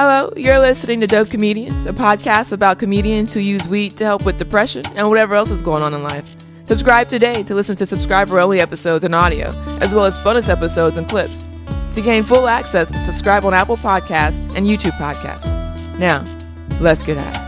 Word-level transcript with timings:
Hello, 0.00 0.32
you're 0.36 0.60
listening 0.60 1.00
to 1.00 1.08
Dope 1.08 1.28
Comedians, 1.28 1.84
a 1.84 1.92
podcast 1.92 2.52
about 2.52 2.78
comedians 2.78 3.34
who 3.34 3.40
use 3.40 3.66
weed 3.66 3.90
to 3.96 4.04
help 4.04 4.24
with 4.24 4.38
depression 4.38 4.84
and 4.94 5.08
whatever 5.08 5.34
else 5.34 5.50
is 5.50 5.60
going 5.60 5.82
on 5.82 5.92
in 5.92 6.04
life. 6.04 6.36
Subscribe 6.62 7.08
today 7.08 7.42
to 7.42 7.52
listen 7.52 7.74
to 7.74 7.84
subscriber 7.84 8.38
only 8.38 8.60
episodes 8.60 9.02
and 9.02 9.12
audio, 9.12 9.48
as 9.80 9.96
well 9.96 10.04
as 10.04 10.22
bonus 10.22 10.48
episodes 10.48 10.98
and 10.98 11.08
clips. 11.08 11.48
To 11.94 12.00
gain 12.00 12.22
full 12.22 12.46
access, 12.46 12.90
subscribe 13.04 13.44
on 13.44 13.54
Apple 13.54 13.76
Podcasts 13.76 14.38
and 14.56 14.68
YouTube 14.68 14.96
Podcasts. 14.98 15.98
Now, 15.98 16.24
let's 16.80 17.02
get 17.02 17.16
at 17.18 17.34
it. 17.34 17.47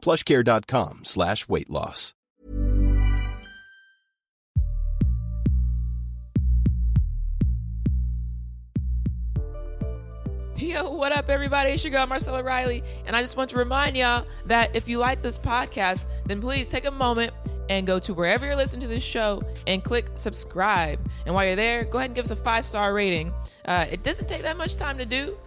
plushcare.com 0.00 1.00
slash 1.04 1.48
weight 1.48 1.70
loss. 1.70 2.14
Yo, 10.56 10.90
what 10.90 11.10
up, 11.10 11.30
everybody? 11.30 11.70
It's 11.70 11.82
your 11.82 11.90
girl, 11.90 12.06
Marcella 12.06 12.42
Riley. 12.42 12.84
And 13.06 13.16
I 13.16 13.22
just 13.22 13.34
want 13.34 13.48
to 13.50 13.56
remind 13.56 13.96
y'all 13.96 14.26
that 14.44 14.76
if 14.76 14.88
you 14.88 14.98
like 14.98 15.22
this 15.22 15.38
podcast, 15.38 16.04
then 16.26 16.40
please 16.40 16.68
take 16.68 16.84
a 16.84 16.90
moment 16.90 17.32
and 17.70 17.86
go 17.86 17.98
to 18.00 18.12
wherever 18.12 18.44
you're 18.44 18.56
listening 18.56 18.82
to 18.82 18.86
this 18.86 19.02
show 19.02 19.40
and 19.66 19.82
click 19.82 20.10
subscribe. 20.16 21.08
And 21.24 21.34
while 21.34 21.46
you're 21.46 21.56
there, 21.56 21.84
go 21.84 21.96
ahead 21.96 22.10
and 22.10 22.14
give 22.14 22.26
us 22.26 22.30
a 22.30 22.36
five 22.36 22.66
star 22.66 22.92
rating. 22.92 23.32
Uh, 23.64 23.86
it 23.90 24.02
doesn't 24.02 24.28
take 24.28 24.42
that 24.42 24.58
much 24.58 24.76
time 24.76 24.98
to 24.98 25.06
do, 25.06 25.38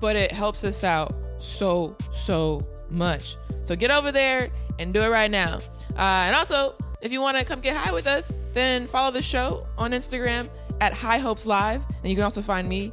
but 0.00 0.16
it 0.16 0.32
helps 0.32 0.64
us 0.64 0.82
out 0.82 1.14
so, 1.38 1.94
so 2.14 2.66
much. 2.88 3.36
So 3.64 3.74
get 3.74 3.90
over 3.90 4.12
there 4.12 4.50
and 4.78 4.94
do 4.94 5.02
it 5.02 5.08
right 5.08 5.30
now. 5.30 5.58
Uh, 5.96 6.26
and 6.26 6.36
also, 6.36 6.74
if 7.02 7.12
you 7.12 7.20
want 7.20 7.38
to 7.38 7.44
come 7.44 7.60
get 7.60 7.76
high 7.76 7.92
with 7.92 8.06
us, 8.06 8.32
then 8.52 8.86
follow 8.86 9.10
the 9.10 9.22
show 9.22 9.66
on 9.76 9.90
Instagram 9.90 10.48
at 10.80 10.92
High 10.92 11.18
Hopes 11.18 11.46
Live. 11.46 11.84
And 11.88 12.08
you 12.08 12.14
can 12.14 12.24
also 12.24 12.42
find 12.42 12.68
me 12.68 12.92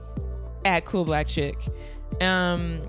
at 0.66 0.86
Cool 0.86 1.06
Black 1.06 1.28
Chick. 1.28 1.58
Um, 2.22 2.82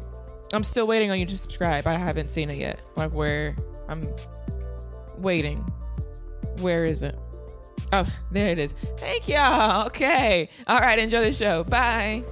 I'm 0.53 0.65
still 0.65 0.87
waiting 0.87 1.11
on 1.11 1.19
you 1.19 1.27
to 1.27 1.39
subscribe. 1.39 1.87
I 1.87 1.95
haven't 1.95 2.31
seen 2.31 2.51
it 2.51 2.59
yet. 2.59 2.81
Like 2.97 3.13
where 3.13 3.57
I'm 3.89 4.09
waiting. 5.19 5.59
Where 6.61 6.85
is 6.85 7.03
it? 7.03 7.19
Oh, 7.93 8.07
there 8.31 8.51
it 8.51 8.59
is. 8.59 8.75
Thank 8.99 9.29
y'all. 9.29 9.87
Okay. 9.87 10.49
All 10.67 10.79
right. 10.79 10.99
Enjoy 10.99 11.23
the 11.23 11.33
show. 11.33 11.65
Bye. 11.65 12.25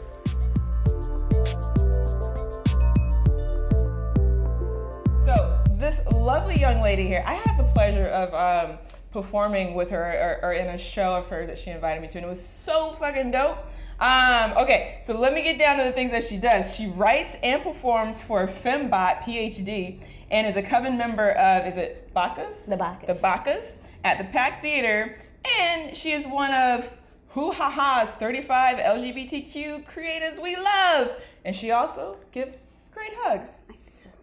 This 5.81 6.07
lovely 6.13 6.61
young 6.61 6.83
lady 6.83 7.07
here, 7.07 7.25
I 7.27 7.35
had 7.35 7.57
the 7.57 7.65
pleasure 7.65 8.07
of 8.07 8.35
um, 8.35 8.79
performing 9.13 9.75
with 9.75 9.91
her 9.91 10.39
or, 10.43 10.51
or 10.51 10.53
in 10.53 10.69
a 10.69 10.79
show 10.79 11.17
of 11.17 11.29
hers 11.29 11.49
that 11.49 11.59
she 11.59 11.71
invited 11.71 12.03
me 12.03 12.09
to, 12.09 12.19
and 12.19 12.27
it 12.27 12.29
was 12.29 12.45
so 12.45 12.93
fucking 12.93 13.31
dope. 13.31 13.59
Um, 13.99 14.53
okay, 14.59 15.01
so 15.05 15.19
let 15.19 15.33
me 15.33 15.43
get 15.43 15.59
down 15.59 15.79
to 15.79 15.85
the 15.85 15.93
things 15.93 16.11
that 16.13 16.25
she 16.25 16.37
does. 16.37 16.75
She 16.77 16.87
writes 16.87 17.35
and 17.43 17.63
performs 17.63 18.21
for 18.21 18.47
Fembot 18.47 19.23
PhD 19.23 20.01
and 20.31 20.47
is 20.47 20.57
a 20.57 20.63
coven 20.63 20.97
member 20.97 21.31
of, 21.33 21.67
is 21.67 21.77
it 21.77 22.13
Bacchus? 22.15 22.67
The 22.67 22.77
Bacchus. 22.77 23.07
The 23.07 23.15
Bacchus 23.15 23.77
at 24.05 24.19
the 24.19 24.25
Pack 24.25 24.63
Theater. 24.63 25.19
And 25.59 25.97
she 25.97 26.13
is 26.13 26.27
one 26.27 26.53
of 26.53 26.91
Hoo 27.31 27.53
Ha 27.53 27.71
Ha's 27.71 28.17
35 28.17 28.79
LGBTQ 28.79 29.87
creators 29.87 30.39
we 30.41 30.57
love. 30.57 31.13
And 31.45 31.57
she 31.57 31.71
also 31.71 32.19
gives 32.33 32.67
great 32.93 33.13
hugs. 33.17 33.59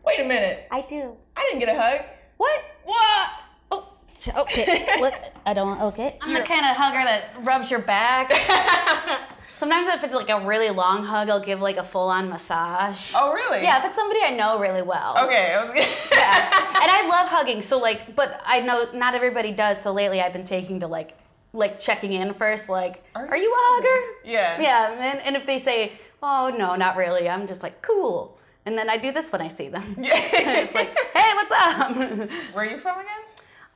Wait 0.08 0.22
a 0.22 0.24
minute. 0.24 0.66
I 0.72 0.82
do. 0.84 1.18
I 1.36 1.44
didn't 1.44 1.60
get 1.60 1.76
a 1.76 1.78
hug. 1.78 2.06
What? 2.38 2.64
What? 2.86 3.30
Oh, 3.72 3.94
okay. 4.38 4.98
Look, 5.02 5.14
I 5.46 5.54
don't. 5.54 5.82
Okay. 5.82 6.18
I'm 6.22 6.34
the 6.34 6.40
kind 6.44 6.62
of 6.62 6.78
hugger 6.78 7.04
that 7.04 7.34
rubs 7.42 7.70
your 7.70 7.82
back. 7.82 8.32
Sometimes 9.50 9.90
if 9.90 10.02
it's 10.06 10.14
like 10.14 10.30
a 10.30 10.46
really 10.48 10.70
long 10.70 11.04
hug, 11.04 11.30
I'll 11.30 11.42
give 11.44 11.60
like 11.60 11.76
a 11.76 11.84
full 11.84 12.08
on 12.08 12.30
massage. 12.30 13.12
Oh, 13.18 13.34
really? 13.34 13.64
Yeah, 13.64 13.80
if 13.80 13.86
it's 13.86 13.98
somebody 13.98 14.22
I 14.24 14.34
know 14.34 14.60
really 14.60 14.82
well. 14.82 15.18
Okay. 15.26 15.54
I 15.54 15.66
was 15.66 15.76
Yeah. 15.76 15.82
and 16.84 16.90
I 16.90 17.06
love 17.10 17.28
hugging, 17.28 17.62
so 17.62 17.78
like, 17.78 18.16
but 18.16 18.40
I 18.46 18.62
know 18.62 18.86
not 18.94 19.14
everybody 19.14 19.52
does. 19.52 19.82
So 19.82 19.92
lately, 19.92 20.22
I've 20.22 20.32
been 20.32 20.46
taking 20.46 20.80
to 20.82 20.88
like, 20.88 21.18
like 21.52 21.80
checking 21.80 22.14
in 22.14 22.34
first, 22.34 22.70
like, 22.70 23.04
Are 23.14 23.28
are, 23.28 23.36
you 23.36 23.44
you 23.44 23.52
a 23.54 23.58
hugger? 23.60 24.20
Yeah. 24.24 24.62
Yeah, 24.62 25.12
and, 25.12 25.20
and 25.20 25.36
if 25.36 25.46
they 25.46 25.58
say, 25.58 25.94
oh 26.24 26.56
no, 26.58 26.76
not 26.76 26.96
really, 26.96 27.28
I'm 27.28 27.46
just 27.46 27.62
like, 27.62 27.82
cool. 27.82 28.37
And 28.68 28.78
then 28.78 28.90
I 28.90 28.98
do 28.98 29.14
this 29.14 29.32
when 29.32 29.40
I 29.40 29.48
see 29.48 29.70
them. 29.70 29.96
Yeah. 29.98 30.12
it's 30.64 30.76
like, 30.76 30.90
hey, 31.16 31.34
what's 31.36 31.52
up? 31.52 31.96
Where 32.54 32.66
are 32.66 32.70
you 32.70 32.78
from 32.78 33.00
again? 33.00 33.24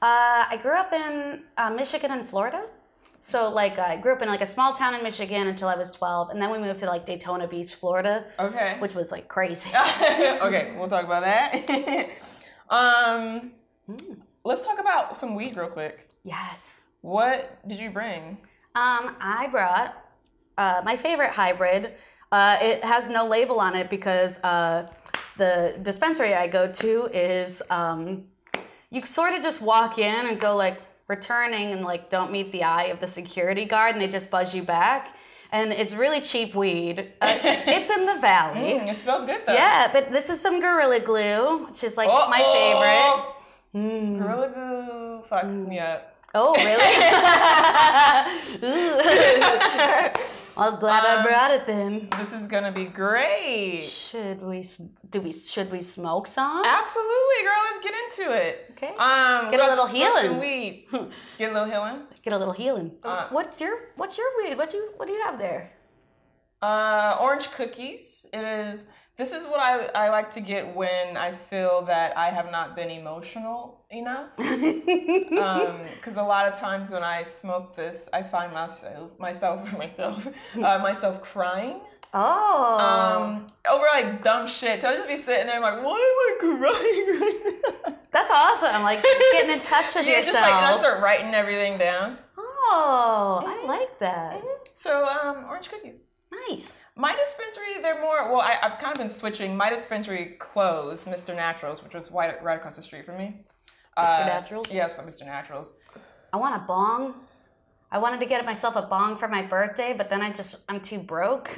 Uh, 0.02 0.44
I 0.54 0.60
grew 0.62 0.76
up 0.78 0.92
in 0.92 1.44
uh, 1.58 1.70
Michigan 1.70 2.12
and 2.12 2.28
Florida. 2.28 2.66
So 3.22 3.50
like 3.50 3.80
I 3.80 3.96
grew 3.96 4.14
up 4.14 4.22
in 4.22 4.28
like 4.28 4.42
a 4.42 4.46
small 4.46 4.74
town 4.74 4.94
in 4.94 5.02
Michigan 5.02 5.48
until 5.48 5.70
I 5.70 5.76
was 5.76 5.92
12, 5.92 6.32
and 6.32 6.42
then 6.42 6.50
we 6.52 6.58
moved 6.58 6.80
to 6.80 6.88
like 6.88 7.06
Daytona 7.06 7.48
Beach, 7.48 7.76
Florida, 7.76 8.26
Okay. 8.38 8.76
which 8.80 8.94
was 8.94 9.12
like 9.14 9.30
crazy. 9.30 9.70
okay, 10.42 10.74
we'll 10.78 10.90
talk 10.90 11.06
about 11.06 11.22
that. 11.22 12.10
um, 12.70 13.52
let's 14.44 14.66
talk 14.68 14.78
about 14.80 15.16
some 15.16 15.36
weed 15.36 15.56
real 15.56 15.68
quick. 15.68 16.08
yes. 16.24 16.86
What 17.00 17.66
did 17.68 17.80
you 17.80 17.92
bring? 17.92 18.38
Um, 18.76 19.16
I 19.22 19.48
brought 19.52 19.96
uh, 20.58 20.82
my 20.84 20.98
favorite 20.98 21.32
hybrid. 21.32 21.94
Uh, 22.32 22.58
it 22.62 22.84
has 22.84 23.10
no 23.10 23.28
label 23.28 23.60
on 23.60 23.76
it 23.76 23.90
because 23.90 24.42
uh, 24.44 24.90
the 25.38 25.78
dispensary 25.82 26.34
I 26.34 26.48
go 26.48 26.72
to 26.72 27.10
is 27.14 27.62
um, 27.70 28.26
you 28.90 29.04
sort 29.04 29.34
of 29.34 29.42
just 29.42 29.62
walk 29.62 29.98
in 29.98 30.28
and 30.28 30.40
go 30.40 30.56
like 30.56 30.80
returning 31.08 31.74
and 31.74 31.84
like 31.84 32.10
don't 32.10 32.32
meet 32.32 32.54
the 32.54 32.64
eye 32.64 32.86
of 32.86 33.02
the 33.02 33.08
security 33.08 33.66
guard 33.66 33.94
and 33.94 34.02
they 34.02 34.08
just 34.08 34.32
buzz 34.32 34.56
you 34.56 34.64
back. 34.64 35.14
And 35.52 35.74
it's 35.74 35.94
really 35.94 36.22
cheap 36.22 36.56
weed. 36.56 37.12
Uh, 37.20 37.38
it's, 37.44 37.90
in 37.90 38.06
the 38.06 38.18
valley. 38.22 38.80
Mm, 38.80 38.88
it 38.88 39.00
smells 39.00 39.26
good 39.26 39.42
though. 39.46 39.54
Yeah, 39.54 39.90
but 39.92 40.14
this 40.14 40.30
is 40.30 40.40
some 40.40 40.62
Gorilla 40.62 41.02
Glue, 41.02 41.66
which 41.66 41.84
is 41.84 41.98
like 41.98 42.08
Oh, 42.10 42.30
my 42.30 42.42
oh, 42.42 43.34
favorite. 43.74 43.90
Mm. 43.92 44.18
Gorilla 44.20 44.50
Glue 44.50 45.24
fucks 45.30 45.68
me 45.68 45.80
up. 45.80 46.16
Oh, 46.34 46.54
really? 46.56 46.80
I'm 50.62 50.80
glad 50.80 51.04
Um, 51.04 51.20
I 51.20 51.24
brought 51.24 51.52
it 51.52 51.66
then. 51.68 52.08
This 52.18 52.32
is 52.34 52.48
gonna 52.48 52.72
be 52.72 52.86
great. 52.86 53.84
Should 53.86 54.42
we 54.44 54.64
do 55.10 55.22
we 55.22 55.32
should 55.34 55.72
we 55.72 55.82
smoke 55.82 56.28
some? 56.28 56.64
Absolutely, 56.66 57.40
girl. 57.44 57.62
Let's 57.72 57.84
get 57.88 57.94
into 58.04 58.34
it. 58.48 58.54
Okay. 58.72 58.94
Um, 58.98 59.50
Get 59.52 59.60
a 59.60 59.68
little 59.68 59.88
have 59.88 59.94
to 59.96 59.98
smoke 59.98 60.16
some 60.18 60.24
healing. 60.24 60.40
Weed. 60.40 60.88
Get 61.40 61.50
a 61.50 61.54
little 61.54 61.68
healing. 61.70 62.00
Get 62.24 62.34
a 62.34 62.38
little 62.38 62.54
healing. 62.54 62.92
Uh, 63.04 63.28
what's 63.32 63.60
your 63.60 63.76
what's 63.96 64.18
your 64.18 64.28
weed? 64.38 64.58
What 64.58 64.72
you 64.74 64.92
what 64.98 65.08
do 65.08 65.14
you 65.14 65.22
have 65.24 65.40
there? 65.40 65.74
Uh, 66.62 67.18
orange 67.20 67.50
cookies. 67.52 68.28
It 68.32 68.44
is. 68.44 68.88
This 69.18 69.34
is 69.34 69.46
what 69.46 69.60
I, 69.60 69.90
I 69.94 70.10
like 70.10 70.32
to 70.32 70.42
get 70.42 70.76
when 70.76 71.16
I 71.18 71.32
feel 71.32 71.84
that 71.84 72.18
I 72.18 72.28
have 72.30 72.50
not 72.52 72.76
been 72.76 72.90
emotional 72.90 73.84
enough. 73.90 74.30
Because 74.38 76.18
a 76.18 76.24
lot 76.24 76.48
of 76.48 76.54
times 76.58 76.92
when 76.92 77.04
I 77.04 77.24
smoke 77.24 77.76
this, 77.76 78.10
I 78.14 78.24
find 78.24 78.52
myself 78.54 79.12
myself 79.20 79.78
myself 79.78 80.28
uh, 80.56 80.80
myself 80.80 81.22
crying. 81.22 81.82
Oh. 82.14 82.78
Um, 82.80 83.48
over 83.72 83.86
like 83.94 84.24
dumb 84.24 84.48
shit. 84.48 84.82
So 84.82 84.90
I 84.90 84.96
just 84.96 85.08
be 85.08 85.16
sitting 85.18 85.48
there 85.48 85.62
like, 85.62 85.82
why 85.84 85.96
am 85.96 86.18
I 86.20 86.38
crying 86.40 87.20
right 87.22 87.40
now? 87.88 87.96
That's 88.12 88.32
awesome. 88.32 88.82
Like 88.84 89.04
getting 89.34 89.52
in 89.52 89.60
touch 89.60 89.94
with 89.96 90.08
Yeah, 90.08 90.18
yourself. 90.18 90.34
just 90.36 90.42
like 90.42 90.54
I 90.54 90.78
start 90.78 91.02
writing 91.02 91.34
everything 91.34 91.78
down. 91.78 92.18
oh, 92.38 93.44
I 93.46 93.66
like 93.68 94.00
that. 94.00 94.42
So, 94.74 95.06
um, 95.08 95.46
orange 95.48 95.70
cookies. 95.70 95.96
Nice. 96.50 96.84
My 96.96 97.16
dispensary, 97.16 97.82
they're 97.82 98.02
more. 98.02 98.32
Well, 98.32 98.42
I, 98.42 98.58
I've 98.64 98.80
kind 98.80 98.92
of 98.96 98.98
been 99.00 99.10
switching. 99.10 99.56
My 99.56 99.70
dispensary 99.70 100.36
closed, 100.40 101.08
Mr. 101.08 101.36
Naturals, 101.36 101.84
which 101.84 101.94
was 101.94 102.12
right, 102.12 102.42
right 102.44 102.58
across 102.58 102.78
the 102.78 102.82
street 102.82 103.06
from 103.06 103.18
me. 103.18 103.46
Mr. 103.98 104.26
Naturals? 104.26 104.72
Yeah, 104.72 104.86
it's 104.86 104.94
called 104.94 105.08
Mr. 105.08 105.26
Naturals. 105.26 105.78
I 106.32 106.38
want 106.38 106.56
a 106.56 106.66
bong. 106.66 107.16
I 107.92 107.98
wanted 107.98 108.22
to 108.22 108.26
get 108.26 108.46
myself 108.46 108.78
a 108.78 108.84
bong 108.84 109.18
for 109.18 109.28
my 109.28 109.42
birthday, 109.42 109.94
but 109.98 110.10
then 110.10 110.22
I 110.22 110.32
just 110.32 110.56
I'm 110.70 110.80
too 110.80 111.00
broke. 111.00 111.50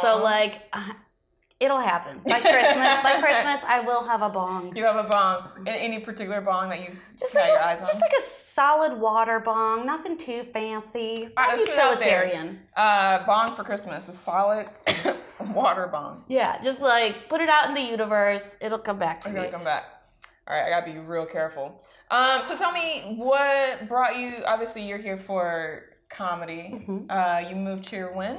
So 0.00 0.22
like, 0.22 0.62
uh, 0.74 0.92
it'll 1.64 1.80
happen 1.80 2.20
by 2.26 2.40
Christmas. 2.40 3.02
by 3.02 3.16
Christmas, 3.20 3.64
I 3.64 3.80
will 3.80 4.04
have 4.06 4.22
a 4.22 4.28
bong. 4.28 4.76
You 4.76 4.84
have 4.84 4.96
a 4.96 5.08
bong. 5.08 5.66
Any 5.66 5.98
particular 6.00 6.40
bong 6.40 6.68
that 6.70 6.80
you 6.80 6.96
Just 7.18 7.34
like 7.34 7.46
your 7.48 7.56
a, 7.58 7.64
eyes 7.66 7.80
on? 7.80 7.86
just 7.86 8.00
like 8.00 8.12
a 8.18 8.22
solid 8.22 8.98
water 9.00 9.40
bong, 9.40 9.86
nothing 9.86 10.16
too 10.18 10.42
fancy. 10.44 11.28
Right, 11.36 11.56
let's 11.58 11.62
put 11.64 11.68
it 11.70 11.78
out 11.78 11.98
there. 12.00 12.24
utilitarian. 12.26 12.60
Uh, 12.76 13.24
bong 13.26 13.48
for 13.48 13.64
Christmas, 13.64 14.08
a 14.08 14.12
solid 14.12 14.66
water 15.52 15.86
bong. 15.90 16.24
Yeah, 16.28 16.60
just 16.62 16.80
like 16.80 17.28
put 17.28 17.40
it 17.40 17.48
out 17.48 17.68
in 17.68 17.74
the 17.74 17.80
universe. 17.82 18.56
It'll 18.60 18.78
come 18.78 18.98
back 18.98 19.22
to 19.22 19.30
gonna 19.30 19.50
come 19.50 19.64
back. 19.64 19.84
All 20.46 20.54
right, 20.56 20.66
I 20.66 20.70
gotta 20.70 20.92
be 20.92 20.98
real 20.98 21.26
careful. 21.26 21.82
Um, 22.10 22.42
so 22.44 22.56
tell 22.56 22.70
me 22.72 23.14
what 23.16 23.88
brought 23.88 24.16
you. 24.18 24.42
Obviously, 24.46 24.82
you're 24.86 24.98
here 24.98 25.16
for 25.16 25.84
comedy. 26.10 26.70
Mm-hmm. 26.74 27.10
Uh, 27.10 27.48
you 27.48 27.56
moved 27.56 27.88
here 27.88 28.12
when? 28.12 28.36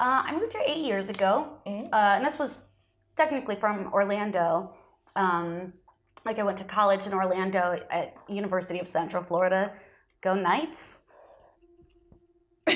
Uh, 0.00 0.22
I 0.26 0.32
moved 0.32 0.52
here 0.52 0.62
eight 0.64 0.84
years 0.84 1.10
ago, 1.10 1.58
Mm-hmm. 1.66 1.92
uh, 1.92 1.96
and 2.16 2.24
this 2.24 2.38
was 2.38 2.67
technically 3.18 3.56
from 3.56 3.92
Orlando. 3.92 4.72
Um, 5.14 5.74
like 6.24 6.38
I 6.38 6.44
went 6.44 6.58
to 6.58 6.64
college 6.64 7.06
in 7.06 7.12
Orlando 7.12 7.78
at 7.90 8.14
University 8.28 8.78
of 8.78 8.88
Central 8.88 9.22
Florida. 9.22 9.74
Go 10.22 10.34
Knights! 10.34 11.00
um, 12.68 12.74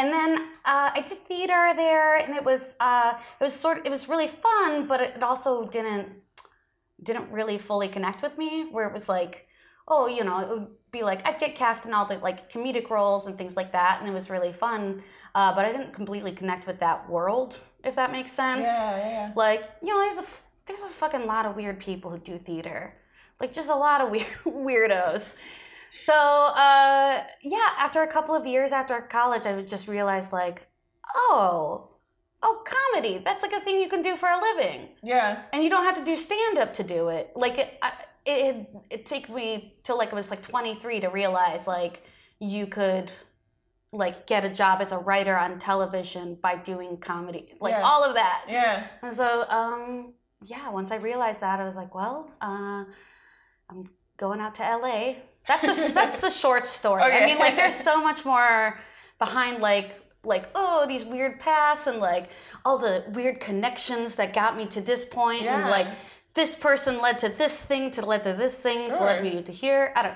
and 0.00 0.08
then 0.16 0.30
uh, 0.64 0.90
I 0.94 1.02
did 1.06 1.18
theater 1.18 1.72
there, 1.74 2.16
and 2.16 2.36
it 2.36 2.44
was 2.44 2.76
uh, 2.78 3.14
it 3.40 3.44
was 3.44 3.54
sort 3.54 3.78
of, 3.78 3.86
it 3.86 3.90
was 3.90 4.08
really 4.08 4.26
fun, 4.26 4.86
but 4.86 5.00
it 5.00 5.22
also 5.22 5.66
didn't 5.66 6.08
didn't 7.02 7.30
really 7.30 7.58
fully 7.58 7.88
connect 7.88 8.22
with 8.22 8.36
me. 8.36 8.66
Where 8.70 8.86
it 8.86 8.92
was 8.92 9.08
like, 9.08 9.46
oh, 9.90 10.06
you 10.06 10.24
know, 10.24 10.40
it 10.40 10.48
would 10.48 10.68
be 10.92 11.02
like 11.02 11.26
I'd 11.26 11.38
get 11.38 11.54
cast 11.54 11.84
in 11.84 11.92
all 11.92 12.06
the 12.06 12.16
like 12.18 12.50
comedic 12.52 12.88
roles 12.90 13.26
and 13.26 13.36
things 13.36 13.56
like 13.56 13.72
that, 13.72 13.98
and 14.00 14.08
it 14.08 14.12
was 14.12 14.30
really 14.30 14.52
fun. 14.52 15.02
Uh, 15.34 15.54
but 15.54 15.64
I 15.64 15.72
didn't 15.72 15.92
completely 15.92 16.32
connect 16.32 16.66
with 16.66 16.80
that 16.80 17.08
world, 17.08 17.58
if 17.84 17.94
that 17.96 18.10
makes 18.10 18.32
sense. 18.32 18.62
Yeah, 18.66 18.96
yeah, 18.96 19.08
yeah. 19.08 19.32
Like 19.36 19.64
you 19.82 19.88
know, 19.88 20.00
there's 20.00 20.18
a 20.18 20.24
there's 20.66 20.82
a 20.82 20.88
fucking 20.88 21.26
lot 21.26 21.44
of 21.46 21.56
weird 21.56 21.78
people 21.78 22.10
who 22.10 22.18
do 22.18 22.38
theater, 22.38 22.94
like 23.40 23.52
just 23.52 23.68
a 23.68 23.74
lot 23.76 24.00
of 24.00 24.10
weird 24.10 24.26
weirdos. 24.44 25.34
So 25.94 26.12
uh, 26.14 27.24
yeah, 27.42 27.68
after 27.78 28.02
a 28.02 28.06
couple 28.08 28.34
of 28.34 28.46
years 28.46 28.72
after 28.72 29.00
college, 29.00 29.44
I 29.46 29.54
would 29.54 29.66
just 29.68 29.88
realize 29.88 30.32
like, 30.32 30.68
oh, 31.14 31.90
oh, 32.42 32.64
comedy. 32.64 33.18
That's 33.24 33.42
like 33.42 33.52
a 33.52 33.60
thing 33.60 33.78
you 33.80 33.88
can 33.88 34.02
do 34.02 34.16
for 34.16 34.28
a 34.28 34.40
living 34.40 34.88
Yeah. 35.02 35.42
and 35.52 35.62
you 35.64 35.70
don't 35.70 35.84
have 35.84 35.96
to 35.98 36.04
do 36.04 36.16
stand 36.16 36.58
up 36.58 36.74
to 36.74 36.82
do 36.82 37.08
it. 37.08 37.32
Like 37.34 37.58
it, 37.58 37.78
I, 37.82 37.92
it, 38.26 38.68
it 38.90 39.06
took 39.06 39.28
me 39.28 39.74
till 39.82 39.96
like 39.98 40.12
I 40.12 40.14
was 40.14 40.30
like 40.30 40.42
23 40.42 41.00
to 41.00 41.08
realize 41.08 41.66
like 41.66 42.02
you 42.38 42.66
could 42.66 43.10
like 43.92 44.26
get 44.26 44.44
a 44.44 44.48
job 44.50 44.80
as 44.80 44.92
a 44.92 44.98
writer 44.98 45.36
on 45.36 45.58
television 45.58 46.36
by 46.40 46.56
doing 46.56 46.96
comedy, 46.96 47.54
like 47.60 47.72
Yeah. 47.72 47.82
all 47.82 48.04
of 48.04 48.14
that. 48.14 48.44
Yeah. 48.48 48.86
And 49.02 49.12
so, 49.12 49.48
um, 49.48 50.14
yeah, 50.44 50.70
once 50.70 50.90
I 50.92 50.96
realized 50.96 51.40
that, 51.42 51.58
I 51.60 51.64
was 51.64 51.76
like, 51.76 51.92
well, 51.94 52.30
uh, 52.40 52.84
I'm 53.68 53.82
going 54.16 54.40
out 54.40 54.54
to 54.56 54.62
LA. 54.62 55.14
That's 55.48 55.62
the 55.88 55.92
that's 55.94 56.20
the 56.20 56.30
short 56.30 56.64
story. 56.64 57.02
I 57.02 57.26
mean, 57.26 57.38
like, 57.38 57.56
there's 57.56 57.74
so 57.74 58.00
much 58.02 58.24
more 58.24 58.78
behind, 59.18 59.60
like, 59.60 60.00
like 60.22 60.48
oh, 60.54 60.86
these 60.86 61.04
weird 61.04 61.40
paths 61.40 61.86
and 61.86 61.98
like 61.98 62.30
all 62.64 62.78
the 62.78 63.04
weird 63.08 63.40
connections 63.40 64.14
that 64.16 64.32
got 64.34 64.56
me 64.56 64.66
to 64.66 64.80
this 64.80 65.04
point, 65.04 65.42
Yeah. 65.42 65.62
and 65.62 65.70
like 65.70 65.88
this 66.34 66.54
person 66.54 67.00
led 67.00 67.18
to 67.20 67.28
this 67.28 67.62
thing, 67.62 67.90
to 67.92 68.02
led 68.02 68.22
to 68.24 68.32
this 68.34 68.58
thing, 68.58 68.88
to 68.90 68.96
Sure. 68.96 69.06
led 69.06 69.22
me 69.22 69.42
to 69.42 69.52
here. 69.52 69.92
I 69.96 70.02
don't. 70.02 70.14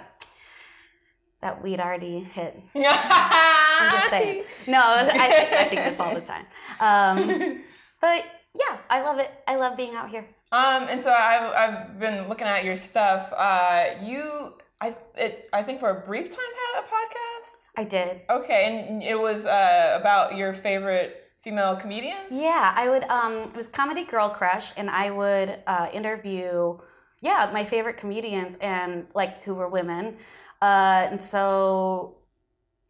That 1.40 1.62
weed 1.62 1.78
already 1.80 2.20
hit. 2.20 2.58
I'm 2.74 2.84
I'm 2.84 3.90
just 3.90 4.08
saying. 4.08 4.44
No, 4.66 4.80
I, 4.80 5.48
I 5.60 5.64
think 5.64 5.82
this 5.84 6.00
all 6.00 6.14
the 6.14 6.20
time. 6.22 6.46
Um, 6.80 7.60
but 8.00 8.24
yeah, 8.54 8.78
I 8.88 9.02
love 9.02 9.18
it. 9.18 9.30
I 9.46 9.56
love 9.56 9.76
being 9.76 9.94
out 9.94 10.08
here. 10.08 10.26
Um, 10.52 10.86
and 10.88 11.02
so 11.02 11.12
I've, 11.12 11.52
I've 11.52 11.98
been 11.98 12.28
looking 12.28 12.46
at 12.46 12.64
your 12.64 12.76
stuff. 12.76 13.30
Uh, 13.36 13.86
you, 14.02 14.54
I, 14.80 14.96
it, 15.16 15.48
I 15.52 15.62
think 15.62 15.80
for 15.80 15.90
a 15.90 16.00
brief 16.06 16.30
time 16.30 16.38
had 16.38 16.82
a 16.82 16.86
podcast. 16.86 17.60
I 17.76 17.84
did. 17.84 18.20
Okay, 18.30 18.86
and 18.88 19.02
it 19.02 19.18
was 19.20 19.44
uh, 19.46 19.98
about 20.00 20.36
your 20.36 20.54
favorite 20.54 21.23
female 21.44 21.76
comedians. 21.76 22.30
Yeah, 22.30 22.72
I 22.74 22.88
would. 22.88 23.04
Um, 23.04 23.34
it 23.48 23.54
was 23.54 23.68
Comedy 23.68 24.04
Girl 24.04 24.30
Crush, 24.30 24.72
and 24.78 24.88
I 24.88 25.10
would 25.10 25.58
uh, 25.66 25.88
interview, 25.92 26.78
yeah, 27.20 27.50
my 27.52 27.64
favorite 27.64 27.98
comedians 27.98 28.56
and 28.56 29.06
like 29.14 29.42
who 29.42 29.54
were 29.54 29.68
women. 29.68 30.16
Uh, 30.62 31.08
and 31.10 31.20
so 31.20 32.16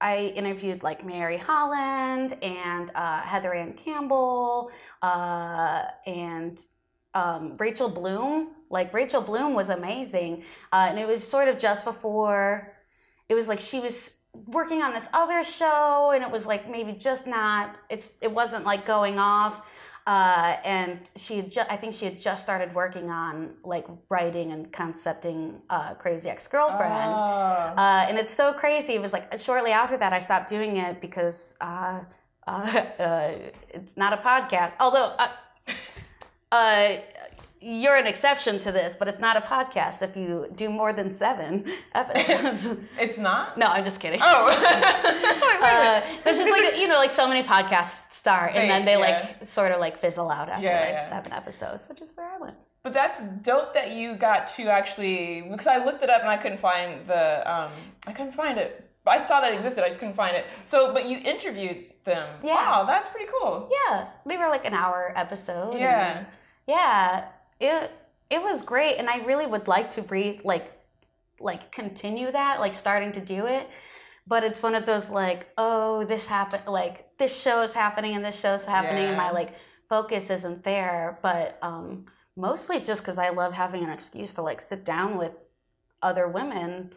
I 0.01 0.33
interviewed 0.37 0.85
like 0.85 1.05
Mary 1.05 1.37
Holland 1.37 2.39
and 2.43 2.93
uh, 2.95 3.23
Heather 3.23 3.53
Anne 3.53 3.73
Campbell 3.73 4.71
uh, 5.03 5.83
and 6.06 6.61
um, 7.12 7.56
Rachel 7.59 7.89
Bloom. 7.89 8.51
Like 8.71 8.95
Rachel 8.95 9.21
Bloom 9.21 9.55
was 9.55 9.69
amazing, 9.69 10.45
uh, 10.73 10.87
and 10.89 10.99
it 10.99 11.09
was 11.09 11.27
sort 11.27 11.49
of 11.49 11.59
just 11.59 11.85
before. 11.85 12.73
It 13.29 13.35
was 13.35 13.49
like 13.49 13.59
she 13.59 13.81
was 13.81 14.21
working 14.46 14.82
on 14.82 14.92
this 14.92 15.08
other 15.12 15.42
show, 15.44 16.12
and 16.14 16.22
it 16.22 16.31
was 16.31 16.46
like 16.46 16.69
maybe 16.70 16.92
just 16.92 17.26
not. 17.26 17.76
It's 17.88 18.19
it 18.20 18.31
wasn't 18.31 18.64
like 18.64 18.86
going 18.86 19.19
off. 19.19 19.62
Uh, 20.06 20.58
and 20.64 20.98
she 21.16 21.36
had 21.36 21.50
ju- 21.50 21.62
I 21.70 21.76
think 21.76 21.94
she 21.94 22.04
had 22.04 22.19
just 22.19 22.42
started 22.42 22.75
working 22.75 23.08
on 23.08 23.54
like 23.64 23.86
writing 24.10 24.52
and 24.52 24.70
concepting 24.70 25.62
uh, 25.70 25.94
Crazy 25.94 26.28
Ex 26.28 26.46
Girlfriend. 26.46 27.14
Oh. 27.14 27.72
Uh, 27.76 28.06
and 28.08 28.19
it's 28.19 28.32
so 28.32 28.52
crazy. 28.52 28.94
It 28.94 29.00
was 29.00 29.14
like 29.14 29.38
shortly 29.38 29.70
after 29.70 29.96
that 29.96 30.12
I 30.12 30.19
stopped 30.19 30.50
doing 30.50 30.76
it 30.76 31.00
because 31.00 31.56
uh, 31.62 32.00
uh, 32.46 32.50
uh, 32.98 33.32
it's 33.70 33.96
not 33.96 34.12
a 34.12 34.19
podcast. 34.19 34.75
Although 34.78 35.14
uh, 35.19 35.28
uh, 36.52 36.96
you're 37.66 37.96
an 37.96 38.06
exception 38.06 38.58
to 38.61 38.70
this, 38.72 38.94
but 38.94 39.08
it's 39.08 39.20
not 39.20 39.37
a 39.37 39.40
podcast 39.40 40.03
if 40.03 40.17
you 40.17 40.48
do 40.55 40.69
more 40.69 40.93
than 40.93 41.10
seven 41.10 41.65
episodes. 41.94 42.62
It's 42.98 43.19
not. 43.19 43.56
no, 43.56 43.67
I'm 43.67 43.84
just 43.84 44.00
kidding. 44.00 44.20
Oh. 44.22 44.43
Uh, 45.65 46.03
this 46.24 46.39
is 46.39 46.48
like 46.50 46.79
you 46.79 46.86
know, 46.89 46.96
like 46.98 47.10
so 47.10 47.27
many 47.27 47.43
podcasts 47.43 48.10
start 48.12 48.53
and 48.55 48.69
then 48.69 48.84
they 48.84 48.93
Yeah. 48.98 48.98
like 49.39 49.46
sort 49.46 49.72
of 49.72 49.81
like 49.81 49.96
fizzle 49.98 50.31
out 50.31 50.48
after 50.50 50.62
Yeah, 50.65 50.81
like 50.81 50.89
yeah. 50.91 51.08
seven 51.08 51.32
episodes, 51.32 51.89
which 51.89 52.03
is 52.03 52.12
where 52.17 52.27
I 52.34 52.36
went. 52.39 52.56
But 52.82 52.93
that's 52.93 53.27
dope 53.39 53.72
that 53.72 53.93
you 53.93 54.15
got 54.17 54.46
to 54.56 54.62
actually 54.69 55.41
because 55.50 55.67
I 55.67 55.82
looked 55.82 56.03
it 56.03 56.10
up 56.10 56.20
and 56.20 56.29
I 56.29 56.36
couldn't 56.36 56.60
find 56.60 57.06
the 57.06 57.50
um 57.50 57.72
I 58.06 58.12
couldn't 58.12 58.32
find 58.32 58.58
it. 58.58 58.70
I 59.06 59.19
saw 59.20 59.41
that 59.41 59.53
it 59.53 59.56
existed, 59.56 59.82
I 59.84 59.89
just 59.89 60.00
couldn't 60.00 60.17
find 60.17 60.36
it. 60.36 60.44
So, 60.65 60.93
but 60.93 61.06
you 61.06 61.17
interviewed 61.19 61.79
them. 62.05 62.27
Yeah. 62.43 62.55
Wow, 62.56 62.84
that's 62.84 63.08
pretty 63.08 63.31
cool. 63.41 63.70
Yeah, 63.79 64.08
they 64.27 64.36
were 64.36 64.48
like 64.48 64.67
an 64.67 64.74
hour 64.74 65.12
episode. 65.17 65.79
Yeah. 65.79 66.24
yeah. 66.67 67.27
It 67.61 67.91
it 68.31 68.43
was 68.43 68.63
great, 68.63 68.96
and 68.96 69.08
I 69.08 69.19
really 69.19 69.46
would 69.46 69.69
like 69.69 69.91
to 69.91 70.03
re 70.03 70.41
like 70.44 70.73
like 71.41 71.73
continue 71.73 72.31
that, 72.32 72.61
like 72.61 72.75
starting 72.75 73.13
to 73.13 73.20
do 73.20 73.46
it. 73.46 73.69
But 74.27 74.43
it's 74.43 74.63
one 74.63 74.75
of 74.75 74.87
those 74.87 75.11
like, 75.11 75.49
oh, 75.58 76.05
this 76.05 76.27
happened, 76.27 76.63
like 76.67 77.17
this 77.19 77.41
show 77.41 77.63
is 77.63 77.75
happening 77.75 78.15
and 78.15 78.25
this 78.25 78.41
show's 78.41 78.67
happening, 78.67 79.05
and 79.06 79.17
my 79.17 79.31
like 79.31 79.55
focus 79.89 80.31
isn't 80.31 80.65
there. 80.65 81.19
But 81.23 81.58
um, 81.63 82.06
mostly 82.37 82.81
just 82.81 83.03
because 83.03 83.19
I 83.19 83.31
love 83.31 83.53
having 83.53 83.84
an 83.84 83.91
excuse 83.91 84.32
to 84.34 84.43
like 84.43 84.61
sit 84.61 84.84
down 84.84 85.19
with 85.19 85.51
other 86.03 86.27
women 86.29 86.93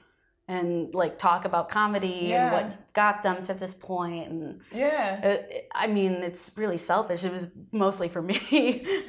and 0.49 0.93
like 0.93 1.17
talk 1.17 1.43
about 1.45 1.67
comedy 1.69 2.27
Yeah. 2.29 2.43
and 2.45 2.51
what 2.53 2.93
got 2.93 3.21
them 3.21 3.43
to 3.43 3.53
this 3.53 3.73
point 3.73 4.29
and 4.29 4.61
Yeah. 4.71 5.37
uh, 5.51 5.53
I 5.73 5.87
mean, 5.87 6.13
it's 6.23 6.53
really 6.57 6.77
selfish. 6.77 7.25
It 7.25 7.31
was 7.33 7.57
mostly 7.71 8.07
for 8.07 8.21
me. 8.31 8.39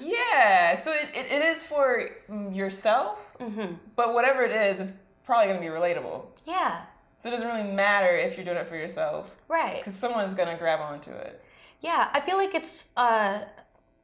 Yeah. 0.01 0.77
So 0.83 0.93
it, 0.93 1.09
it, 1.15 1.27
it 1.31 1.43
is 1.43 1.65
for 1.65 2.11
mm, 2.29 2.55
yourself, 2.55 3.35
hmm 3.41 3.75
but 3.97 4.15
whatever 4.15 4.43
it 4.43 4.53
is, 4.53 4.81
it's 4.81 4.93
probably 5.25 5.47
going 5.49 5.61
to 5.61 5.67
be 5.69 5.73
relatable. 5.73 6.27
Yeah, 6.47 6.83
So 7.19 7.29
it 7.29 7.33
doesn't 7.33 7.47
really 7.49 7.71
matter 7.73 8.17
if 8.17 8.37
you're 8.37 8.45
doing 8.45 8.57
it 8.57 8.67
for 8.67 8.77
yourself 8.77 9.37
right. 9.49 9.77
because 9.79 9.95
someone's 9.95 10.35
going 10.35 10.49
to 10.49 10.57
grab 10.57 10.81
onto 10.81 11.11
it. 11.13 11.45
Yeah, 11.81 12.09
I 12.13 12.21
feel 12.21 12.37
like 12.39 12.55
it's. 12.55 12.89
Uh, 12.97 13.41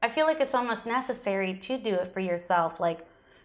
I 0.03 0.09
feel 0.09 0.27
like 0.27 0.39
it's 0.41 0.55
almost 0.55 0.85
necessary 0.87 1.55
to 1.55 1.79
do 1.79 1.95
it 1.95 2.13
for 2.13 2.21
yourself. 2.21 2.79
Like, 2.79 3.01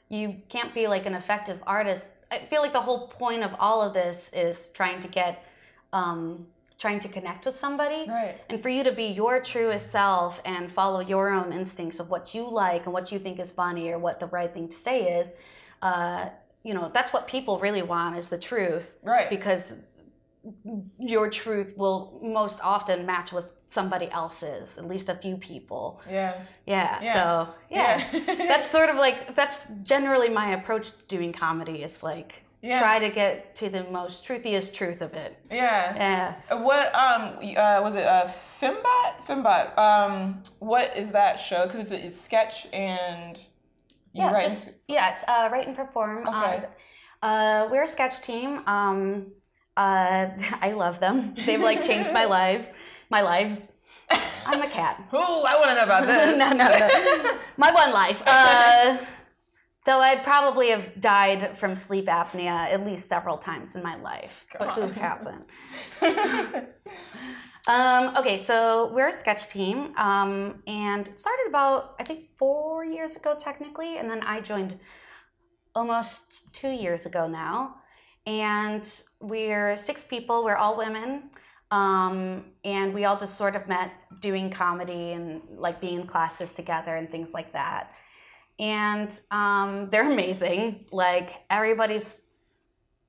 you 0.10 0.42
can't 0.50 0.74
be 0.74 0.88
like 0.88 1.06
an 1.06 1.14
effective 1.16 1.64
artist. 1.66 2.12
I 2.32 2.38
feel 2.38 2.62
like 2.62 2.74
the 2.74 2.82
whole 2.82 3.08
point 3.08 3.44
of 3.44 3.56
all 3.60 3.82
of 3.82 3.94
this 3.94 4.30
is 4.34 4.70
trying 4.70 5.00
to 5.02 5.08
get 5.08 5.44
um, 5.92 6.48
trying 6.80 7.00
to 7.02 7.10
connect 7.10 7.46
with 7.46 7.56
somebody. 7.56 8.06
Right. 8.08 8.40
And 8.50 8.60
for 8.62 8.70
you 8.70 8.84
to 8.86 8.92
be 8.92 9.06
your 9.06 9.42
truest 9.42 9.92
self 9.92 10.42
and 10.46 10.72
follow 10.72 11.02
your 11.02 11.30
own 11.30 11.52
instincts 11.52 12.00
of 12.00 12.10
what 12.10 12.34
you 12.34 12.50
like 12.50 12.86
and 12.86 12.94
what 12.94 13.12
you 13.12 13.20
think 13.20 13.40
is 13.40 13.52
funny 13.52 13.92
or 13.92 14.00
what 14.00 14.20
the 14.20 14.28
right 14.28 14.52
thing 14.52 14.70
to 14.70 14.76
say 14.76 15.20
is, 15.20 15.34
uh, 15.82 16.30
you 16.64 16.74
know, 16.74 16.90
that's 16.94 17.12
what 17.12 17.28
people 17.28 17.60
really 17.60 17.82
want 17.82 18.16
is 18.18 18.30
the 18.30 18.38
truth. 18.38 18.98
Right. 19.04 19.30
Because 19.30 19.74
your 21.00 21.30
truth 21.30 21.74
will 21.78 22.20
most 22.24 22.60
often 22.64 23.06
match 23.06 23.32
with 23.34 23.52
somebody 23.68 24.10
else's, 24.12 24.78
at 24.78 24.88
least 24.88 25.10
a 25.10 25.16
few 25.16 25.38
people. 25.38 26.02
Yeah. 26.10 26.34
Yeah. 26.66 27.00
Yeah. 27.02 27.14
So 27.14 27.50
yeah, 27.70 28.04
Yeah. 28.14 28.36
that's 28.50 28.70
sort 28.70 28.90
of 28.90 28.96
like 28.96 29.36
that's 29.36 29.68
generally 29.84 30.30
my 30.30 30.52
approach 30.54 30.92
to 30.92 31.04
doing 31.08 31.34
comedy. 31.34 31.84
Is 31.84 32.02
like 32.02 32.44
Yeah. 32.62 32.80
try 32.80 33.00
to 33.00 33.10
get 33.10 33.56
to 33.56 33.70
the 33.70 33.84
most 33.92 34.26
truthiest 34.26 34.74
truth 34.76 35.02
of 35.02 35.14
it. 35.14 35.38
Yeah. 35.52 35.96
Yeah. 35.96 36.36
Uh, 36.50 36.58
What 36.70 36.88
um 36.96 37.22
uh, 37.58 37.80
was 37.84 37.96
it? 37.96 38.06
Uh, 38.06 38.28
Fembot. 38.62 39.12
Fembot. 39.28 39.78
Um, 39.78 40.42
what 40.60 40.96
is 40.98 41.12
that 41.12 41.40
show? 41.40 41.66
Because 41.66 41.82
it's 41.82 41.92
a 41.92 42.06
it's 42.06 42.20
sketch 42.20 42.66
and 42.74 43.38
you 44.14 44.24
Yeah. 44.24 44.32
write- 44.32 44.44
Just 44.44 44.78
yeah. 44.88 45.14
It's 45.14 45.24
uh, 45.28 45.50
write 45.52 45.68
and 45.68 45.76
perform. 45.76 46.28
Okay. 46.28 46.64
Uh, 47.22 47.26
uh, 47.26 47.68
we're 47.70 47.84
a 47.84 47.88
sketch 47.88 48.22
team. 48.22 48.64
Um, 48.68 49.28
uh, 49.80 50.30
I 50.62 50.74
love 50.74 51.00
them. 51.00 51.36
They've 51.46 51.62
like 51.62 51.84
changed 51.86 52.14
my 52.14 52.26
lives. 52.26 52.70
My 53.10 53.22
lives. 53.22 53.72
I'm 54.46 54.62
a 54.62 54.70
cat. 54.70 55.02
Ooh, 55.14 55.18
I 55.18 55.56
want 55.56 55.70
to 55.70 55.76
know 55.76 55.84
about 55.84 56.06
this. 56.06 56.38
no, 56.44 56.50
no, 56.50 56.68
no. 56.68 57.40
My 57.58 57.72
one 57.72 57.94
life. 57.94 58.22
Uh, 58.26 58.98
though 59.86 60.00
I'd 60.00 60.24
probably 60.24 60.70
have 60.70 61.00
died 61.00 61.58
from 61.58 61.76
sleep 61.76 62.06
apnea 62.06 62.72
at 62.74 62.86
least 62.86 63.08
several 63.08 63.38
times 63.38 63.76
in 63.76 63.84
my 63.84 63.96
life. 63.96 64.46
but 64.58 64.70
who 64.72 64.88
hasn't? 64.88 65.46
um, 67.68 68.18
okay, 68.18 68.38
so 68.38 68.92
we're 68.94 69.10
a 69.10 69.14
sketch 69.14 69.48
team 69.48 69.94
um, 69.96 70.62
and 70.68 71.10
started 71.16 71.46
about, 71.48 71.96
I 72.00 72.04
think, 72.04 72.38
four 72.38 72.84
years 72.84 73.16
ago, 73.16 73.38
technically. 73.40 73.98
And 73.98 74.10
then 74.10 74.24
I 74.24 74.42
joined 74.42 74.80
almost 75.76 76.54
two 76.54 76.72
years 76.72 77.06
ago 77.06 77.28
now. 77.28 77.76
And 78.26 78.88
we're 79.20 79.76
six 79.76 80.04
people, 80.04 80.44
we're 80.44 80.56
all 80.56 80.78
women. 80.78 81.30
Um, 81.72 82.46
and 82.64 82.94
we 82.94 83.06
all 83.06 83.16
just 83.18 83.36
sort 83.36 83.56
of 83.56 83.68
met 83.68 83.92
doing 84.20 84.50
comedy 84.50 85.12
and 85.12 85.42
like 85.56 85.80
being 85.80 86.02
in 86.02 86.08
classes 86.08 86.52
together 86.52 86.96
and 86.96 87.12
things 87.12 87.34
like 87.34 87.54
that. 87.54 87.94
And 88.58 89.10
um, 89.32 89.90
they're 89.90 90.12
amazing. 90.12 90.86
Like 90.92 91.36
everybody's 91.50 92.30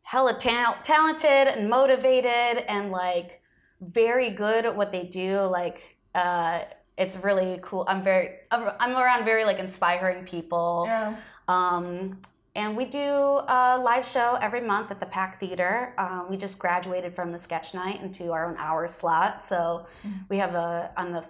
hella 0.02 0.34
ta- 0.34 0.78
talented 0.82 1.48
and 1.48 1.70
motivated 1.70 2.64
and 2.68 2.90
like 2.90 3.40
very 3.80 4.30
good 4.30 4.66
at 4.66 4.76
what 4.76 4.92
they 4.92 5.04
do. 5.04 5.40
Like 5.40 5.98
uh, 6.14 6.60
it's 6.96 7.16
really 7.16 7.58
cool. 7.62 7.84
I'm 7.88 8.02
very 8.02 8.30
I'm 8.50 8.92
around 8.92 9.24
very 9.24 9.44
like 9.44 9.58
inspiring 9.58 10.24
people. 10.24 10.84
Yeah. 10.86 11.16
Um, 11.48 12.20
and 12.54 12.76
we 12.76 12.84
do 12.84 12.98
a 12.98 13.80
live 13.82 14.04
show 14.04 14.36
every 14.40 14.60
month 14.60 14.90
at 14.90 14.98
the 15.00 15.06
Pack 15.06 15.38
Theater. 15.40 15.94
Um, 15.98 16.26
we 16.28 16.36
just 16.36 16.58
graduated 16.58 17.14
from 17.14 17.32
the 17.32 17.38
sketch 17.38 17.74
night 17.74 18.00
into 18.02 18.32
our 18.32 18.48
own 18.48 18.56
hour 18.58 18.86
slot. 18.88 19.42
So 19.42 19.86
we 20.28 20.38
have 20.38 20.54
a 20.54 20.90
on 20.96 21.12
the 21.12 21.24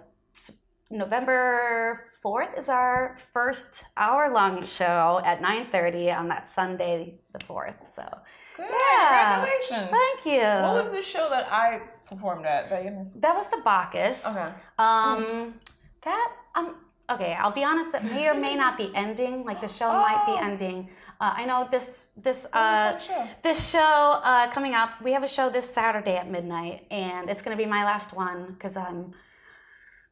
November 0.89 2.05
fourth 2.21 2.57
is 2.57 2.69
our 2.69 3.15
first 3.33 3.85
hour 3.97 4.31
long 4.33 4.63
show 4.65 5.21
at 5.23 5.41
nine 5.41 5.67
thirty 5.71 6.11
on 6.11 6.27
that 6.27 6.47
Sunday 6.47 7.15
the 7.33 7.39
fourth. 7.45 7.75
So 7.91 8.03
Good. 8.57 8.67
Yeah. 8.69 9.35
Congratulations. 9.45 9.97
thank 9.97 10.35
you. 10.35 10.41
What 10.41 10.73
was 10.75 10.91
the 10.91 11.01
show 11.01 11.29
that 11.29 11.47
I 11.51 11.81
performed 12.09 12.45
at? 12.45 12.69
That 12.69 12.83
you- 12.83 13.09
that 13.15 13.35
was 13.35 13.47
the 13.49 13.61
Bacchus. 13.63 14.25
Okay. 14.25 14.49
Um, 14.77 15.55
that 16.03 16.31
um, 16.55 16.75
okay. 17.09 17.33
I'll 17.39 17.51
be 17.51 17.63
honest. 17.63 17.93
That 17.93 18.03
may 18.03 18.27
or 18.27 18.33
may 18.33 18.55
not 18.55 18.77
be 18.77 18.91
ending. 18.93 19.45
Like 19.45 19.61
the 19.61 19.67
show 19.69 19.91
might 19.93 20.25
be 20.25 20.33
Oh. 20.33 20.39
ending. 20.45 20.89
Uh, 21.21 21.33
I 21.37 21.45
know 21.45 21.67
this 21.69 22.07
this 22.17 22.47
uh, 22.51 22.97
show. 22.97 23.27
this 23.43 23.69
show 23.69 23.79
uh, 24.23 24.49
coming 24.49 24.73
up. 24.73 24.99
We 25.03 25.11
have 25.11 25.21
a 25.21 25.27
show 25.27 25.51
this 25.51 25.71
Saturday 25.71 26.15
at 26.15 26.27
midnight, 26.27 26.87
and 26.89 27.29
it's 27.29 27.43
gonna 27.43 27.55
be 27.55 27.67
my 27.67 27.83
last 27.85 28.11
one 28.11 28.47
because 28.53 28.75
I'm 28.75 29.13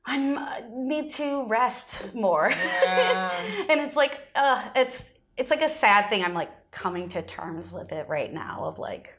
I'm 0.05 0.37
uh, 0.37 0.59
need 0.71 1.09
to 1.13 1.47
rest 1.47 2.13
more. 2.13 2.51
Yeah. 2.51 3.31
and 3.69 3.81
it's 3.81 3.95
like 3.95 4.19
uh, 4.35 4.69
it's 4.75 5.13
it's 5.35 5.49
like 5.49 5.63
a 5.63 5.69
sad 5.69 6.09
thing. 6.09 6.23
I'm 6.23 6.35
like 6.35 6.51
coming 6.69 7.09
to 7.09 7.23
terms 7.23 7.71
with 7.71 7.91
it 7.91 8.07
right 8.07 8.31
now. 8.31 8.65
Of 8.65 8.77
like, 8.77 9.17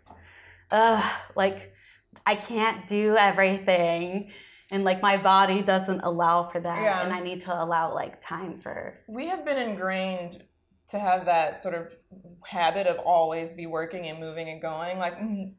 uh, 0.70 1.02
like 1.34 1.74
I 2.24 2.36
can't 2.36 2.86
do 2.86 3.16
everything. 3.16 4.30
And 4.72 4.84
like 4.84 5.02
my 5.02 5.16
body 5.16 5.62
doesn't 5.62 6.02
allow 6.02 6.44
for 6.44 6.60
that, 6.60 6.80
Yeah. 6.80 7.02
and 7.02 7.12
I 7.12 7.18
need 7.18 7.40
to 7.40 7.52
allow 7.52 7.92
like 7.92 8.20
time 8.20 8.58
for 8.58 9.00
we 9.08 9.26
have 9.26 9.44
been 9.44 9.58
ingrained 9.58 10.44
to 10.90 10.98
have 10.98 11.26
that 11.26 11.56
sort 11.56 11.74
of 11.74 11.94
habit 12.44 12.86
of 12.86 12.98
always 12.98 13.52
be 13.52 13.66
working 13.66 14.06
and 14.08 14.18
moving 14.18 14.48
and 14.48 14.60
going. 14.62 14.98
Like 14.98 15.18
mm, 15.20 15.52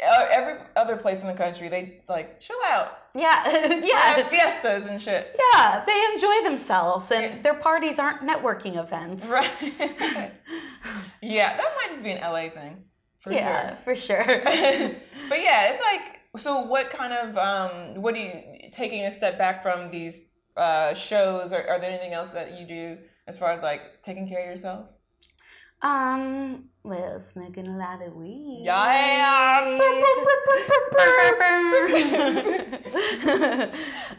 every 0.00 0.54
other 0.76 0.96
place 0.96 1.22
in 1.22 1.28
the 1.28 1.34
country, 1.34 1.68
they 1.68 2.02
like 2.08 2.40
chill 2.40 2.56
out, 2.66 2.88
yeah, 3.14 3.44
yeah, 3.82 4.26
fiestas 4.28 4.86
and 4.86 5.00
shit. 5.00 5.36
yeah. 5.54 5.84
They 5.86 6.04
enjoy 6.14 6.44
themselves, 6.48 7.10
and 7.10 7.42
their 7.42 7.54
parties 7.54 7.98
aren't 7.98 8.20
networking 8.22 8.78
events. 8.82 9.28
Right. 9.28 9.50
yeah, 11.22 11.56
that 11.56 11.74
might 11.76 11.90
just 11.90 12.02
be 12.02 12.12
an 12.12 12.20
LA 12.20 12.48
thing. 12.50 12.84
For 13.20 13.32
Yeah, 13.32 13.68
sure. 13.68 13.76
for 13.84 13.96
sure. 13.96 14.24
but 15.28 15.40
yeah, 15.40 15.72
it's 15.72 15.82
like 15.82 16.20
so. 16.40 16.62
What 16.62 16.90
kind 16.90 17.12
of 17.12 17.36
um? 17.36 18.00
What 18.00 18.14
do 18.14 18.20
you 18.20 18.32
taking 18.72 19.04
a 19.04 19.12
step 19.12 19.36
back 19.38 19.62
from 19.62 19.90
these 19.90 20.26
uh, 20.56 20.94
shows? 20.94 21.52
Or 21.52 21.68
are 21.68 21.78
there 21.80 21.90
anything 21.90 22.12
else 22.12 22.30
that 22.30 22.58
you 22.58 22.66
do 22.66 22.98
as 23.28 23.38
far 23.38 23.52
as 23.52 23.62
like 23.62 24.02
taking 24.02 24.28
care 24.28 24.40
of 24.40 24.46
yourself? 24.50 24.86
um, 25.80 26.64
well, 26.82 27.20
smoking 27.20 27.68
a 27.68 27.76
lot 27.76 28.02
of 28.02 28.12
weed. 28.14 28.62
Yeah. 28.64 28.74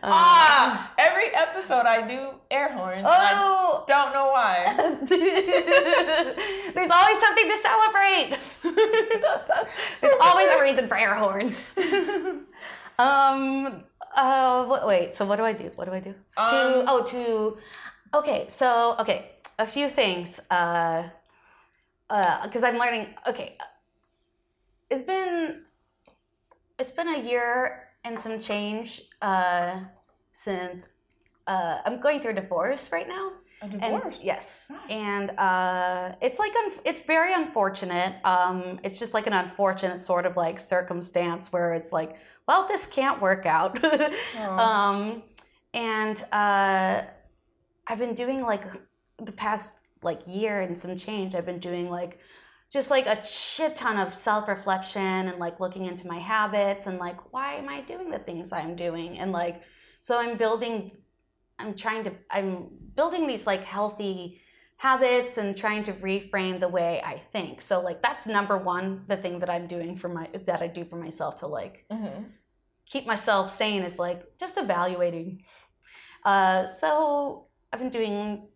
ah, 0.04 0.94
every 0.98 1.26
episode 1.36 1.86
I 1.86 2.08
do 2.08 2.30
air 2.50 2.72
horns. 2.72 3.06
Oh. 3.06 3.12
I 3.12 3.84
don't 3.88 4.14
know 4.14 4.30
why. 4.32 4.74
There's 6.74 6.92
always 6.92 7.20
something 7.20 7.50
to 7.50 7.58
celebrate. 7.58 8.38
There's 10.02 10.14
always 10.22 10.48
a 10.50 10.62
reason 10.62 10.88
for 10.88 10.98
air 10.98 11.16
horns. 11.16 11.74
um. 12.98 13.84
Uh. 14.16 14.80
Wait. 14.86 15.14
So 15.14 15.26
what 15.26 15.36
do 15.36 15.44
I 15.44 15.52
do? 15.54 15.72
What 15.76 15.86
do 15.86 15.92
I 15.94 16.00
do? 16.00 16.16
Um, 16.38 16.50
to 16.50 16.84
oh 16.88 17.04
to. 17.10 17.58
Okay. 18.14 18.46
So 18.48 18.96
okay. 19.00 19.32
A 19.58 19.66
few 19.68 19.90
things. 19.90 20.40
Uh. 20.50 21.04
Uh. 22.10 22.44
Because 22.44 22.64
I'm 22.64 22.78
learning. 22.78 23.08
Okay. 23.28 23.56
It's 24.90 25.02
been. 25.02 25.64
It's 26.78 26.92
been 26.92 27.08
a 27.10 27.20
year 27.20 27.90
and 28.04 28.18
some 28.20 28.40
change. 28.40 29.02
Uh. 29.22 29.82
Since. 30.32 30.90
Uh. 31.48 31.80
I'm 31.86 32.00
going 32.00 32.22
through 32.22 32.32
a 32.32 32.36
divorce 32.36 32.92
right 32.92 33.08
now. 33.08 33.32
A 33.62 33.66
And 33.66 33.82
divorce. 33.82 34.20
yes, 34.24 34.72
and 34.90 35.32
uh, 35.32 36.14
it's 36.22 36.40
like 36.40 36.54
un- 36.56 36.80
it's 36.86 37.02
very 37.02 37.34
unfortunate. 37.34 38.16
Um, 38.24 38.80
it's 38.84 39.00
just 39.00 39.14
like 39.14 39.28
an 39.28 39.34
unfortunate 39.34 40.00
sort 40.00 40.26
of 40.26 40.38
like 40.38 40.58
circumstance 40.62 41.52
where 41.52 41.74
it's 41.74 41.92
like, 41.92 42.16
well, 42.48 42.66
this 42.70 42.86
can't 42.86 43.20
work 43.20 43.46
out. 43.46 43.78
um, 44.40 45.24
and 45.74 46.24
uh, 46.32 47.02
I've 47.90 48.00
been 48.00 48.14
doing 48.14 48.42
like 48.42 48.64
the 49.18 49.34
past 49.34 49.80
like 50.02 50.22
year 50.26 50.62
and 50.62 50.78
some 50.78 50.98
change. 50.98 51.36
I've 51.36 51.46
been 51.46 51.60
doing 51.60 51.90
like 51.90 52.20
just 52.72 52.92
like 52.92 53.08
a 53.08 53.24
shit 53.26 53.76
ton 53.76 53.98
of 53.98 54.14
self 54.14 54.48
reflection 54.48 55.02
and 55.02 55.40
like 55.40 55.60
looking 55.60 55.86
into 55.86 56.08
my 56.08 56.20
habits 56.20 56.88
and 56.88 57.00
like 57.00 57.34
why 57.34 57.56
am 57.56 57.68
I 57.68 57.82
doing 57.82 58.12
the 58.12 58.20
things 58.20 58.54
I'm 58.54 58.76
doing 58.76 59.18
and 59.18 59.32
like 59.32 59.62
so 60.02 60.20
I'm 60.20 60.38
building 60.38 60.92
I'm 61.58 61.74
trying 61.76 62.04
to 62.06 62.14
I'm 62.32 62.70
building 62.96 63.28
these 63.28 63.46
like 63.48 63.64
healthy 63.66 64.42
habits 64.78 65.38
and 65.38 65.58
trying 65.58 65.84
to 65.84 65.94
reframe 65.94 66.62
the 66.62 66.70
way 66.70 67.02
I 67.04 67.18
think. 67.18 67.62
So 67.62 67.82
like 67.82 68.02
that's 68.02 68.26
number 68.26 68.58
one, 68.58 69.04
the 69.08 69.18
thing 69.18 69.40
that 69.40 69.50
I'm 69.50 69.68
doing 69.68 69.98
for 69.98 70.08
my 70.08 70.30
that 70.46 70.62
I 70.62 70.68
do 70.68 70.86
for 70.86 70.96
myself 70.96 71.38
to 71.42 71.48
like 71.48 71.86
hmm 71.92 72.24
keep 72.90 73.06
myself 73.06 73.52
sane 73.52 73.84
is 73.84 74.00
like 74.00 74.38
just 74.40 74.58
evaluating. 74.58 75.44
Uh, 76.26 76.66
so 76.66 77.49
I've 77.72 77.80
been 77.80 77.90
doing 77.90 78.48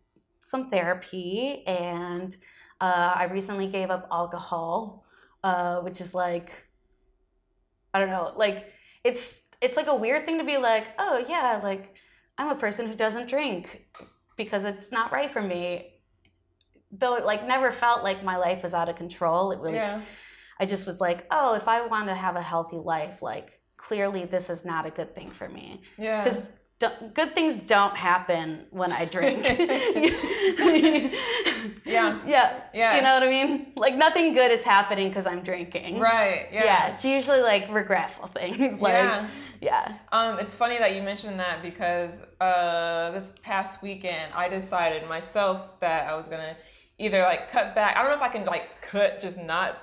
some 0.46 0.70
therapy 0.70 1.64
and 1.68 2.36
uh, 2.82 3.14
I 3.16 3.26
recently 3.26 3.68
gave 3.68 3.90
up 3.90 4.08
alcohol, 4.12 5.06
uh, 5.44 5.80
which 5.82 6.02
is 6.02 6.14
like 6.14 6.52
I 7.94 8.00
don't 8.00 8.10
know, 8.10 8.34
like 8.36 8.72
it's 9.04 9.48
it's 9.62 9.78
like 9.78 9.88
a 9.88 9.96
weird 9.96 10.26
thing 10.26 10.40
to 10.40 10.44
be 10.44 10.58
like, 10.58 10.88
oh 10.98 11.24
yeah, 11.30 11.60
like 11.64 11.96
I'm 12.38 12.50
a 12.50 12.56
person 12.56 12.88
who 12.88 12.96
doesn't 12.96 13.30
drink 13.30 13.86
because 14.36 14.66
it's 14.66 14.92
not 14.92 15.12
right 15.12 15.32
for 15.32 15.42
me. 15.42 15.94
Though 16.92 17.16
it 17.16 17.26
like 17.26 17.48
never 17.48 17.72
felt 17.72 18.04
like 18.04 18.24
my 18.24 18.38
life 18.38 18.64
was 18.64 18.74
out 18.74 18.90
of 18.90 18.96
control. 18.96 19.52
It 19.52 19.60
really 19.60 19.76
Yeah. 19.76 20.02
I 20.60 20.66
just 20.66 20.86
was 20.86 21.02
like, 21.02 21.26
oh, 21.32 21.56
if 21.56 21.68
I 21.68 21.86
want 21.86 22.08
to 22.08 22.16
have 22.16 22.36
a 22.36 22.42
healthy 22.42 22.78
life, 22.78 23.22
like 23.22 23.60
clearly 23.78 24.26
this 24.26 24.50
is 24.50 24.66
not 24.66 24.86
a 24.86 24.92
good 24.92 25.16
thing 25.16 25.32
for 25.32 25.48
me. 25.50 25.82
Yeah. 25.98 26.24
Because 26.24 26.52
good 27.14 27.36
things 27.36 27.58
don't 27.58 27.96
happen 27.96 28.66
when 28.72 28.92
I 28.92 29.06
drink. 29.06 29.44
Yeah. 31.86 32.20
yeah. 32.26 32.62
Yeah. 32.74 32.96
You 32.96 33.02
know 33.02 33.14
what 33.14 33.24
I 33.24 33.30
mean? 33.30 33.74
Like 33.76 33.96
nothing 33.96 34.34
good 34.34 34.52
is 34.52 34.64
happening 34.64 35.10
because 35.10 35.28
I'm 35.28 35.42
drinking. 35.44 36.00
Right. 36.00 36.48
Yeah. 36.52 36.64
Yeah. 36.64 36.88
It's 36.92 37.06
usually 37.06 37.42
like 37.42 37.72
regretful 37.72 38.28
things. 38.28 38.82
Like, 38.82 38.94
Yeah. 38.94 39.28
yeah. 39.62 39.98
Um, 40.12 40.40
it's 40.40 40.56
funny 40.56 40.78
that 40.78 40.96
you 40.96 41.02
mentioned 41.02 41.40
that 41.40 41.62
because 41.62 42.26
uh, 42.40 43.12
this 43.12 43.36
past 43.44 43.84
weekend 43.84 44.34
I 44.34 44.50
decided 44.50 45.08
myself 45.08 45.80
that 45.80 46.10
I 46.10 46.16
was 46.16 46.28
gonna 46.28 46.56
either 46.98 47.22
like 47.22 47.52
cut 47.52 47.76
back. 47.76 47.96
I 47.98 48.02
don't 48.02 48.12
know 48.12 48.18
if 48.18 48.22
I 48.24 48.30
can 48.30 48.46
like 48.46 48.82
cut, 48.82 49.20
just 49.20 49.38
not 49.38 49.78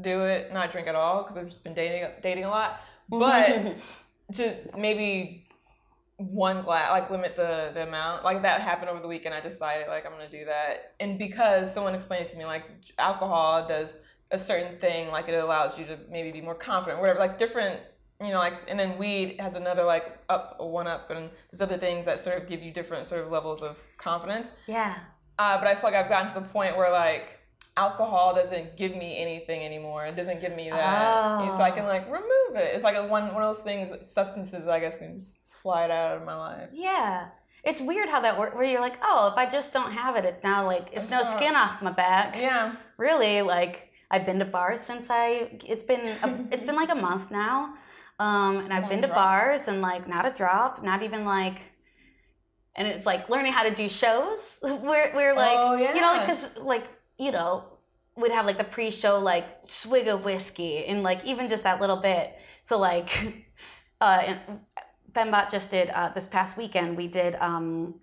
do 0.00 0.24
it, 0.24 0.52
not 0.52 0.72
drink 0.72 0.88
at 0.88 0.94
all 0.94 1.22
because 1.22 1.36
I've 1.36 1.46
just 1.48 1.64
been 1.64 1.74
dating 1.74 2.08
dating 2.22 2.44
a 2.44 2.50
lot, 2.50 2.80
but 3.08 3.76
just 4.30 4.76
maybe 4.76 5.45
one 6.18 6.62
glass, 6.62 6.90
like 6.90 7.10
limit 7.10 7.36
the 7.36 7.70
the 7.74 7.82
amount. 7.82 8.24
Like 8.24 8.42
that 8.42 8.60
happened 8.60 8.90
over 8.90 9.00
the 9.00 9.08
weekend. 9.08 9.34
I 9.34 9.40
decided 9.40 9.88
like 9.88 10.06
I'm 10.06 10.12
gonna 10.12 10.30
do 10.30 10.44
that, 10.46 10.94
and 11.00 11.18
because 11.18 11.72
someone 11.72 11.94
explained 11.94 12.22
it 12.24 12.28
to 12.28 12.38
me, 12.38 12.44
like 12.44 12.64
alcohol 12.98 13.66
does 13.68 13.98
a 14.30 14.38
certain 14.38 14.78
thing, 14.78 15.08
like 15.10 15.28
it 15.28 15.34
allows 15.34 15.78
you 15.78 15.84
to 15.86 15.98
maybe 16.10 16.32
be 16.32 16.40
more 16.40 16.54
confident, 16.54 17.00
whatever, 17.00 17.18
like 17.18 17.38
different. 17.38 17.80
You 18.18 18.28
know, 18.28 18.38
like, 18.38 18.54
and 18.66 18.80
then 18.80 18.96
weed 18.96 19.36
has 19.40 19.56
another 19.56 19.84
like 19.84 20.18
up, 20.30 20.56
one 20.58 20.86
up, 20.86 21.10
and 21.10 21.28
there's 21.52 21.60
other 21.60 21.76
things 21.76 22.06
that 22.06 22.18
sort 22.18 22.38
of 22.42 22.48
give 22.48 22.62
you 22.62 22.72
different 22.72 23.04
sort 23.04 23.20
of 23.22 23.30
levels 23.30 23.60
of 23.62 23.78
confidence. 23.98 24.52
Yeah. 24.66 24.96
Uh, 25.38 25.58
but 25.58 25.66
I 25.66 25.74
feel 25.74 25.90
like 25.90 25.94
I've 26.02 26.08
gotten 26.08 26.28
to 26.28 26.34
the 26.40 26.46
point 26.46 26.78
where 26.78 26.90
like 26.90 27.38
alcohol 27.76 28.34
doesn't 28.34 28.78
give 28.78 28.96
me 28.96 29.18
anything 29.18 29.62
anymore. 29.66 30.06
It 30.06 30.16
doesn't 30.16 30.40
give 30.40 30.56
me 30.56 30.70
that, 30.70 31.42
Oh. 31.42 31.50
so 31.50 31.62
I 31.62 31.70
can 31.70 31.84
like 31.84 32.06
remove 32.06 32.45
it. 32.56 32.74
It's 32.74 32.84
like 32.84 32.96
a 32.96 33.06
one 33.06 33.32
one 33.34 33.42
of 33.42 33.54
those 33.56 33.64
things, 33.64 33.90
substances 34.08 34.66
I 34.68 34.80
guess 34.80 34.98
can 34.98 35.18
just 35.18 35.34
slide 35.60 35.90
out 35.90 36.16
of 36.18 36.24
my 36.24 36.34
life. 36.36 36.68
Yeah. 36.72 37.28
It's 37.64 37.80
weird 37.80 38.08
how 38.08 38.20
that 38.20 38.38
works, 38.38 38.54
where 38.54 38.64
you're 38.64 38.80
like, 38.80 38.98
oh, 39.02 39.28
if 39.32 39.36
I 39.36 39.50
just 39.50 39.72
don't 39.72 39.90
have 39.90 40.14
it, 40.14 40.24
it's 40.24 40.42
now 40.44 40.64
like, 40.64 40.88
it's 40.92 41.10
no 41.10 41.22
skin 41.22 41.56
off 41.56 41.82
my 41.82 41.90
back. 41.90 42.36
Yeah, 42.36 42.76
Really, 42.96 43.42
like, 43.42 43.90
I've 44.08 44.24
been 44.24 44.38
to 44.38 44.44
bars 44.44 44.78
since 44.80 45.08
I, 45.10 45.58
it's 45.66 45.82
been, 45.82 46.06
a, 46.06 46.46
it's 46.52 46.62
been 46.62 46.76
like 46.76 46.90
a 46.90 46.94
month 46.94 47.32
now. 47.32 47.74
Um, 48.20 48.58
and 48.58 48.72
I've 48.72 48.82
Not 48.82 48.90
been 48.90 49.00
to 49.02 49.08
drop. 49.08 49.16
bars 49.16 49.66
and 49.66 49.82
like, 49.82 50.06
not 50.08 50.24
a 50.24 50.30
drop, 50.30 50.82
not 50.84 51.02
even 51.02 51.24
like, 51.24 51.58
and 52.76 52.86
it's 52.86 53.04
like 53.04 53.28
learning 53.28 53.52
how 53.52 53.64
to 53.64 53.74
do 53.74 53.88
shows 53.88 54.58
where, 54.62 55.12
where 55.14 55.34
like, 55.34 55.56
Oh, 55.58 55.74
yeah. 55.76 55.92
you 55.94 56.00
know, 56.00 56.20
because 56.20 56.56
like, 56.58 56.86
you 57.18 57.32
know, 57.32 57.64
we'd 58.16 58.30
have 58.32 58.46
like 58.46 58.58
the 58.58 58.64
pre-show 58.64 59.18
like 59.18 59.46
swig 59.62 60.06
of 60.08 60.24
whiskey 60.24 60.84
and 60.86 61.02
like 61.02 61.24
even 61.24 61.48
just 61.48 61.64
that 61.64 61.80
little 61.80 61.96
bit. 61.96 62.32
So 62.66 62.80
like, 62.80 63.46
uh, 64.00 64.34
Fembot 65.12 65.48
just 65.52 65.70
did 65.70 65.88
uh, 65.90 66.08
this 66.08 66.26
past 66.26 66.58
weekend. 66.58 66.96
We 66.96 67.06
did 67.06 67.36
um, 67.36 68.00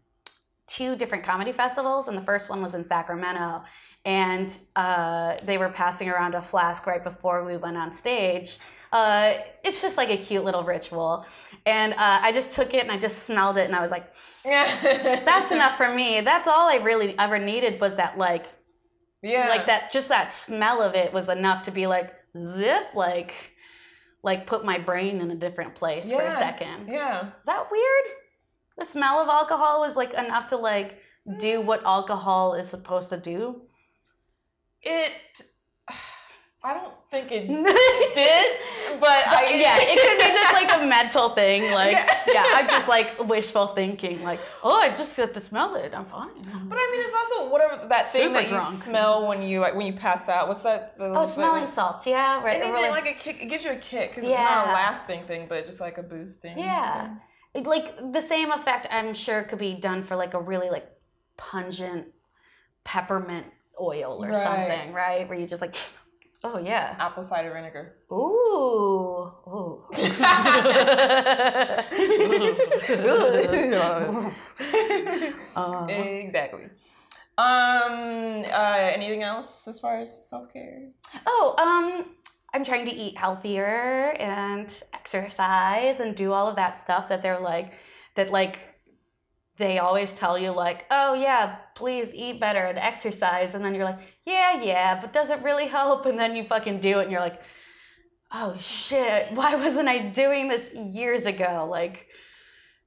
two 0.68 0.96
different 0.96 1.26
comedy 1.26 1.52
festivals, 1.52 2.08
and 2.08 2.18
the 2.18 2.22
first 2.22 2.50
one 2.50 2.62
was 2.62 2.74
in 2.74 2.86
Sacramento. 2.86 3.64
And 4.06 4.58
uh, 4.78 5.36
they 5.44 5.58
were 5.58 5.68
passing 5.68 6.08
around 6.08 6.34
a 6.34 6.42
flask 6.42 6.88
right 6.88 7.04
before 7.04 7.44
we 7.44 7.58
went 7.58 7.76
on 7.76 7.92
stage. 7.92 8.58
Uh, 8.94 9.34
it's 9.66 9.82
just 9.82 9.98
like 9.98 10.10
a 10.10 10.16
cute 10.16 10.46
little 10.46 10.64
ritual. 10.64 11.26
And 11.66 11.92
uh, 11.92 11.98
I 12.22 12.32
just 12.32 12.54
took 12.54 12.74
it 12.74 12.84
and 12.84 12.92
I 12.92 12.98
just 12.98 13.24
smelled 13.24 13.58
it, 13.58 13.66
and 13.66 13.76
I 13.76 13.82
was 13.82 13.92
like, 13.92 14.14
"That's 14.46 15.52
enough 15.52 15.76
for 15.76 15.94
me. 15.94 16.22
That's 16.22 16.48
all 16.48 16.70
I 16.70 16.78
really 16.78 17.20
ever 17.20 17.38
needed 17.38 17.82
was 17.82 17.98
that 17.98 18.18
like 18.18 18.46
Yeah, 19.22 19.50
like 19.50 19.66
that 19.66 19.92
just 19.92 20.08
that 20.08 20.32
smell 20.32 20.82
of 20.82 20.96
it 20.96 21.12
was 21.12 21.28
enough 21.28 21.64
to 21.64 21.72
be 21.72 21.86
like 21.86 22.14
zip 22.38 22.88
like 22.96 23.53
like 24.24 24.48
put 24.48 24.66
my 24.66 24.80
brain 24.80 25.22
in 25.22 25.30
a 25.30 25.36
different 25.36 25.76
place 25.76 26.12
for 26.12 26.22
a 26.22 26.32
second. 26.32 26.88
Yeah, 26.88 27.28
is 27.40 27.46
that 27.46 27.68
weird? 27.70 28.06
The 28.78 28.86
smell 28.86 29.20
of 29.20 29.28
alcohol 29.28 29.82
was 29.82 29.96
like 29.96 30.14
enough 30.14 30.48
to 30.48 30.58
like 30.58 31.00
do 31.38 31.62
mm. 31.62 31.66
what 31.66 31.84
alcohol 31.86 32.56
is 32.56 32.68
supposed 32.68 33.10
to 33.10 33.18
do? 33.18 33.62
It. 34.82 35.44
I 36.66 36.74
don't 36.76 36.94
think 37.12 37.30
it 37.32 37.46
did, 37.48 39.00
but 39.02 39.10
I 39.28 39.52
yeah 39.54 39.76
it 39.82 40.00
could 40.00 40.18
be 40.18 40.30
just 40.40 40.54
like 40.54 40.82
a 40.82 40.86
mental 40.98 41.30
thing 41.30 41.72
like 41.74 41.92
Yeah. 41.98 42.34
yeah, 42.34 42.46
i'm 42.56 42.68
just 42.70 42.88
like 42.88 43.20
wishful 43.28 43.68
thinking 43.68 44.24
like 44.24 44.40
oh 44.64 44.80
i 44.82 44.90
just 44.96 45.16
get 45.18 45.34
to 45.34 45.40
smell 45.42 45.76
it 45.76 45.94
i'm 45.94 46.06
fine 46.06 46.30
But 46.70 46.78
I 46.82 46.90
mean, 46.92 47.02
it's 47.04 47.14
also 47.22 47.52
whatever 47.52 47.86
that 47.90 48.06
thing 48.12 48.28
Super 48.30 48.42
that 48.42 48.50
you 48.50 48.62
smell 48.62 49.28
when 49.28 49.42
you 49.42 49.60
like 49.60 49.76
when 49.76 49.86
you 49.88 49.94
pass 49.94 50.30
out. 50.30 50.48
What's 50.48 50.64
that? 50.64 50.98
The, 50.98 51.06
oh 51.20 51.26
smelling 51.26 51.68
salts 51.68 52.08
yeah 52.08 52.42
right 52.42 52.56
Anything 52.62 52.74
really- 52.74 52.90
like 52.90 53.08
a 53.08 53.14
kick. 53.24 53.42
It 53.44 53.48
gives 53.52 53.64
you 53.66 53.72
a 53.72 53.76
kick 53.92 54.12
because 54.16 54.24
it's 54.30 54.38
not 54.40 54.70
a 54.70 54.72
lasting 54.72 55.26
thing, 55.26 55.48
but 55.50 55.66
just 55.66 55.82
like 55.82 55.98
a 55.98 56.04
boosting. 56.04 56.58
Yeah. 56.58 57.16
It- 57.54 57.68
Like 57.76 57.88
the 58.18 58.22
same 58.34 58.50
effect 58.52 58.88
I'm 58.90 59.14
sure 59.14 59.44
could 59.44 59.60
be 59.60 59.74
done 59.90 60.02
for 60.08 60.16
like 60.24 60.34
a 60.34 60.42
really 60.52 60.70
like 60.78 60.88
pungent 61.38 62.08
peppermint 62.84 63.48
oil 63.80 64.24
or 64.24 64.30
Right. 64.30 64.44
something, 64.48 64.94
right? 64.94 65.28
Where 65.28 65.38
you 65.38 65.46
just 65.48 65.62
like 65.62 65.76
oh 66.44 66.58
yeah. 66.60 66.96
Apple 67.00 67.24
cider 67.24 67.52
vinegar. 67.54 67.96
Ooh. 68.12 69.32
Ooh. 69.48 69.84
Uh, 75.56 75.86
Exactly. 75.90 76.64
Um. 77.38 78.44
Uh. 78.52 78.90
Anything 78.94 79.24
else 79.24 79.68
as 79.68 79.80
far 79.80 80.00
as 80.02 80.30
self 80.30 80.52
care? 80.54 80.90
oh, 81.26 81.56
um 81.58 82.06
I'm 82.54 82.64
trying 82.64 82.86
to 82.86 82.92
eat 82.94 83.18
healthier 83.18 84.12
and 84.20 84.70
exercise 84.94 86.00
and 86.00 86.16
do 86.16 86.32
all 86.34 86.48
of 86.48 86.56
that 86.58 86.78
stuff 86.78 87.10
that 87.10 87.24
they're 87.24 87.40
like 87.40 87.74
that 88.16 88.32
like 88.32 88.60
they 89.58 89.80
always 89.80 90.14
tell 90.14 90.38
you 90.38 90.52
like, 90.52 90.86
"Oh 90.92 91.14
yeah, 91.14 91.56
please 91.76 92.14
eat 92.14 92.40
better 92.40 92.60
and 92.66 92.78
exercise." 92.78 93.54
And 93.56 93.64
then 93.66 93.74
you're 93.76 93.86
like, 93.86 94.00
"Yeah, 94.26 94.62
yeah, 94.62 95.00
but 95.02 95.12
does 95.14 95.30
it 95.30 95.42
really 95.42 95.68
help?" 95.68 96.06
And 96.06 96.18
then 96.20 96.36
you 96.36 96.44
fucking 96.44 96.80
do 96.80 97.00
it 97.00 97.04
and 97.04 97.12
you're 97.12 97.22
like, 97.22 97.42
"Oh 98.32 98.56
shit, 98.60 99.32
why 99.32 99.56
wasn't 99.56 99.88
I 99.90 100.00
doing 100.00 100.48
this 100.48 100.74
years 100.76 101.26
ago?" 101.26 101.68
Like, 101.70 102.08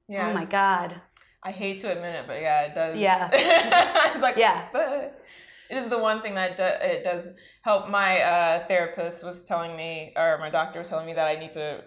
Yeah. 0.07 0.29
oh 0.29 0.33
my 0.33 0.45
god. 0.45 1.01
I 1.43 1.51
hate 1.51 1.79
to 1.79 1.91
admit 1.91 2.15
it, 2.15 2.23
but 2.27 2.41
yeah, 2.41 2.61
it 2.63 2.75
does. 2.75 2.97
Yeah. 2.99 3.29
it's 3.33 4.21
like 4.21 4.37
Yeah. 4.37 4.67
but 4.73 5.23
it 5.69 5.77
is 5.77 5.89
the 5.89 5.99
one 5.99 6.21
thing 6.21 6.35
that 6.35 6.57
do, 6.57 6.63
it 6.63 7.03
does 7.03 7.29
help. 7.61 7.89
My 7.89 8.19
uh, 8.21 8.65
therapist 8.67 9.23
was 9.23 9.43
telling 9.43 9.75
me, 9.75 10.13
or 10.15 10.37
my 10.39 10.49
doctor 10.49 10.79
was 10.79 10.89
telling 10.89 11.05
me 11.05 11.13
that 11.13 11.27
I 11.27 11.35
need 11.39 11.51
to. 11.53 11.83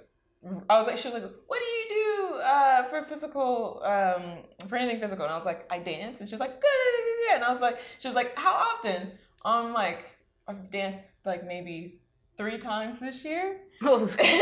I 0.70 0.78
was 0.78 0.86
like, 0.86 0.96
she 0.96 1.08
was 1.08 1.14
like, 1.20 1.30
"What 1.46 1.58
do 1.58 1.64
you 1.66 1.86
do 1.88 2.40
uh, 2.40 2.88
for 2.88 3.02
physical, 3.02 3.82
um, 3.84 4.38
for 4.68 4.76
anything 4.76 5.00
physical?" 5.00 5.24
And 5.24 5.32
I 5.34 5.36
was 5.36 5.44
like, 5.46 5.66
"I 5.70 5.78
dance." 5.78 6.20
And 6.20 6.28
she 6.28 6.34
was 6.34 6.40
like, 6.40 6.60
"Good." 6.60 7.34
And 7.34 7.44
I 7.44 7.52
was 7.52 7.60
like, 7.60 7.78
she 7.98 8.08
was 8.08 8.14
like, 8.14 8.38
"How 8.38 8.52
often?" 8.54 9.12
I'm 9.44 9.72
like, 9.72 10.16
I've 10.46 10.70
danced 10.70 11.24
like 11.24 11.46
maybe 11.46 12.00
three 12.36 12.58
times 12.58 12.98
this 12.98 13.24
year. 13.24 13.58
I 13.82 13.90
was 13.90 14.16
like, 14.18 14.26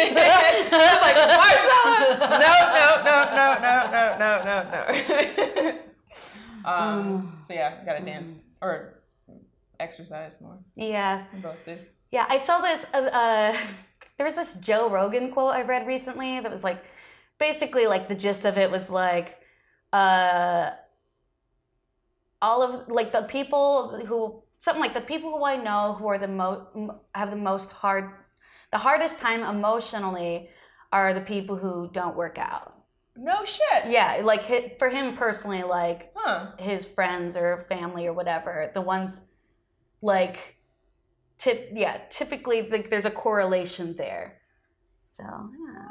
Marcella! 1.50 1.96
No, 2.20 2.54
no, 2.76 2.88
no, 3.04 3.16
no, 3.34 3.46
no, 3.62 4.02
no, 4.18 4.30
no, 4.44 4.56
no, 4.72 5.78
um, 6.64 7.22
mm. 7.22 7.46
so 7.46 7.54
yeah, 7.54 7.84
gotta 7.84 8.00
mm. 8.00 8.06
dance 8.06 8.30
or 8.60 9.00
exercise 9.80 10.40
more. 10.40 10.58
Yeah. 10.76 11.24
We 11.32 11.40
both 11.40 11.64
do. 11.64 11.78
Yeah, 12.10 12.26
I 12.28 12.38
saw 12.38 12.58
this. 12.60 12.86
Uh, 12.92 12.98
uh, 12.98 13.56
there 14.16 14.26
was 14.26 14.34
this 14.34 14.54
Joe 14.54 14.88
Rogan 14.88 15.30
quote 15.30 15.54
I 15.54 15.62
read 15.62 15.86
recently 15.86 16.40
that 16.40 16.50
was 16.50 16.64
like, 16.64 16.82
basically, 17.38 17.86
like 17.86 18.08
the 18.08 18.14
gist 18.14 18.44
of 18.44 18.58
it 18.58 18.70
was 18.70 18.90
like, 18.90 19.38
uh, 19.92 20.70
all 22.40 22.62
of 22.62 22.88
like 22.88 23.12
the 23.12 23.22
people 23.22 24.04
who 24.06 24.42
something 24.58 24.82
like 24.82 24.94
the 24.94 25.00
people 25.00 25.30
who 25.30 25.44
I 25.44 25.56
know 25.56 25.94
who 25.98 26.06
are 26.08 26.18
the 26.18 26.28
most 26.28 26.62
have 27.14 27.30
the 27.30 27.36
most 27.36 27.70
hard, 27.70 28.10
the 28.70 28.78
hardest 28.78 29.20
time 29.20 29.42
emotionally 29.42 30.50
are 30.92 31.14
the 31.14 31.20
people 31.22 31.56
who 31.56 31.90
don't 31.92 32.16
work 32.16 32.38
out. 32.38 32.74
No 33.16 33.44
shit. 33.44 33.86
Yeah, 33.88 34.20
like 34.22 34.78
for 34.78 34.88
him 34.90 35.16
personally, 35.16 35.62
like 35.64 36.12
Huh. 36.14 36.52
his 36.58 36.86
friends 36.86 37.36
or 37.36 37.64
family 37.68 38.06
or 38.06 38.12
whatever 38.12 38.70
the 38.74 38.80
ones 38.82 39.26
like 40.02 40.56
tip 41.38 41.70
yeah 41.74 42.00
typically 42.10 42.68
like 42.68 42.90
there's 42.90 43.04
a 43.04 43.10
correlation 43.10 43.94
there 43.96 44.40
so 45.04 45.22
yeah 45.24 45.88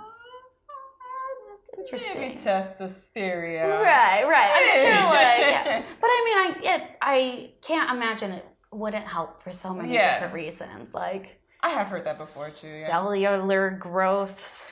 that's 1.49 1.69
interesting 1.77 2.21
Maybe 2.21 2.37
test 2.39 2.79
this 2.79 3.09
theory 3.13 3.59
out. 3.59 3.81
right 3.81 4.23
right 4.27 4.51
i'm 4.53 4.67
sure 4.81 5.09
like 5.09 5.39
yeah. 5.65 5.83
but 6.01 6.07
i 6.07 6.23
mean 6.25 6.37
i 6.37 6.75
it, 6.75 6.81
i 7.01 7.51
can't 7.61 7.89
imagine 7.91 8.31
it 8.31 8.45
wouldn't 8.71 9.05
help 9.07 9.41
for 9.41 9.51
so 9.53 9.73
many 9.73 9.93
Yeah. 9.93 10.13
different 10.15 10.33
reasons 10.33 10.93
like 10.93 11.41
I 11.61 11.69
have 11.69 11.87
heard 11.87 12.05
that 12.05 12.17
before 12.17 12.49
too. 12.49 12.67
Yeah. 12.67 12.85
cellular 12.85 13.69
growth 13.71 14.63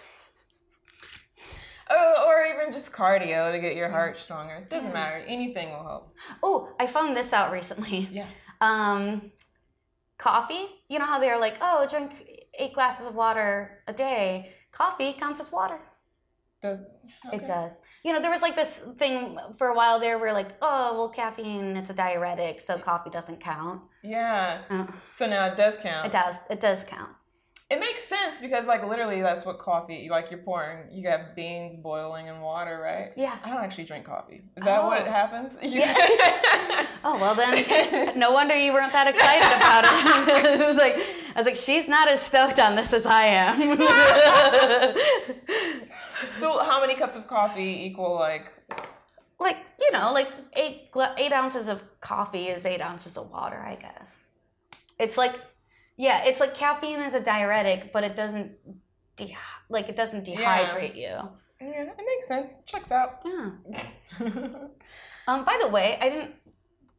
Oh, 1.88 2.26
or 2.28 2.44
even 2.46 2.74
just 2.74 2.92
cardio 2.92 3.52
to 3.52 3.60
get 3.60 3.76
your 3.76 3.90
heart 3.90 4.18
stronger. 4.18 4.56
It 4.56 4.70
doesn't 4.70 4.92
matter. 4.92 5.24
Anything 5.28 5.70
will 5.70 5.84
help. 5.84 6.14
oh 6.42 6.74
i 6.80 6.88
found 6.88 7.16
this 7.16 7.32
out 7.34 7.52
recently 7.52 8.10
Yeah. 8.12 8.28
um 8.62 9.32
coffee 10.18 10.66
you 10.90 10.98
know 11.00 11.06
how 11.06 11.20
they're 11.20 11.40
like 11.40 11.58
oh 11.62 11.86
drink 11.90 12.12
eight 12.58 12.74
glasses 12.74 13.06
of 13.06 13.14
water 13.16 13.84
a 13.88 13.94
day 13.94 14.54
coffee 14.72 15.14
counts 15.14 15.40
as 15.40 15.52
water. 15.52 15.80
Does 16.66 16.82
It 17.34 17.46
does. 17.46 17.82
You 18.04 18.14
know, 18.14 18.22
there 18.22 18.32
was 18.32 18.42
like 18.42 18.56
this 18.56 18.80
thing 18.98 19.38
for 19.58 19.68
a 19.68 19.76
while 19.76 20.00
there 20.00 20.18
where 20.20 20.34
like, 20.34 20.52
oh, 20.62 20.98
well, 20.98 21.10
caffeine, 21.10 21.76
it's 21.78 21.90
a 21.90 21.94
diuretic, 21.94 22.60
so 22.60 22.78
coffee 22.78 23.10
doesn't 23.10 23.40
count. 23.42 23.82
Yeah. 24.04 24.62
Uh, 24.70 24.86
So 25.10 25.28
now 25.28 25.46
it 25.46 25.58
does 25.58 25.78
count. 25.78 26.06
it 26.08 26.12
does. 26.12 26.38
It 26.50 26.60
does 26.60 26.84
count. 26.84 27.12
It 27.68 27.80
makes 27.80 28.04
sense 28.04 28.40
because 28.40 28.68
like 28.68 28.88
literally 28.88 29.22
that's 29.22 29.44
what 29.44 29.58
coffee 29.58 30.08
like 30.10 30.30
you're 30.30 30.40
pouring 30.42 30.84
you 30.92 31.02
got 31.02 31.36
beans 31.36 31.76
boiling 31.76 32.28
in 32.28 32.40
water, 32.40 32.80
right? 32.80 33.12
Yeah. 33.18 33.36
I 33.44 33.50
don't 33.50 33.64
actually 33.64 33.86
drink 33.86 34.06
coffee. 34.06 34.44
Is 34.56 34.64
that 34.64 34.84
what 34.84 35.02
it 35.02 35.08
Oh. 35.08 35.12
happens? 35.12 35.58
Oh 37.08 37.20
well, 37.20 37.36
then 37.36 38.18
no 38.18 38.32
wonder 38.32 38.56
you 38.58 38.74
weren't 38.74 38.92
that 38.92 39.08
excited 39.08 39.46
about 39.58 39.84
it. 39.84 40.60
it 40.60 40.66
was 40.66 40.78
like 40.78 40.96
I 40.98 41.38
was 41.38 41.46
like, 41.46 41.56
she's 41.56 41.88
not 41.88 42.08
as 42.08 42.20
stoked 42.22 42.60
on 42.60 42.76
this 42.76 42.94
as 42.94 43.06
I 43.06 43.26
am. 43.26 43.78
so 46.40 46.60
how 46.64 46.82
many 46.82 46.96
cups 46.96 47.16
of 47.16 47.28
coffee 47.28 47.86
equal 47.86 48.16
like 48.16 48.52
like 49.40 49.58
you 49.80 49.92
know, 49.92 50.12
like 50.14 50.30
eight 50.56 50.90
eight 51.18 51.32
ounces 51.34 51.68
of 51.68 51.84
coffee 52.00 52.48
is 52.48 52.66
eight 52.66 52.82
ounces 52.82 53.18
of 53.18 53.30
water, 53.30 53.58
I 53.58 53.76
guess. 53.76 54.30
It's 54.98 55.18
like, 55.18 55.34
yeah, 55.98 56.24
it's 56.26 56.40
like 56.40 56.56
caffeine 56.56 57.02
is 57.02 57.14
a 57.14 57.22
diuretic, 57.22 57.92
but 57.94 58.04
it 58.04 58.16
doesn't 58.16 58.52
de- 59.16 59.38
like 59.70 59.90
it 59.90 59.96
doesn't 59.96 60.26
dehydrate 60.26 60.96
you. 60.96 61.18
Yeah, 61.62 61.84
it 61.84 62.06
makes 62.06 62.28
sense. 62.28 62.56
Checks 62.66 62.92
out. 62.92 63.22
Yeah. 63.26 63.52
Um, 65.28 65.44
by 65.44 65.58
the 65.60 65.68
way, 65.68 65.98
I 66.00 66.10
didn't. 66.10 66.36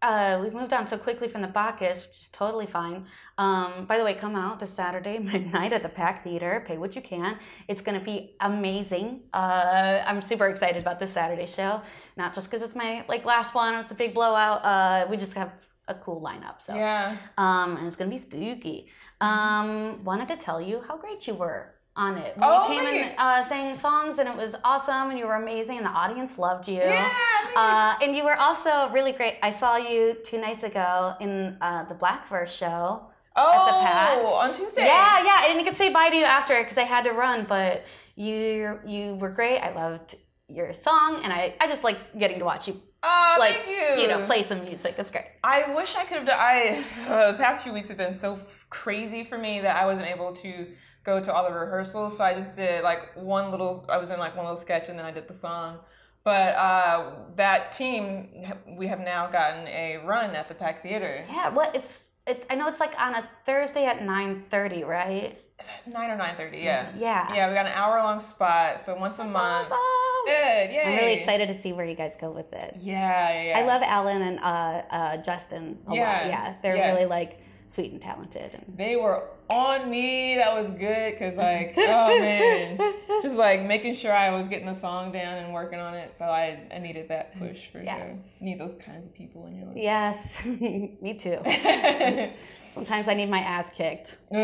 Uh, 0.02 0.38
we've 0.42 0.52
moved 0.52 0.72
on 0.72 0.87
so 0.87 0.98
quickly 0.98 1.26
from 1.26 1.42
the 1.42 1.48
Bacchus, 1.48 2.06
which 2.06 2.16
is 2.16 2.28
totally 2.28 2.66
fine. 2.66 3.06
Um, 3.38 3.87
by 3.87 3.96
the 3.98 4.04
way, 4.04 4.14
come 4.14 4.37
out 4.37 4.59
this 4.61 4.70
Saturday 4.74 5.18
midnight 5.20 5.72
at 5.72 5.82
the 5.82 5.88
Pack 5.88 6.24
Theater. 6.24 6.64
Pay 6.66 6.76
what 6.76 6.94
you 6.94 7.02
can. 7.02 7.38
It's 7.68 7.80
going 7.80 7.98
to 7.98 8.04
be 8.04 8.35
amazing. 8.40 9.22
Uh, 9.32 10.02
I'm 10.04 10.20
super 10.22 10.46
excited 10.48 10.82
about 10.82 10.98
this 11.00 11.12
Saturday 11.12 11.46
show. 11.46 11.82
Not 12.16 12.35
just 12.35 12.50
because 12.50 12.62
it's 12.62 12.74
my 12.74 13.04
like 13.09 13.24
last 13.24 13.54
one. 13.54 13.74
It's 13.74 13.90
a 13.92 13.94
big 13.94 14.12
blowout. 14.12 14.64
Uh, 14.64 15.06
we 15.09 15.16
just 15.16 15.35
have 15.35 15.52
a 15.88 15.94
cool 15.94 16.20
lineup. 16.20 16.61
So 16.61 16.75
Yeah. 16.75 17.16
um, 17.38 17.77
and 17.77 17.87
it's 17.87 17.96
gonna 17.96 18.11
be 18.11 18.18
spooky. 18.18 18.88
Um, 19.20 20.03
wanted 20.05 20.29
to 20.29 20.37
tell 20.37 20.61
you 20.61 20.83
how 20.87 20.96
great 20.96 21.27
you 21.27 21.35
were 21.35 21.75
on 21.96 22.18
it. 22.18 22.37
When 22.37 22.44
Oh, 22.49 22.62
you 22.62 22.68
came 22.75 22.85
thank 22.85 23.07
and 23.12 23.18
uh, 23.18 23.42
sang 23.42 23.75
songs, 23.75 24.18
and 24.18 24.29
it 24.29 24.37
was 24.37 24.55
awesome, 24.64 25.09
and 25.11 25.18
you 25.18 25.27
were 25.27 25.37
amazing, 25.37 25.79
and 25.79 25.87
the 25.87 25.90
audience 25.90 26.37
loved 26.38 26.68
you. 26.68 26.81
Yeah, 26.83 27.09
Uh, 27.57 27.94
and 28.03 28.14
you 28.14 28.22
were 28.25 28.37
also 28.38 28.90
really 28.90 29.12
great. 29.12 29.38
I 29.42 29.49
saw 29.49 29.77
you 29.77 30.16
two 30.22 30.38
nights 30.38 30.62
ago 30.62 31.14
in 31.20 31.57
uh, 31.62 31.85
the 31.85 31.94
Blackverse 31.94 32.49
show. 32.49 33.07
Oh, 33.35 33.66
the 33.66 33.72
pad. 33.87 34.22
on 34.25 34.53
Tuesday. 34.53 34.85
Yeah, 34.85 35.25
yeah. 35.25 35.37
I 35.40 35.44
didn't 35.49 35.64
get 35.64 35.70
to 35.70 35.77
say 35.77 35.90
bye 35.92 36.11
to 36.11 36.16
you 36.16 36.25
after 36.25 36.59
because 36.62 36.77
I 36.79 36.83
had 36.85 37.05
to 37.05 37.12
run, 37.12 37.44
but 37.49 37.85
you 38.14 38.79
you 38.87 39.14
were 39.14 39.31
great. 39.31 39.59
I 39.61 39.72
loved 39.72 40.16
your 40.49 40.72
song, 40.75 41.20
and 41.22 41.33
I, 41.33 41.55
I 41.61 41.66
just 41.66 41.85
like 41.85 41.99
getting 42.18 42.38
to 42.40 42.44
watch 42.44 42.68
you 42.68 42.81
Oh, 43.08 43.36
like 43.38 43.62
thank 43.64 44.00
you. 44.00 44.08
know 44.08 44.26
play 44.26 44.42
some 44.42 44.64
music. 44.64 44.96
That's 44.96 45.10
great. 45.10 45.26
I 45.44 45.74
wish 45.74 45.94
I 45.94 46.04
could 46.04 46.18
have 46.18 46.26
done. 46.26 46.38
I 46.38 46.84
uh, 47.08 47.32
the 47.32 47.38
past 47.38 47.62
few 47.62 47.72
weeks 47.72 47.88
have 47.88 47.98
been 47.98 48.14
so 48.14 48.40
crazy 48.68 49.22
for 49.24 49.38
me 49.38 49.60
that 49.60 49.76
I 49.76 49.86
wasn't 49.86 50.08
able 50.08 50.32
to 50.34 50.66
go 51.04 51.20
to 51.20 51.32
all 51.32 51.48
the 51.48 51.56
rehearsals. 51.56 52.18
So 52.18 52.24
I 52.24 52.34
just 52.34 52.56
did 52.56 52.82
like 52.82 53.16
one 53.16 53.50
little. 53.50 53.86
I 53.88 53.98
was 53.98 54.10
in 54.10 54.18
like 54.18 54.36
one 54.36 54.44
little 54.44 54.60
sketch, 54.60 54.88
and 54.88 54.98
then 54.98 55.06
I 55.06 55.12
did 55.12 55.28
the 55.28 55.34
song. 55.34 55.78
But 56.24 56.56
uh, 56.56 57.12
that 57.36 57.70
team, 57.70 58.44
we 58.76 58.88
have 58.88 58.98
now 58.98 59.28
gotten 59.28 59.68
a 59.68 59.98
run 60.04 60.34
at 60.34 60.48
the 60.48 60.54
Pack 60.54 60.82
Theater. 60.82 61.24
Yeah, 61.30 61.50
well, 61.50 61.70
it's 61.72 62.10
it, 62.26 62.44
I 62.50 62.56
know 62.56 62.66
it's 62.66 62.80
like 62.80 62.98
on 62.98 63.14
a 63.14 63.28
Thursday 63.44 63.84
at 63.84 64.02
nine 64.02 64.44
thirty, 64.50 64.82
right? 64.82 65.40
Nine 65.86 66.10
or 66.10 66.16
nine 66.16 66.34
thirty, 66.36 66.58
yeah. 66.58 66.90
Yeah. 66.96 67.32
Yeah, 67.34 67.48
we 67.48 67.54
got 67.54 67.66
an 67.66 67.72
hour 67.72 67.96
long 67.98 68.20
spot, 68.20 68.80
so 68.82 68.98
once 68.98 69.18
a 69.20 69.24
month. 69.24 69.68
Awesome. 69.72 69.78
Good, 70.26 70.70
yay. 70.72 70.82
I'm 70.84 70.96
really 70.96 71.12
excited 71.14 71.46
to 71.48 71.54
see 71.54 71.72
where 71.72 71.86
you 71.86 71.94
guys 71.94 72.16
go 72.16 72.30
with 72.30 72.52
it. 72.52 72.74
Yeah, 72.78 73.30
yeah, 73.32 73.42
yeah. 73.50 73.58
I 73.60 73.62
love 73.64 73.82
Alan 73.82 74.20
and 74.22 74.38
uh, 74.40 74.42
uh, 74.90 75.16
Justin 75.18 75.78
a 75.86 75.94
Yeah, 75.94 76.00
lot. 76.12 76.26
Yeah, 76.26 76.54
they're 76.62 76.76
yeah. 76.76 76.92
really 76.92 77.06
like 77.06 77.40
sweet 77.68 77.92
and 77.92 78.00
talented. 78.00 78.52
And 78.55 78.76
they 78.76 78.96
were 78.96 79.24
on 79.50 79.88
me. 79.90 80.37
That 80.37 80.55
was 80.61 80.70
good 80.72 81.12
because, 81.12 81.37
like, 81.37 81.74
oh 81.76 82.18
man, 82.18 82.79
just 83.22 83.37
like 83.37 83.64
making 83.64 83.94
sure 83.94 84.12
I 84.12 84.31
was 84.31 84.48
getting 84.48 84.66
the 84.66 84.74
song 84.74 85.12
down 85.12 85.35
and 85.38 85.52
working 85.52 85.79
on 85.79 85.94
it. 85.94 86.16
So 86.18 86.24
I, 86.24 86.61
I 86.74 86.79
needed 86.79 87.09
that 87.09 87.38
push 87.38 87.66
for 87.70 87.83
Yeah. 87.83 87.98
sure. 87.98 88.18
Need 88.40 88.61
those 88.61 88.76
kinds 88.76 89.07
of 89.07 89.14
people 89.14 89.46
in 89.46 89.57
your 89.57 89.66
life. 89.66 89.76
yes, 89.76 90.44
me 90.44 91.14
too. 91.18 91.38
Sometimes 92.72 93.09
I 93.09 93.14
need 93.14 93.31
my 93.31 93.38
ass 93.40 93.70
kicked. 93.70 94.18
Ugh. 94.31 94.37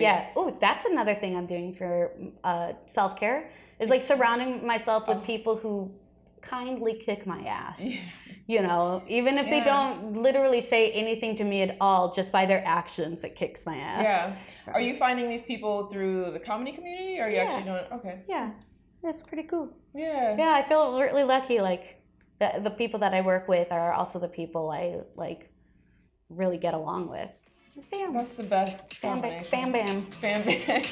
Yeah. 0.00 0.28
Oh, 0.36 0.56
that's 0.60 0.84
another 0.84 1.14
thing 1.14 1.36
I'm 1.36 1.46
doing 1.46 1.74
for 1.74 2.12
uh, 2.44 2.72
self 2.86 3.18
care 3.18 3.50
is 3.80 3.88
like 3.90 4.02
surrounding 4.02 4.64
myself 4.66 5.04
Oh. 5.08 5.14
with 5.14 5.24
people 5.24 5.56
who 5.56 5.90
kindly 6.42 6.94
kick 6.94 7.26
my 7.26 7.40
ass. 7.42 7.82
You 8.46 8.62
know, 8.62 9.02
even 9.06 9.38
if 9.38 9.46
they 9.46 9.62
don't 9.62 10.14
literally 10.14 10.60
say 10.60 10.90
anything 10.90 11.36
to 11.36 11.44
me 11.44 11.62
at 11.62 11.76
all, 11.80 12.12
just 12.12 12.32
by 12.32 12.46
their 12.46 12.62
actions, 12.66 13.22
it 13.22 13.36
kicks 13.36 13.64
my 13.64 13.76
ass. 13.76 14.02
Yeah. 14.02 14.36
Are 14.74 14.80
you 14.80 14.96
finding 14.96 15.28
these 15.28 15.44
people 15.44 15.86
through 15.86 16.32
the 16.32 16.40
comedy 16.40 16.72
community? 16.72 17.20
Or 17.20 17.24
are 17.24 17.30
you 17.30 17.36
Yeah. 17.36 17.42
actually 17.44 17.62
doing 17.64 17.84
okay? 17.92 18.22
Yeah. 18.28 18.50
That's 19.02 19.22
pretty 19.22 19.44
cool. 19.44 19.72
Yeah. 19.94 20.36
Yeah, 20.36 20.52
I 20.52 20.62
feel 20.62 20.98
really 21.00 21.24
lucky. 21.24 21.60
Like 21.60 22.02
the 22.40 22.60
the 22.62 22.70
people 22.70 23.00
that 23.00 23.14
I 23.14 23.20
work 23.20 23.46
with 23.48 23.70
are 23.70 23.92
also 23.92 24.18
the 24.18 24.28
people 24.28 24.70
I 24.70 25.02
like 25.14 25.50
really 26.28 26.58
get 26.58 26.74
along 26.74 27.08
with. 27.08 27.30
Fam. 27.90 28.12
That's 28.12 28.32
the 28.32 28.42
best 28.42 28.94
Fam 28.94 29.20
bam. 29.20 29.44
Fam 29.44 29.72
bam. 29.72 30.02
Fam 30.02 30.42
bam. 30.42 30.82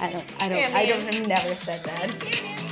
I 0.00 0.10
don't. 0.12 0.42
I 0.42 0.48
don't. 0.48 0.62
Fam 0.62 0.76
I 0.76 0.86
don't. 0.86 1.28
Never 1.28 1.54
said 1.54 1.84
that. 1.84 2.66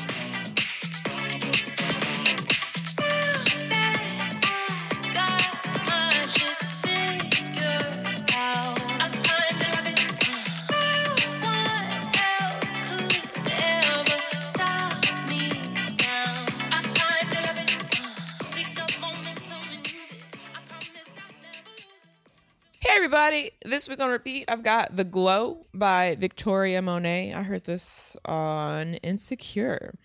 Everybody, 23.18 23.50
this 23.64 23.88
week 23.88 23.98
on 24.00 24.10
repeat, 24.10 24.44
I've 24.46 24.62
got 24.62 24.94
The 24.94 25.02
Glow 25.02 25.66
by 25.74 26.16
Victoria 26.20 26.80
Monet. 26.80 27.34
I 27.34 27.42
heard 27.42 27.64
this 27.64 28.16
on 28.24 28.94
Insecure. 28.94 29.98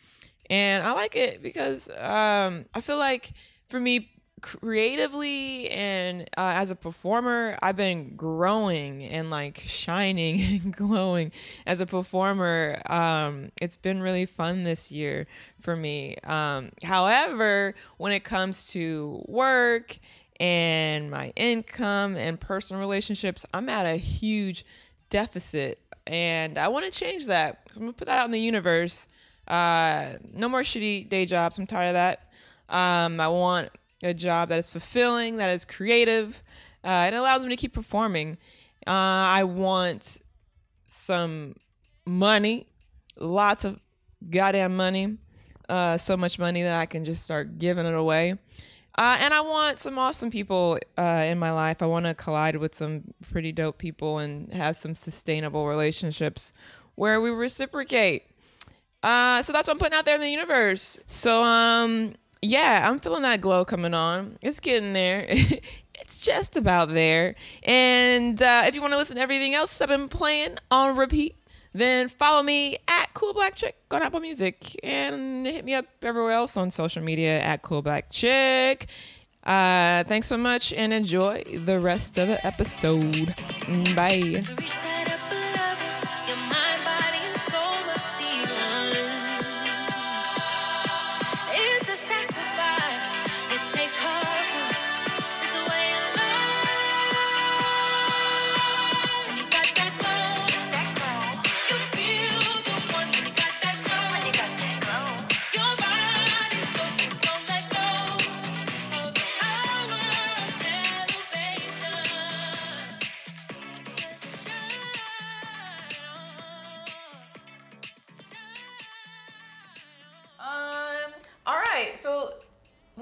And 0.49 0.83
I 0.83 0.93
like 0.93 1.15
it 1.15 1.43
because 1.43 1.91
um, 1.91 2.65
I 2.73 2.81
feel 2.81 2.97
like 2.97 3.33
for 3.67 3.79
me, 3.79 4.09
creatively 4.41 5.69
and 5.69 6.23
uh, 6.37 6.53
as 6.55 6.71
a 6.71 6.75
performer, 6.75 7.57
I've 7.61 7.75
been 7.75 8.15
growing 8.15 9.03
and 9.03 9.29
like 9.29 9.59
shining 9.59 10.41
and 10.63 10.75
glowing 10.75 11.31
as 11.67 11.81
a 11.81 11.85
performer. 11.85 12.81
Um, 12.87 13.51
it's 13.61 13.77
been 13.77 14.01
really 14.01 14.25
fun 14.25 14.63
this 14.63 14.91
year 14.91 15.27
for 15.61 15.75
me. 15.75 16.15
Um, 16.23 16.71
however, 16.83 17.75
when 17.97 18.11
it 18.11 18.23
comes 18.23 18.69
to 18.69 19.23
work 19.27 19.99
and 20.39 21.11
my 21.11 21.31
income 21.35 22.15
and 22.15 22.39
personal 22.39 22.81
relationships, 22.81 23.45
I'm 23.53 23.69
at 23.69 23.85
a 23.85 23.97
huge 23.97 24.65
deficit. 25.09 25.79
And 26.05 26.57
I 26.57 26.67
want 26.67 26.91
to 26.91 26.99
change 26.99 27.27
that. 27.27 27.69
I'm 27.75 27.81
going 27.81 27.93
to 27.93 27.97
put 27.97 28.07
that 28.07 28.19
out 28.19 28.25
in 28.25 28.31
the 28.31 28.39
universe. 28.39 29.07
Uh, 29.47 30.13
no 30.33 30.49
more 30.49 30.61
shitty 30.61 31.07
day 31.07 31.25
jobs. 31.25 31.57
I'm 31.57 31.67
tired 31.67 31.89
of 31.89 31.93
that. 31.93 32.31
Um, 32.69 33.19
I 33.19 33.27
want 33.27 33.69
a 34.01 34.13
job 34.13 34.49
that 34.49 34.59
is 34.59 34.69
fulfilling, 34.69 35.37
that 35.37 35.49
is 35.49 35.65
creative, 35.65 36.43
uh, 36.83 36.87
and 36.87 37.15
allows 37.15 37.43
me 37.43 37.49
to 37.49 37.55
keep 37.55 37.73
performing. 37.73 38.37
Uh, 38.85 38.89
I 38.89 39.43
want 39.45 40.17
some 40.87 41.55
money, 42.05 42.67
lots 43.17 43.63
of 43.63 43.79
goddamn 44.29 44.75
money, 44.75 45.17
uh, 45.69 45.97
so 45.97 46.17
much 46.17 46.37
money 46.37 46.63
that 46.63 46.79
I 46.79 46.85
can 46.85 47.05
just 47.05 47.23
start 47.23 47.57
giving 47.59 47.85
it 47.85 47.93
away. 47.93 48.37
Uh, 48.95 49.17
and 49.19 49.33
I 49.33 49.41
want 49.41 49.79
some 49.79 49.97
awesome 49.97 50.29
people 50.29 50.77
uh, 50.97 51.23
in 51.25 51.39
my 51.39 51.51
life. 51.51 51.81
I 51.81 51.87
want 51.87 52.05
to 52.05 52.13
collide 52.13 52.57
with 52.57 52.75
some 52.75 53.03
pretty 53.31 53.51
dope 53.51 53.79
people 53.79 54.19
and 54.19 54.53
have 54.53 54.75
some 54.75 54.93
sustainable 54.93 55.67
relationships 55.67 56.53
where 56.95 57.19
we 57.19 57.31
reciprocate. 57.31 58.27
Uh, 59.01 59.41
so 59.41 59.51
that's 59.51 59.67
what 59.67 59.73
I'm 59.73 59.79
putting 59.79 59.97
out 59.97 60.05
there 60.05 60.15
in 60.15 60.21
the 60.21 60.29
universe. 60.29 60.99
So 61.07 61.43
um, 61.43 62.13
yeah, 62.41 62.87
I'm 62.89 62.99
feeling 62.99 63.23
that 63.23 63.41
glow 63.41 63.65
coming 63.65 63.93
on. 63.93 64.37
It's 64.41 64.59
getting 64.59 64.93
there. 64.93 65.25
it's 65.29 66.19
just 66.19 66.55
about 66.55 66.89
there. 66.89 67.35
And 67.63 68.41
uh, 68.41 68.63
if 68.67 68.75
you 68.75 68.81
want 68.81 68.93
to 68.93 68.97
listen 68.97 69.15
to 69.15 69.21
everything 69.21 69.55
else 69.55 69.81
I've 69.81 69.89
been 69.89 70.07
playing 70.07 70.57
on 70.69 70.95
repeat, 70.95 71.35
then 71.73 72.09
follow 72.09 72.43
me 72.43 72.77
at 72.87 73.13
Cool 73.13 73.33
Black 73.33 73.55
Chick 73.55 73.75
on 73.91 74.01
Apple 74.01 74.19
Music 74.19 74.79
and 74.83 75.45
hit 75.45 75.65
me 75.65 75.73
up 75.73 75.85
everywhere 76.01 76.31
else 76.31 76.55
on 76.57 76.71
social 76.71 77.03
media 77.03 77.39
at 77.39 77.61
Cool 77.61 77.81
Black 77.81 78.11
Chick. 78.11 78.87
Uh, 79.43 80.03
thanks 80.05 80.27
so 80.27 80.37
much 80.37 80.71
and 80.71 80.93
enjoy 80.93 81.43
the 81.65 81.79
rest 81.79 82.17
of 82.17 82.27
the 82.27 82.45
episode. 82.45 83.35
Bye. 83.95 84.41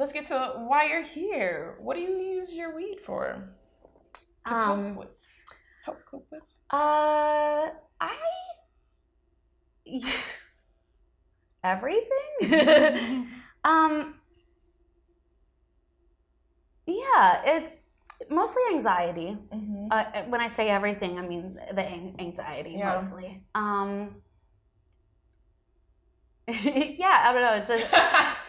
Let's 0.02 0.12
get 0.12 0.26
to 0.26 0.54
why 0.68 0.90
you're 0.90 1.04
here. 1.04 1.78
What 1.80 1.96
do 1.96 2.02
you 2.02 2.18
use 2.18 2.56
your 2.56 2.76
weed 2.76 3.00
for? 3.00 3.54
To 4.48 4.54
Um, 4.54 4.96
cope 4.96 4.98
with? 4.98 5.10
Help 5.86 6.06
cope 6.10 6.28
with? 6.32 6.42
Uh, 6.72 7.70
I 8.02 8.18
everything. 11.64 12.42
um, 13.64 14.16
yeah, 16.88 17.42
it's 17.46 17.92
mostly 18.32 18.64
anxiety. 18.74 19.38
Mm-hmm. 19.54 19.88
Uh, 19.92 20.24
when 20.30 20.42
I 20.42 20.48
say 20.48 20.70
everything, 20.70 21.20
I 21.20 21.22
mean 21.28 21.60
the 21.74 21.86
an- 21.86 22.16
anxiety 22.18 22.74
Yeah. 22.78 22.94
mostly. 22.94 23.44
Um, 23.54 24.16
yeah, 26.48 27.26
I 27.26 27.34
don't 27.34 27.44
know. 27.44 27.54
It's 27.54 27.70
a 27.70 28.41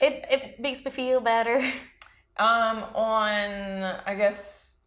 it 0.00 0.26
it 0.30 0.60
makes 0.60 0.84
me 0.84 0.90
feel 0.90 1.20
better. 1.20 1.58
um, 2.36 2.84
on 2.94 3.82
I 4.06 4.14
guess 4.16 4.82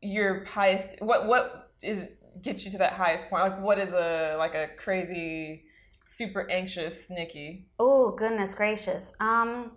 your 0.00 0.44
highest. 0.44 1.00
What 1.00 1.26
what 1.26 1.72
is 1.82 2.08
gets 2.40 2.64
you 2.64 2.70
to 2.72 2.78
that 2.78 2.94
highest 2.94 3.30
point? 3.30 3.42
Like, 3.44 3.60
what 3.60 3.78
is 3.78 3.92
a 3.92 4.36
like 4.38 4.54
a 4.54 4.68
crazy, 4.76 5.64
super 6.06 6.50
anxious 6.50 7.08
Nicky? 7.10 7.68
Oh 7.78 8.12
goodness 8.12 8.54
gracious. 8.54 9.14
Um, 9.20 9.76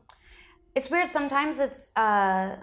it's 0.74 0.90
weird. 0.90 1.10
Sometimes 1.10 1.60
it's 1.60 1.92
uh, 1.96 2.58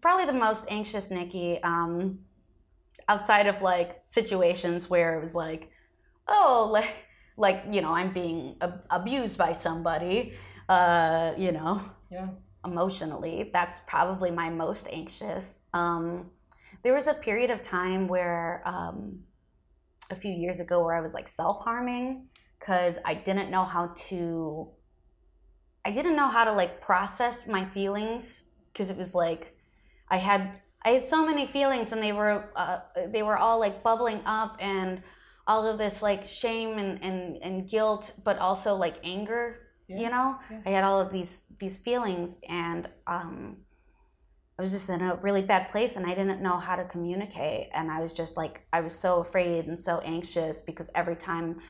probably 0.00 0.26
the 0.26 0.32
most 0.32 0.66
anxious 0.70 1.10
Nicky. 1.10 1.62
Um, 1.62 2.20
outside 3.08 3.46
of 3.46 3.62
like 3.62 4.00
situations 4.02 4.90
where 4.90 5.16
it 5.16 5.20
was 5.20 5.34
like, 5.34 5.70
oh, 6.28 6.68
like 6.72 6.90
like 7.36 7.64
you 7.70 7.82
know 7.82 7.92
I'm 7.92 8.12
being 8.12 8.56
ab- 8.60 8.84
abused 8.90 9.38
by 9.38 9.52
somebody. 9.52 10.34
Uh, 10.68 11.32
you 11.38 11.52
know, 11.52 11.82
Yeah. 12.10 12.28
emotionally. 12.64 13.50
That's 13.52 13.82
probably 13.82 14.30
my 14.30 14.50
most 14.50 14.88
anxious. 14.90 15.60
Um, 15.72 16.30
there 16.82 16.92
was 16.94 17.06
a 17.06 17.14
period 17.14 17.50
of 17.50 17.62
time 17.62 18.08
where 18.08 18.62
um, 18.64 19.24
a 20.10 20.16
few 20.16 20.32
years 20.32 20.60
ago 20.60 20.84
where 20.84 20.94
I 20.94 21.00
was 21.00 21.14
like 21.14 21.28
self 21.28 21.62
harming 21.62 22.28
because 22.58 22.98
I 23.04 23.14
didn't 23.14 23.50
know 23.50 23.64
how 23.64 23.92
to. 24.08 24.70
I 25.84 25.90
didn't 25.92 26.16
know 26.16 26.28
how 26.28 26.44
to 26.44 26.52
like 26.52 26.80
process 26.80 27.46
my 27.46 27.64
feelings 27.64 28.44
because 28.72 28.90
it 28.90 28.96
was 28.96 29.14
like 29.14 29.56
I 30.08 30.16
had 30.18 30.60
I 30.82 30.90
had 30.90 31.06
so 31.06 31.24
many 31.24 31.46
feelings 31.46 31.92
and 31.92 32.02
they 32.02 32.12
were 32.12 32.50
uh, 32.56 32.80
they 33.08 33.22
were 33.22 33.36
all 33.36 33.60
like 33.60 33.82
bubbling 33.82 34.20
up 34.26 34.56
and 34.60 35.02
all 35.46 35.66
of 35.68 35.78
this 35.78 36.02
like 36.02 36.26
shame 36.26 36.76
and, 36.78 37.02
and, 37.04 37.36
and 37.40 37.68
guilt 37.68 38.12
but 38.24 38.38
also 38.38 38.74
like 38.74 38.96
anger 39.04 39.60
you 39.88 40.10
know 40.10 40.36
i 40.64 40.70
had 40.70 40.84
all 40.84 41.00
of 41.00 41.12
these 41.12 41.52
these 41.60 41.78
feelings 41.78 42.36
and 42.48 42.88
um 43.06 43.56
i 44.58 44.62
was 44.62 44.72
just 44.72 44.88
in 44.90 45.00
a 45.00 45.14
really 45.16 45.42
bad 45.42 45.68
place 45.70 45.96
and 45.96 46.06
i 46.06 46.14
didn't 46.14 46.42
know 46.42 46.56
how 46.56 46.76
to 46.76 46.84
communicate 46.84 47.68
and 47.72 47.90
i 47.90 48.00
was 48.00 48.12
just 48.12 48.36
like 48.36 48.66
i 48.72 48.80
was 48.80 48.92
so 48.92 49.20
afraid 49.20 49.66
and 49.66 49.78
so 49.78 50.00
anxious 50.00 50.60
because 50.60 50.90
every 50.94 51.16
time 51.16 51.60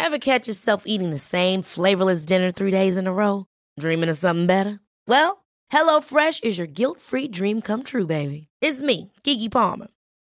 Ever 0.00 0.18
catch 0.18 0.48
yourself 0.48 0.84
eating 0.86 1.10
the 1.10 1.18
same 1.18 1.60
flavorless 1.60 2.24
dinner 2.24 2.50
three 2.50 2.70
days 2.70 2.96
in 2.96 3.06
a 3.06 3.12
row? 3.12 3.44
Dreaming 3.78 4.08
of 4.08 4.16
something 4.16 4.46
better? 4.46 4.80
Well, 5.06 5.44
HelloFresh 5.70 6.44
is 6.44 6.56
your 6.56 6.66
guilt 6.66 6.98
free 6.98 7.28
dream 7.28 7.60
come 7.60 7.82
true, 7.82 8.06
baby. 8.06 8.48
It's 8.62 8.80
me, 8.80 9.12
Keke 9.22 9.50
Palmer. 9.50 9.88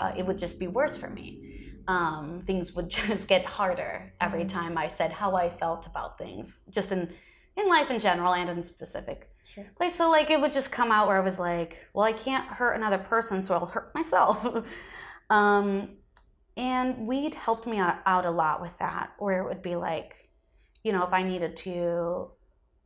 uh, 0.00 0.12
it 0.16 0.26
would 0.26 0.38
just 0.38 0.58
be 0.58 0.66
worse 0.66 0.96
for 0.96 1.08
me. 1.08 1.72
Um, 1.86 2.42
things 2.46 2.74
would 2.74 2.90
just 3.06 3.28
get 3.28 3.44
harder 3.44 4.12
every 4.20 4.44
time 4.44 4.76
I 4.76 4.88
said 4.88 5.12
how 5.12 5.34
I 5.34 5.48
felt 5.48 5.86
about 5.86 6.18
things, 6.18 6.62
just 6.70 6.92
in 6.92 7.12
in 7.56 7.68
life 7.68 7.90
in 7.90 7.98
general 7.98 8.34
and 8.34 8.48
in 8.48 8.62
specific. 8.62 9.30
Like 9.80 9.90
so, 9.90 10.10
like 10.10 10.30
it 10.30 10.40
would 10.40 10.52
just 10.52 10.70
come 10.70 10.92
out 10.92 11.08
where 11.08 11.16
I 11.16 11.20
was 11.20 11.38
like, 11.40 11.88
well, 11.92 12.04
I 12.04 12.12
can't 12.12 12.44
hurt 12.44 12.74
another 12.74 12.98
person, 12.98 13.42
so 13.42 13.54
I'll 13.54 13.66
hurt 13.66 13.94
myself. 13.94 14.46
um, 15.30 15.96
and 16.56 17.06
weed 17.06 17.34
helped 17.34 17.66
me 17.66 17.78
out, 17.78 17.98
out 18.06 18.26
a 18.26 18.30
lot 18.30 18.60
with 18.60 18.78
that, 18.78 19.12
where 19.18 19.42
it 19.42 19.48
would 19.48 19.62
be 19.62 19.76
like, 19.76 20.28
you 20.84 20.92
know, 20.92 21.04
if 21.04 21.12
I 21.12 21.22
needed 21.22 21.56
to 21.58 22.30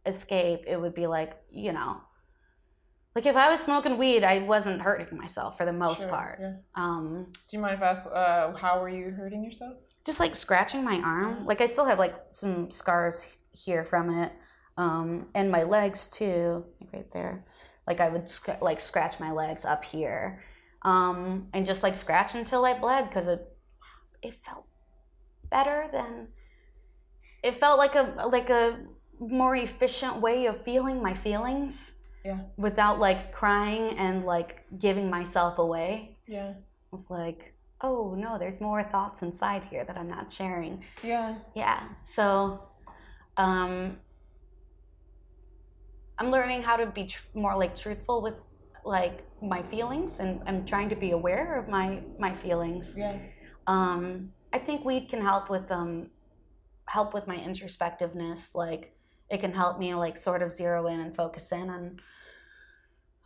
escape, 0.06 0.64
it 0.66 0.80
would 0.80 0.94
be 0.94 1.06
like, 1.06 1.34
you 1.50 1.72
know, 1.72 2.00
like 3.14 3.26
if 3.26 3.36
I 3.36 3.48
was 3.50 3.60
smoking 3.60 3.98
weed, 3.98 4.24
I 4.24 4.38
wasn't 4.40 4.82
hurting 4.82 5.16
myself 5.18 5.56
for 5.58 5.64
the 5.66 5.72
most 5.72 6.02
Sure, 6.02 6.10
part. 6.10 6.38
yeah. 6.40 6.54
Um, 6.74 7.26
Do 7.48 7.56
you 7.56 7.62
mind 7.62 7.74
if 7.74 7.82
I 7.82 7.88
ask, 7.90 8.06
uh, 8.12 8.54
how 8.56 8.80
were 8.80 8.88
you 8.88 9.10
hurting 9.10 9.44
yourself? 9.44 9.74
just 10.04 10.18
like 10.18 10.34
scratching 10.34 10.82
my 10.84 10.96
arm. 10.96 11.46
Like 11.46 11.60
I 11.60 11.66
still 11.66 11.84
have 11.84 11.98
like 11.98 12.14
some 12.30 12.70
scars 12.72 13.38
here 13.52 13.84
from 13.84 14.10
it, 14.10 14.32
um, 14.76 15.26
and 15.34 15.48
my 15.50 15.62
legs 15.62 16.08
too, 16.08 16.64
like 16.80 16.92
right 16.92 17.10
there. 17.12 17.44
Like 17.86 18.00
I 18.00 18.08
would 18.08 18.28
sc- 18.28 18.60
like 18.60 18.80
scratch 18.80 19.20
my 19.20 19.30
legs 19.30 19.64
up 19.64 19.84
here, 19.84 20.42
um, 20.82 21.48
and 21.52 21.64
just 21.64 21.84
like 21.84 21.94
scratch 21.94 22.34
until 22.34 22.64
I 22.64 22.76
bled 22.78 23.08
because 23.08 23.28
it 23.28 23.46
it 24.22 24.34
felt 24.44 24.64
better 25.50 25.88
than 25.92 26.28
it 27.44 27.54
felt 27.54 27.78
like 27.78 27.94
a 27.94 28.26
like 28.28 28.50
a 28.50 28.80
more 29.20 29.54
efficient 29.54 30.16
way 30.20 30.46
of 30.46 30.60
feeling 30.60 31.00
my 31.02 31.14
feelings 31.14 31.96
Yeah. 32.24 32.40
without 32.56 32.98
like 33.00 33.32
crying 33.32 33.98
and 33.98 34.24
like 34.24 34.64
giving 34.78 35.10
myself 35.10 35.58
away 35.58 36.18
Yeah. 36.26 36.54
of 36.92 37.08
like 37.10 37.54
oh 37.80 38.14
no 38.16 38.38
there's 38.38 38.60
more 38.60 38.82
thoughts 38.84 39.22
inside 39.22 39.64
here 39.64 39.84
that 39.84 39.96
i'm 39.98 40.08
not 40.08 40.30
sharing 40.30 40.84
Yeah. 41.02 41.36
yeah 41.54 41.80
so 42.04 42.62
um 43.36 43.96
i'm 46.18 46.30
learning 46.30 46.62
how 46.62 46.76
to 46.76 46.86
be 46.86 47.04
tr- 47.06 47.26
more 47.34 47.56
like 47.56 47.74
truthful 47.76 48.22
with 48.22 48.34
like 48.84 49.24
my 49.40 49.62
feelings 49.62 50.18
and 50.20 50.40
I'm 50.46 50.64
trying 50.64 50.88
to 50.88 50.96
be 50.96 51.10
aware 51.12 51.56
of 51.58 51.68
my 51.68 52.00
my 52.18 52.34
feelings. 52.34 52.94
Yeah. 52.98 53.16
Um, 53.68 54.32
I 54.52 54.58
think 54.58 54.84
weed 54.84 55.08
can 55.08 55.20
help 55.22 55.48
with 55.48 55.70
um 55.70 56.10
help 56.86 57.14
with 57.14 57.26
my 57.28 57.36
introspectiveness. 57.36 58.54
Like 58.56 58.94
it 59.32 59.40
can 59.40 59.54
help 59.54 59.78
me 59.78 59.94
like 59.94 60.16
sort 60.16 60.42
of 60.42 60.52
zero 60.52 60.86
in 60.86 61.00
and 61.00 61.16
focus 61.16 61.50
in 61.50 61.70
on 61.70 62.00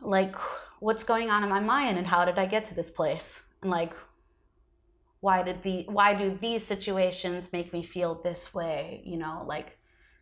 like 0.01 0.35
what's 0.79 1.03
going 1.03 1.29
on 1.29 1.43
in 1.43 1.49
my 1.49 1.59
mind 1.59 1.97
and 1.97 2.07
how 2.07 2.23
did 2.23 2.39
I 2.39 2.45
get 2.45 2.63
to 2.65 2.75
this 2.75 2.89
place 2.89 3.43
and 3.61 3.69
like 3.69 3.93
why 5.19 5.43
did 5.43 5.63
the 5.63 5.85
why 5.89 6.13
do 6.13 6.37
these 6.39 6.65
situations 6.65 7.51
make 7.51 7.73
me 7.73 7.83
feel 7.83 8.15
this 8.15 8.53
way? 8.53 9.01
You 9.03 9.17
know, 9.17 9.43
like 9.45 9.77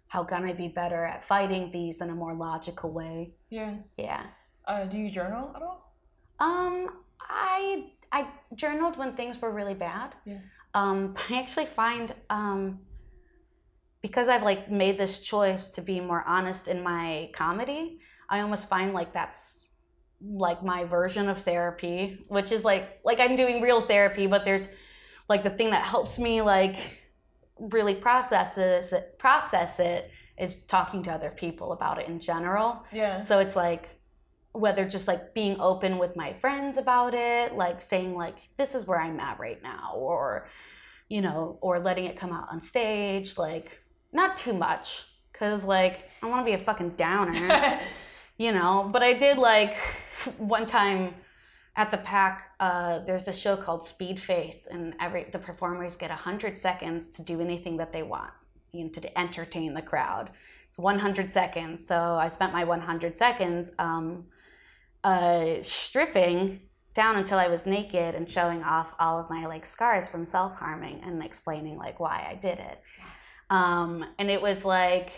how 0.08 0.24
can 0.24 0.46
I 0.46 0.54
be 0.54 0.68
better 0.68 1.04
at 1.04 1.24
fighting 1.24 1.72
these 1.72 2.02
in 2.02 2.10
a 2.10 2.16
more 2.16 2.34
logical 2.34 2.92
way? 2.92 3.34
Yeah. 3.50 3.76
Yeah. 3.98 4.24
Uh, 4.66 4.86
do 4.86 4.98
you 4.98 5.12
journal 5.12 5.52
at 5.56 5.62
all? 5.62 5.94
Um, 6.40 6.90
I 7.20 7.92
I 8.12 8.28
journaled 8.56 8.98
when 8.98 9.14
things 9.14 9.42
were 9.42 9.52
really 9.52 9.74
bad. 9.74 10.16
Yeah. 10.26 10.40
Um, 10.74 11.16
I 11.30 11.40
actually 11.40 11.66
find 11.66 12.14
um, 12.30 12.80
because 14.06 14.30
I've 14.30 14.44
like 14.44 14.70
made 14.70 15.00
this 15.00 15.20
choice 15.20 15.72
to 15.72 15.82
be 15.82 16.00
more 16.00 16.24
honest 16.28 16.68
in 16.68 16.84
my 16.84 17.32
comedy, 17.34 17.98
I 18.30 18.42
almost 18.42 18.70
find 18.70 18.94
like 18.94 19.14
that's 19.14 19.74
like 20.22 20.64
my 20.64 20.84
version 20.84 21.28
of 21.28 21.40
therapy, 21.40 22.24
which 22.28 22.52
is 22.52 22.64
like 22.64 23.00
like 23.04 23.20
I'm 23.20 23.36
doing 23.36 23.64
real 23.64 23.82
therapy, 23.82 24.28
but 24.28 24.46
there's 24.46 24.72
like 25.28 25.42
the 25.42 25.50
thing 25.50 25.72
that 25.72 25.86
helps 25.86 26.20
me 26.20 26.44
like 26.44 26.78
really 27.58 27.96
processes 27.96 28.94
it, 28.94 29.18
process 29.18 29.80
it 29.80 30.12
is 30.38 30.66
talking 30.66 31.02
to 31.02 31.12
other 31.12 31.32
people 31.32 31.72
about 31.72 32.00
it 32.00 32.08
in 32.08 32.20
general. 32.20 32.86
Yeah. 32.92 33.22
So 33.22 33.40
it's 33.40 33.56
like 33.56 34.00
whether 34.52 34.88
just 34.88 35.08
like 35.08 35.34
being 35.34 35.60
open 35.60 35.98
with 35.98 36.16
my 36.16 36.34
friends 36.34 36.78
about 36.78 37.16
it, 37.16 37.56
like 37.56 37.82
saying 37.82 38.14
like 38.14 38.38
this 38.58 38.76
is 38.76 38.86
where 38.86 39.02
I'm 39.02 39.20
at 39.20 39.40
right 39.40 39.64
now 39.64 39.94
or 39.96 40.48
you 41.10 41.22
know, 41.22 41.58
or 41.62 41.80
letting 41.80 42.06
it 42.06 42.16
come 42.16 42.32
out 42.32 42.48
on 42.52 42.62
stage, 42.62 43.38
like 43.38 43.82
not 44.16 44.36
too 44.38 44.54
much 44.54 45.06
cuz 45.34 45.66
like 45.66 46.10
I 46.24 46.28
want 46.28 46.42
to 46.42 46.46
be 46.46 46.54
a 46.54 46.64
fucking 46.70 46.92
downer. 46.92 47.80
you 48.38 48.52
know, 48.52 48.90
but 48.92 49.04
I 49.04 49.14
did 49.14 49.38
like 49.38 49.76
one 50.38 50.66
time 50.66 51.16
at 51.76 51.92
the 51.92 51.98
pack 51.98 52.52
uh, 52.60 53.00
there's 53.00 53.28
a 53.28 53.34
show 53.34 53.58
called 53.58 53.84
speed 53.84 54.20
face 54.20 54.66
and 54.66 54.96
every 55.00 55.26
the 55.26 55.40
performers 55.40 55.96
get 55.98 56.10
100 56.10 56.58
seconds 56.58 57.08
to 57.08 57.22
do 57.22 57.42
anything 57.42 57.78
that 57.78 57.92
they 57.92 58.04
want 58.04 58.32
you 58.72 58.86
know, 58.86 58.90
to 58.90 59.20
entertain 59.20 59.74
the 59.74 59.82
crowd. 59.82 60.32
It's 60.76 60.80
100 60.80 61.32
seconds 61.32 61.88
so 61.88 62.16
i 62.16 62.28
spent 62.28 62.52
my 62.52 62.66
100 62.66 63.18
seconds 63.18 63.72
um, 63.80 64.26
uh, 65.06 65.62
stripping 65.62 66.60
down 66.94 67.16
until 67.16 67.38
i 67.38 67.48
was 67.48 67.66
naked 67.66 68.14
and 68.14 68.30
showing 68.30 68.62
off 68.62 68.94
all 69.00 69.18
of 69.18 69.30
my 69.30 69.46
like 69.46 69.66
scars 69.66 70.10
from 70.10 70.26
self-harming 70.26 71.00
and 71.06 71.24
explaining 71.24 71.76
like 71.76 72.02
why 72.02 72.28
i 72.30 72.36
did 72.36 72.60
it 72.60 72.82
um, 73.50 74.06
and 74.18 74.30
it 74.30 74.42
was 74.42 74.66
like 74.66 75.12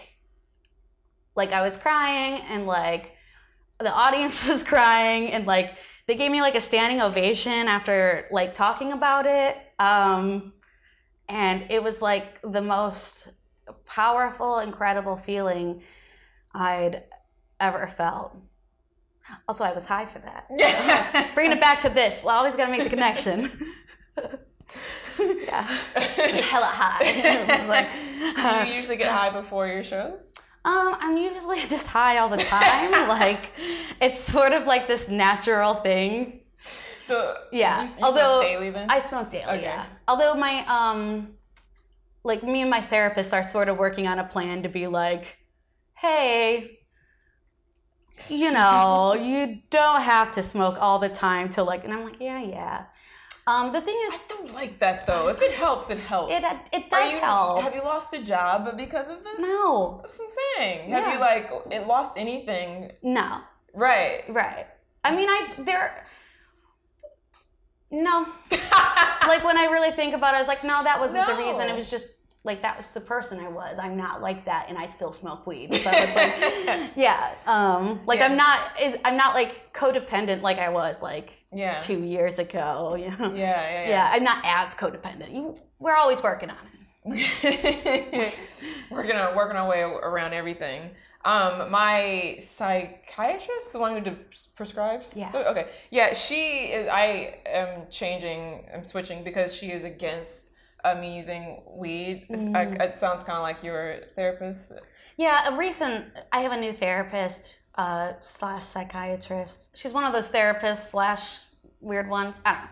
like 1.35 1.51
i 1.51 1.61
was 1.61 1.77
crying 1.77 2.41
and 2.49 2.65
like 2.65 3.15
the 3.79 3.91
audience 3.91 4.45
was 4.47 4.63
crying 4.63 5.31
and 5.31 5.45
like 5.45 5.75
they 6.07 6.15
gave 6.15 6.31
me 6.31 6.41
like 6.41 6.55
a 6.55 6.61
standing 6.61 7.01
ovation 7.01 7.67
after 7.67 8.27
like 8.31 8.53
talking 8.53 8.93
about 8.93 9.25
it. 9.27 9.57
Um, 9.77 10.53
and 11.27 11.65
it 11.69 11.83
was 11.83 12.01
like 12.01 12.39
the 12.41 12.61
most 12.61 13.27
powerful 13.85 14.59
incredible 14.59 15.17
feeling 15.17 15.81
i'd 16.53 17.03
ever 17.59 17.85
felt. 17.85 18.33
Also 19.47 19.65
i 19.65 19.73
was 19.73 19.85
high 19.85 20.05
for 20.05 20.19
that. 20.19 20.47
Yeah. 20.57 21.29
bringing 21.33 21.57
it 21.57 21.59
back 21.59 21.81
to 21.81 21.89
this 21.89 22.25
always 22.25 22.55
gotta 22.55 22.71
make 22.71 22.83
the 22.83 22.89
connection 22.89 23.73
yeah 25.19 25.63
hella 26.49 26.65
high 26.65 27.65
like 27.67 27.87
do 28.63 28.69
you 28.69 28.75
usually 28.75 28.97
get 28.97 29.11
high 29.11 29.29
before 29.29 29.67
your 29.67 29.83
shows 29.83 30.33
um, 30.67 30.97
I'm 30.99 31.15
usually 31.15 31.61
just 31.69 31.87
high 31.87 32.17
all 32.17 32.27
the 32.27 32.35
time. 32.35 32.91
like, 33.07 33.53
it's 34.01 34.19
sort 34.19 34.51
of 34.51 34.67
like 34.67 34.85
this 34.85 35.07
natural 35.07 35.75
thing. 35.75 36.41
So 37.05 37.35
yeah, 37.53 37.83
you, 37.83 37.87
you 37.87 38.03
although 38.03 38.41
smoke 38.41 38.43
daily 38.43 38.69
then 38.71 38.91
I 38.91 38.99
smoke 38.99 39.29
daily. 39.31 39.45
Okay. 39.45 39.61
Yeah. 39.61 39.85
Although 40.09 40.35
my 40.35 40.65
um, 40.67 41.35
like 42.25 42.43
me 42.43 42.59
and 42.59 42.69
my 42.69 42.81
therapist 42.81 43.33
are 43.33 43.43
sort 43.43 43.69
of 43.69 43.77
working 43.77 44.07
on 44.07 44.19
a 44.19 44.25
plan 44.25 44.61
to 44.63 44.67
be 44.67 44.87
like, 44.87 45.37
hey, 45.93 46.79
you 48.27 48.51
know, 48.51 49.13
you 49.13 49.59
don't 49.69 50.01
have 50.01 50.33
to 50.33 50.43
smoke 50.43 50.75
all 50.81 50.99
the 50.99 51.07
time 51.07 51.47
to 51.51 51.63
like, 51.63 51.85
and 51.85 51.93
I'm 51.93 52.03
like, 52.03 52.19
yeah, 52.19 52.43
yeah. 52.43 52.85
Um, 53.47 53.71
the 53.71 53.79
thing 53.79 53.97
is, 54.07 54.13
I 54.13 54.19
don't 54.27 54.53
like 54.53 54.77
that 54.79 55.07
though. 55.07 55.29
If 55.29 55.41
it 55.41 55.53
helps, 55.53 55.89
it 55.89 55.99
helps. 55.99 56.33
it 56.33 56.43
it 56.73 56.89
does 56.89 57.13
you- 57.13 57.21
help. 57.21 57.61
Have 57.63 57.73
you 57.73 57.81
lost 57.81 58.13
a 58.13 58.21
job 58.21 58.75
because 58.75 59.07
of 59.09 59.23
this? 59.23 59.39
no, 59.39 59.99
That's 60.01 60.19
what 60.19 60.25
I'm 60.25 60.33
saying. 60.57 60.89
Have 60.91 61.03
Yeah. 61.03 61.13
you 61.13 61.19
like 61.19 61.49
it 61.71 61.87
lost 61.87 62.17
anything? 62.17 62.91
no. 63.01 63.39
Right. 63.73 64.23
Right. 64.27 64.65
I 65.03 65.15
mean, 65.15 65.29
I've 65.29 65.65
there. 65.65 66.05
No. 67.89 68.25
like 68.51 69.43
when 69.45 69.55
I 69.57 69.67
really 69.71 69.91
think 69.91 70.13
about 70.13 70.33
it, 70.33 70.37
I 70.37 70.39
was 70.39 70.47
like, 70.49 70.63
no, 70.63 70.83
that 70.83 70.99
wasn't 70.99 71.25
the 71.27 71.35
reason. 71.35 71.69
It 71.69 71.75
was 71.75 71.89
just 71.89 72.16
like 72.43 72.61
that 72.61 72.77
was 72.77 72.91
the 72.93 73.01
person 73.01 73.39
I 73.39 73.49
was. 73.49 73.77
I'm 73.79 73.97
not 73.97 74.21
like 74.21 74.45
that, 74.45 74.67
and 74.69 74.77
I 74.77 74.85
still 74.85 75.11
smoke 75.11 75.45
weed. 75.45 75.73
So 75.73 75.89
it's 75.93 76.15
like, 76.15 76.91
yeah. 76.95 77.33
Um, 77.45 78.01
like 78.05 78.19
Yeah. 78.19 78.25
I'm 78.27 78.37
not. 78.37 78.59
Is 78.81 78.95
I'm 79.03 79.17
not 79.17 79.33
like 79.33 79.73
codependent 79.73 80.41
like 80.41 80.57
I 80.59 80.69
was 80.69 81.01
like 81.01 81.31
Yeah. 81.53 81.81
two 81.81 82.03
years 82.03 82.39
ago. 82.39 82.95
You 82.95 83.09
know? 83.17 83.33
Yeah, 83.33 83.35
yeah, 83.35 83.71
yeah. 83.83 83.89
Yeah. 83.89 84.09
I'm 84.13 84.23
not 84.23 84.41
as 84.45 84.73
codependent. 84.75 85.33
You, 85.33 85.55
we're 85.79 85.95
always 85.95 86.21
working 86.23 86.49
on 86.49 86.57
it. 86.57 86.73
we're 88.91 89.07
gonna 89.07 89.33
working 89.35 89.57
our 89.57 89.67
way 89.67 89.81
around 89.81 90.33
everything. 90.33 90.91
Um, 91.25 91.71
my 91.71 92.37
psychiatrist, 92.39 93.73
the 93.73 93.79
one 93.79 93.95
who 93.95 94.01
de- 94.01 94.17
prescribes. 94.55 95.13
Yeah. 95.15 95.31
Oh, 95.33 95.43
Okay. 95.51 95.67
Yeah, 95.89 96.13
she 96.13 96.67
is. 96.71 96.87
I 96.87 97.39
am 97.45 97.87
changing. 97.89 98.63
I'm 98.73 98.83
switching 98.83 99.23
because 99.23 99.53
she 99.53 99.71
is 99.71 99.83
against 99.83 100.53
me 100.95 101.15
using 101.17 101.61
weed. 101.67 102.27
It's- 102.29 102.47
I, 102.55 102.65
Mm. 102.67 102.81
it 102.81 102.97
sounds 102.97 103.23
kind 103.23 103.37
of 103.37 103.43
like 103.43 103.63
your 103.63 104.01
therapist. 104.15 104.73
Yeah, 105.17 105.53
a 105.53 105.57
recent. 105.57 106.05
I 106.31 106.41
have 106.41 106.51
a 106.51 106.57
new 106.59 106.71
therapist 106.71 107.59
uh, 107.75 108.13
slash 108.19 108.65
psychiatrist. 108.65 109.77
She's 109.77 109.93
one 109.93 110.03
of 110.03 110.13
those 110.13 110.31
therapists 110.31 110.89
slash 110.91 111.41
weird 111.79 112.09
ones. 112.09 112.39
I 112.45 112.51
don't 112.53 112.61
know. 112.63 112.69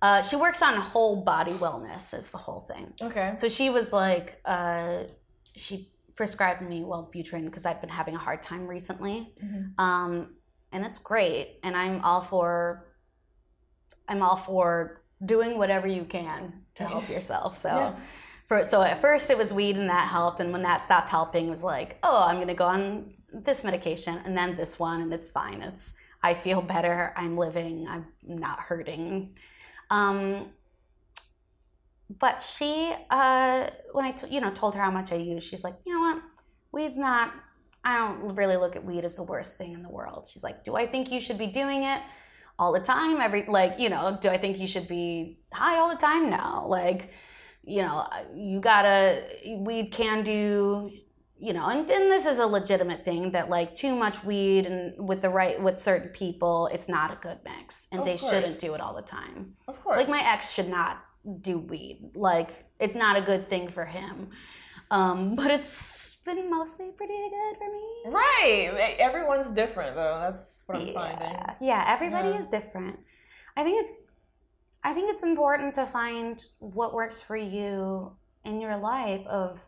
Uh, 0.00 0.22
she 0.22 0.36
works 0.36 0.62
on 0.62 0.74
whole 0.76 1.24
body 1.24 1.52
wellness. 1.52 2.16
Is 2.16 2.30
the 2.30 2.38
whole 2.38 2.60
thing. 2.60 2.92
Okay. 3.02 3.32
So 3.34 3.48
she 3.48 3.68
was 3.70 3.92
like, 3.92 4.40
uh, 4.44 5.04
she 5.56 5.90
prescribed 6.14 6.62
me 6.62 6.82
Wellbutrin 6.82 7.44
because 7.46 7.64
I'd 7.66 7.80
been 7.80 7.90
having 7.90 8.14
a 8.14 8.18
hard 8.18 8.42
time 8.42 8.66
recently, 8.68 9.32
um, 9.78 10.34
and 10.72 10.84
it's 10.84 10.98
great. 10.98 11.58
And 11.64 11.76
I'm 11.76 12.04
all 12.04 12.20
for, 12.20 12.86
I'm 14.08 14.22
all 14.22 14.36
for 14.36 14.97
doing 15.24 15.58
whatever 15.58 15.86
you 15.86 16.04
can 16.04 16.52
to 16.74 16.84
help 16.84 17.08
yourself. 17.08 17.56
So. 17.56 17.96
For, 18.46 18.64
so 18.64 18.80
at 18.80 18.98
first 19.02 19.28
it 19.28 19.36
was 19.36 19.52
weed 19.52 19.76
and 19.76 19.90
that 19.90 20.08
helped. 20.08 20.40
And 20.40 20.52
when 20.52 20.62
that 20.62 20.82
stopped 20.82 21.10
helping 21.10 21.48
it 21.48 21.50
was 21.50 21.62
like 21.62 21.98
oh 22.02 22.24
i'm 22.26 22.36
going 22.36 22.48
to 22.48 22.54
go 22.54 22.64
on 22.64 23.12
this 23.32 23.62
medication 23.62 24.20
and 24.24 24.36
then 24.36 24.56
this 24.56 24.78
one 24.78 25.02
and 25.02 25.12
it's 25.12 25.30
fine. 25.30 25.60
It's 25.60 25.94
i 26.22 26.34
feel 26.34 26.62
better. 26.62 27.12
I'm 27.16 27.36
living. 27.36 27.86
I'm 27.88 28.06
not 28.26 28.60
hurting. 28.60 29.36
Um, 29.90 30.46
but 32.10 32.40
she 32.40 32.94
uh, 33.10 33.68
when 33.92 34.04
i 34.04 34.12
t- 34.12 34.28
you 34.30 34.40
know 34.40 34.50
told 34.50 34.74
her 34.74 34.82
how 34.82 34.90
much 34.90 35.12
i 35.12 35.16
use 35.16 35.42
she's 35.44 35.64
like 35.64 35.76
you 35.84 35.92
know 35.92 36.00
what? 36.00 36.22
Weed's 36.72 36.98
not 36.98 37.32
i 37.84 37.96
don't 37.98 38.34
really 38.34 38.56
look 38.56 38.76
at 38.76 38.84
weed 38.84 39.04
as 39.04 39.16
the 39.16 39.22
worst 39.22 39.56
thing 39.56 39.72
in 39.72 39.82
the 39.82 39.88
world. 39.90 40.26
She's 40.30 40.42
like 40.42 40.64
do 40.64 40.74
i 40.74 40.86
think 40.86 41.12
you 41.12 41.20
should 41.20 41.38
be 41.38 41.46
doing 41.46 41.82
it 41.84 42.00
all 42.58 42.72
the 42.72 42.80
time 42.80 43.20
every 43.20 43.44
like 43.46 43.78
you 43.78 43.88
know 43.88 44.18
do 44.20 44.28
i 44.28 44.36
think 44.36 44.58
you 44.58 44.66
should 44.66 44.88
be 44.88 45.38
high 45.52 45.76
all 45.78 45.88
the 45.88 45.96
time? 45.96 46.30
No. 46.30 46.66
Like 46.68 47.12
you 47.64 47.82
know 47.82 48.08
you 48.34 48.60
gotta 48.60 49.22
weed 49.46 49.90
can 49.92 50.22
do 50.22 50.90
you 51.38 51.52
know 51.52 51.66
and, 51.68 51.88
and 51.90 52.10
this 52.10 52.26
is 52.26 52.38
a 52.38 52.46
legitimate 52.46 53.04
thing 53.04 53.32
that 53.32 53.48
like 53.48 53.74
too 53.74 53.94
much 53.94 54.24
weed 54.24 54.66
and 54.66 55.08
with 55.08 55.22
the 55.22 55.28
right 55.28 55.60
with 55.62 55.78
certain 55.78 56.08
people 56.08 56.68
it's 56.72 56.88
not 56.88 57.12
a 57.12 57.16
good 57.16 57.38
mix 57.44 57.86
and 57.92 58.00
Of 58.00 58.06
they 58.06 58.16
shouldn't 58.16 58.60
do 58.60 58.74
it 58.74 58.80
all 58.80 58.94
the 58.94 59.02
time. 59.02 59.54
Of 59.66 59.82
course. 59.82 59.98
like 59.98 60.08
my 60.08 60.22
ex 60.24 60.52
should 60.52 60.68
not 60.68 61.04
do 61.40 61.58
weed. 61.58 62.10
Like 62.14 62.66
it's 62.80 62.94
not 62.94 63.16
a 63.16 63.20
good 63.20 63.48
thing 63.48 63.68
for 63.68 63.84
him 63.84 64.30
um 64.90 65.34
but 65.40 65.50
it's 65.50 66.16
been 66.24 66.50
mostly 66.50 66.90
pretty 66.96 67.14
good 67.14 67.56
for 67.58 67.72
me 67.72 68.12
Right. 68.12 68.96
Everyone's 68.98 69.50
different 69.50 69.96
though. 69.96 70.18
That's 70.20 70.62
what 70.66 70.78
I'm 70.78 70.86
yeah. 70.88 70.92
finding. 70.94 71.36
Yeah, 71.60 71.84
everybody 71.86 72.30
Yeah. 72.30 72.38
is 72.38 72.48
different. 72.48 72.98
I 73.56 73.64
think 73.64 73.80
it's 73.82 74.02
I 74.84 74.94
think 74.94 75.10
it's 75.10 75.22
important 75.22 75.74
to 75.74 75.86
find 75.86 76.42
what 76.58 76.94
works 76.94 77.20
for 77.20 77.36
you 77.36 78.16
in 78.44 78.60
your 78.60 78.76
life 78.78 79.26
of 79.26 79.66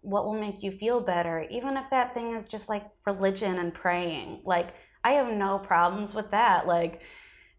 what 0.00 0.24
will 0.24 0.38
make 0.38 0.62
you 0.62 0.70
feel 0.70 1.00
better, 1.00 1.46
even 1.50 1.76
if 1.76 1.90
that 1.90 2.14
thing 2.14 2.32
is 2.34 2.44
just 2.44 2.68
like 2.68 2.84
religion 3.06 3.58
and 3.58 3.72
praying. 3.74 4.42
Like 4.44 4.74
I 5.02 5.12
have 5.12 5.32
no 5.32 5.58
problems 5.58 6.14
with 6.14 6.30
that. 6.30 6.66
Like, 6.66 7.02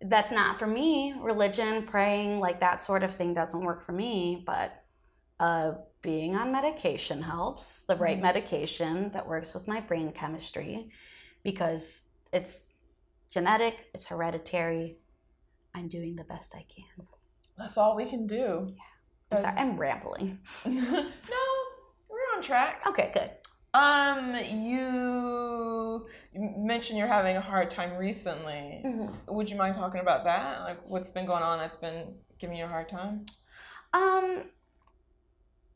that's 0.02 0.32
not 0.32 0.58
for 0.58 0.68
me. 0.68 1.14
Religion, 1.22 1.84
praying, 1.84 2.40
like 2.40 2.60
that 2.60 2.82
sort 2.82 3.04
of 3.04 3.14
thing 3.14 3.34
doesn't 3.34 3.64
work 3.64 3.86
for 3.86 3.92
me. 3.92 4.44
But 4.46 4.74
uh, 5.40 5.74
being 6.06 6.36
on 6.36 6.52
medication 6.52 7.24
helps, 7.24 7.82
the 7.82 7.96
right 7.96 8.22
medication 8.22 9.10
that 9.14 9.28
works 9.28 9.56
with 9.56 9.68
my 9.68 9.80
brain 9.80 10.12
chemistry, 10.12 10.92
because 11.44 12.04
it's 12.32 12.74
genetic, 13.28 13.88
it's 13.92 14.06
hereditary. 14.06 14.98
I'm 15.74 15.88
doing 15.88 16.16
the 16.16 16.24
best 16.24 16.54
I 16.56 16.64
can. 16.74 17.08
That's 17.58 17.76
all 17.76 17.96
we 17.96 18.06
can 18.06 18.28
do. 18.28 18.76
I'm 19.32 19.38
sorry, 19.40 19.58
I'm 19.58 19.78
rambling. 19.78 20.38
no, 20.66 21.08
we're 22.08 22.36
on 22.36 22.44
track. 22.44 22.84
Okay, 22.86 23.10
good. 23.12 23.32
Um, 23.74 24.36
you 24.46 26.06
mentioned 26.36 27.00
you're 27.00 27.08
having 27.08 27.36
a 27.36 27.42
hard 27.42 27.72
time 27.72 27.98
recently. 27.98 28.84
Mm-hmm. 28.86 29.34
Would 29.36 29.50
you 29.50 29.58
mind 29.58 29.76
talking 29.76 30.02
about 30.02 30.24
that? 30.26 30.62
Like, 30.62 30.88
what's 30.88 31.10
been 31.10 31.26
going 31.26 31.42
on 31.42 31.58
that's 31.58 31.78
been 31.78 32.14
giving 32.38 32.58
you 32.58 32.66
a 32.66 32.68
hard 32.68 32.90
time? 32.90 33.26
Um, 33.92 34.44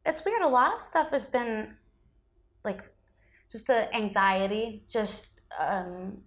it's 0.10 0.26
weird. 0.26 0.41
A 0.41 0.47
lot 0.47 0.74
of 0.74 0.82
stuff 0.82 1.12
has 1.12 1.28
been 1.28 1.76
like 2.64 2.84
just 3.49 3.68
the 3.68 3.93
anxiety, 3.95 4.84
just 4.89 5.41
um, 5.60 6.24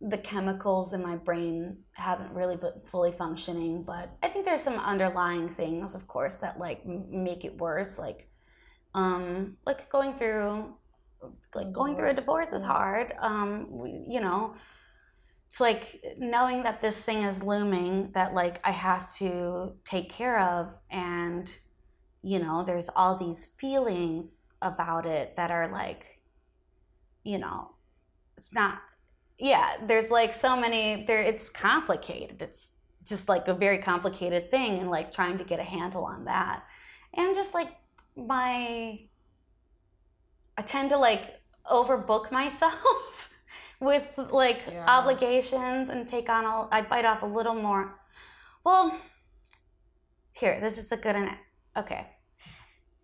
the 0.00 0.18
chemicals 0.18 0.92
in 0.92 1.02
my 1.02 1.16
brain 1.16 1.78
haven't 1.92 2.32
really 2.32 2.56
been 2.56 2.72
fully 2.84 3.12
functioning. 3.12 3.84
But 3.84 4.16
I 4.22 4.28
think 4.28 4.44
there's 4.44 4.62
some 4.62 4.78
underlying 4.78 5.48
things, 5.48 5.94
of 5.94 6.06
course, 6.06 6.38
that 6.38 6.58
like 6.58 6.84
make 6.86 7.44
it 7.44 7.56
worse. 7.58 7.98
Like, 7.98 8.28
um, 8.94 9.56
like 9.64 9.88
going 9.90 10.14
through, 10.14 10.74
like 11.54 11.72
going 11.72 11.96
through 11.96 12.10
a 12.10 12.14
divorce 12.14 12.52
is 12.52 12.62
hard. 12.62 13.14
Um, 13.20 13.68
we, 13.70 14.04
you 14.08 14.20
know, 14.20 14.54
it's 15.50 15.58
like 15.58 16.00
knowing 16.16 16.62
that 16.62 16.80
this 16.80 17.02
thing 17.02 17.22
is 17.22 17.42
looming 17.42 18.12
that 18.12 18.34
like 18.34 18.60
I 18.62 18.70
have 18.70 19.12
to 19.14 19.72
take 19.84 20.08
care 20.08 20.38
of 20.38 20.76
and 20.88 21.52
you 22.22 22.38
know 22.38 22.62
there's 22.62 22.88
all 22.94 23.16
these 23.16 23.46
feelings 23.58 24.52
about 24.62 25.06
it 25.06 25.34
that 25.34 25.50
are 25.50 25.66
like 25.66 26.20
you 27.24 27.38
know 27.38 27.72
it's 28.36 28.54
not 28.54 28.78
yeah 29.38 29.72
there's 29.84 30.08
like 30.10 30.34
so 30.34 30.56
many 30.56 31.04
there 31.04 31.20
it's 31.20 31.50
complicated. 31.50 32.40
It's 32.40 32.76
just 33.04 33.28
like 33.28 33.48
a 33.48 33.54
very 33.54 33.78
complicated 33.78 34.52
thing 34.52 34.78
and 34.78 34.88
like 34.88 35.10
trying 35.10 35.36
to 35.38 35.44
get 35.44 35.58
a 35.58 35.64
handle 35.64 36.04
on 36.04 36.26
that. 36.26 36.62
And 37.14 37.34
just 37.34 37.54
like 37.54 37.70
my 38.16 39.00
I 40.56 40.62
tend 40.62 40.90
to 40.90 40.96
like 40.96 41.40
overbook 41.68 42.30
myself 42.40 43.30
with 43.80 44.06
like 44.30 44.62
Yeah. 44.70 44.84
obligations 44.86 45.88
and 45.88 46.06
take 46.06 46.28
on 46.28 46.44
all 46.44 46.68
i 46.70 46.82
bite 46.82 47.04
off 47.06 47.22
a 47.22 47.26
little 47.26 47.54
more. 47.54 47.98
Well, 48.64 48.94
here, 50.32 50.60
this 50.60 50.78
is 50.78 50.92
a 50.92 50.96
good 50.96 51.16
an 51.16 51.30
okay. 51.76 52.06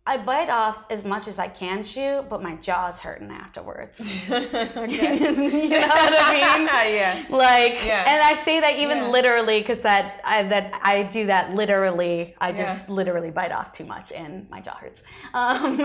I 0.09 0.18
bite 0.18 0.51
off 0.51 0.79
as 0.89 1.05
much 1.05 1.27
as 1.27 1.41
I 1.41 1.49
can 1.49 1.83
chew, 1.83 2.24
but 2.31 2.41
my 2.41 2.55
jaw's 2.57 3.01
hurting 3.01 3.33
afterwards. 3.33 3.99
you 4.29 4.31
know 4.31 4.39
what 4.39 4.77
I 4.77 4.87
mean? 6.57 6.68
yeah. 6.95 7.24
Like, 7.29 7.74
Yeah. 7.85 8.05
and 8.07 8.22
I 8.22 8.35
say 8.35 8.61
that 8.61 8.77
even 8.79 8.99
Yeah. 8.99 9.09
literally 9.11 9.59
because 9.61 9.81
that 9.81 10.20
I 10.24 10.45
that 10.45 10.79
I 10.81 11.03
do 11.05 11.27
that 11.27 11.55
literally. 11.55 12.37
I 12.41 12.53
just 12.53 12.89
literally 12.89 13.33
bite 13.33 13.51
off 13.51 13.72
too 13.72 13.85
much, 13.85 14.12
and 14.12 14.49
my 14.49 14.61
jaw 14.61 14.77
hurts. 14.77 15.03
Um, 15.35 15.85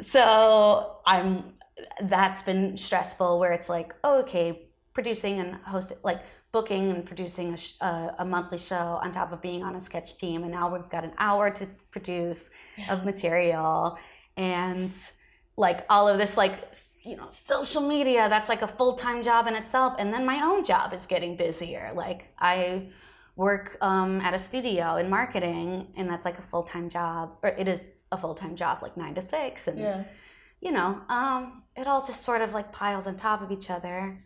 so 0.00 0.96
I'm 1.06 1.54
that's 2.02 2.42
been 2.42 2.76
stressful. 2.76 3.38
Where 3.38 3.52
it's 3.52 3.68
like, 3.68 3.94
oh, 4.04 4.20
okay, 4.20 4.68
producing 4.94 5.38
and 5.38 5.56
hosting, 5.56 5.98
like 6.02 6.22
booking 6.52 6.90
and 6.90 7.06
producing 7.06 7.54
a, 7.54 7.56
sh- 7.56 7.74
uh, 7.80 8.10
a 8.18 8.24
monthly 8.24 8.58
show 8.58 8.98
on 9.02 9.12
top 9.12 9.32
of 9.32 9.40
being 9.40 9.62
on 9.62 9.74
a 9.76 9.80
sketch 9.80 10.16
team, 10.18 10.42
and 10.42 10.52
now 10.52 10.72
we've 10.72 10.88
got 10.90 11.04
an 11.04 11.12
hour 11.18 11.50
to 11.50 11.66
produce 11.90 12.50
of 12.88 13.04
material, 13.04 13.98
and 14.36 14.92
like 15.56 15.84
all 15.90 16.08
of 16.08 16.16
this 16.16 16.36
like 16.36 16.72
you 17.04 17.16
know 17.16 17.26
social 17.30 17.86
media 17.86 18.28
that's 18.28 18.48
like 18.48 18.62
a 18.62 18.66
full-time 18.68 19.22
job 19.22 19.46
in 19.46 19.54
itself. 19.54 19.94
And 19.98 20.12
then 20.12 20.24
my 20.24 20.42
own 20.42 20.64
job 20.64 20.92
is 20.92 21.06
getting 21.06 21.36
busier. 21.36 21.92
Like 21.94 22.32
i 22.38 22.88
work 23.36 23.78
um, 23.80 24.20
at 24.20 24.34
a 24.34 24.38
studio 24.38 24.96
in 24.96 25.08
marketing 25.08 25.86
and 25.96 26.08
that's 26.10 26.26
like 26.26 26.38
a 26.38 26.42
full-time 26.42 26.90
job 26.90 27.38
or 27.42 27.48
it 27.50 27.66
is 27.66 27.80
a 28.12 28.16
full-time 28.16 28.54
job 28.54 28.78
like 28.82 28.96
nine 28.96 29.14
to 29.14 29.22
six. 29.22 29.66
And 29.66 29.78
Yeah. 29.78 30.04
You 30.60 30.72
know 30.72 31.00
um, 31.08 31.62
it 31.76 31.86
all 31.86 32.04
just 32.04 32.22
sort 32.24 32.42
of 32.42 32.52
like 32.54 32.72
piles 32.72 33.06
on 33.06 33.16
top 33.16 33.42
of 33.42 33.50
each 33.50 33.70
other 33.70 34.18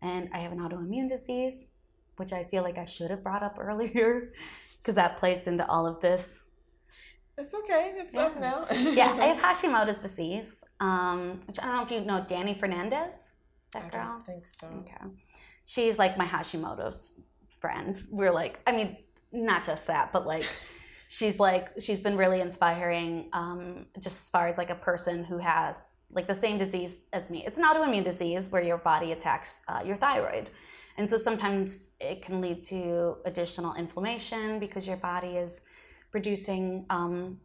and 0.00 0.28
i 0.32 0.38
have 0.38 0.52
an 0.52 0.58
autoimmune 0.58 1.08
disease 1.08 1.72
which 2.16 2.32
i 2.32 2.42
feel 2.44 2.62
like 2.62 2.78
i 2.78 2.84
should 2.84 3.10
have 3.10 3.22
brought 3.22 3.42
up 3.42 3.56
earlier 3.60 4.32
because 4.78 4.94
that 4.94 5.16
plays 5.18 5.46
into 5.46 5.66
all 5.68 5.86
of 5.86 6.00
this 6.00 6.44
It's 7.38 7.54
okay. 7.54 7.94
It's 7.96 8.14
up 8.14 8.38
now. 8.38 8.66
yeah, 8.70 9.16
I 9.18 9.26
have 9.32 9.40
Hashimoto's 9.48 9.98
disease, 9.98 10.64
um, 10.80 11.40
which 11.46 11.58
I 11.58 11.64
don't 11.64 11.76
know 11.76 11.82
if 11.82 11.90
you 11.90 12.00
know 12.04 12.24
Danny 12.28 12.54
Fernandez. 12.54 13.32
That 13.72 13.84
I 13.86 13.88
girl. 13.88 14.04
don't 14.04 14.26
think 14.26 14.46
so. 14.46 14.66
Okay. 14.80 15.04
She's 15.64 15.98
like 15.98 16.18
my 16.18 16.26
Hashimoto's 16.26 17.22
friend. 17.60 17.96
We're 18.12 18.32
like, 18.42 18.60
I 18.66 18.72
mean, 18.72 18.96
not 19.32 19.64
just 19.64 19.86
that, 19.86 20.12
but 20.12 20.26
like, 20.26 20.46
she's 21.12 21.38
like, 21.38 21.68
she's 21.78 22.00
been 22.00 22.16
really 22.16 22.40
inspiring, 22.40 23.28
um, 23.34 23.84
just 24.00 24.18
as 24.22 24.30
far 24.30 24.48
as 24.48 24.56
like 24.56 24.70
a 24.70 24.74
person 24.74 25.24
who 25.24 25.36
has 25.36 25.98
like 26.10 26.26
the 26.26 26.34
same 26.34 26.56
disease 26.56 27.06
as 27.12 27.28
me. 27.28 27.44
It's 27.46 27.58
an 27.58 27.64
autoimmune 27.64 28.02
disease 28.02 28.50
where 28.50 28.62
your 28.62 28.78
body 28.78 29.12
attacks 29.12 29.60
uh, 29.68 29.82
your 29.84 29.96
thyroid. 29.96 30.48
And 30.96 31.06
so 31.06 31.18
sometimes 31.18 31.96
it 32.00 32.22
can 32.22 32.40
lead 32.40 32.62
to 32.64 33.18
additional 33.26 33.74
inflammation 33.74 34.58
because 34.58 34.86
your 34.86 34.96
body 34.96 35.36
is 35.36 35.66
producing 36.10 36.86
um, 36.88 37.40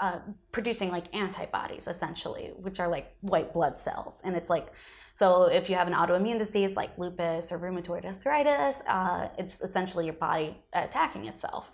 uh, 0.00 0.18
producing 0.50 0.90
like 0.90 1.14
antibodies 1.14 1.86
essentially, 1.86 2.50
which 2.56 2.80
are 2.80 2.88
like 2.88 3.14
white 3.20 3.52
blood 3.52 3.78
cells. 3.78 4.22
And 4.24 4.34
it's 4.34 4.50
like, 4.50 4.72
so 5.14 5.44
if 5.44 5.70
you 5.70 5.76
have 5.76 5.86
an 5.86 5.94
autoimmune 5.94 6.38
disease 6.38 6.74
like 6.76 6.98
lupus 6.98 7.52
or 7.52 7.60
rheumatoid 7.60 8.04
arthritis, 8.04 8.82
uh, 8.88 9.28
it's 9.38 9.60
essentially 9.60 10.06
your 10.06 10.14
body 10.14 10.56
attacking 10.72 11.26
itself. 11.26 11.70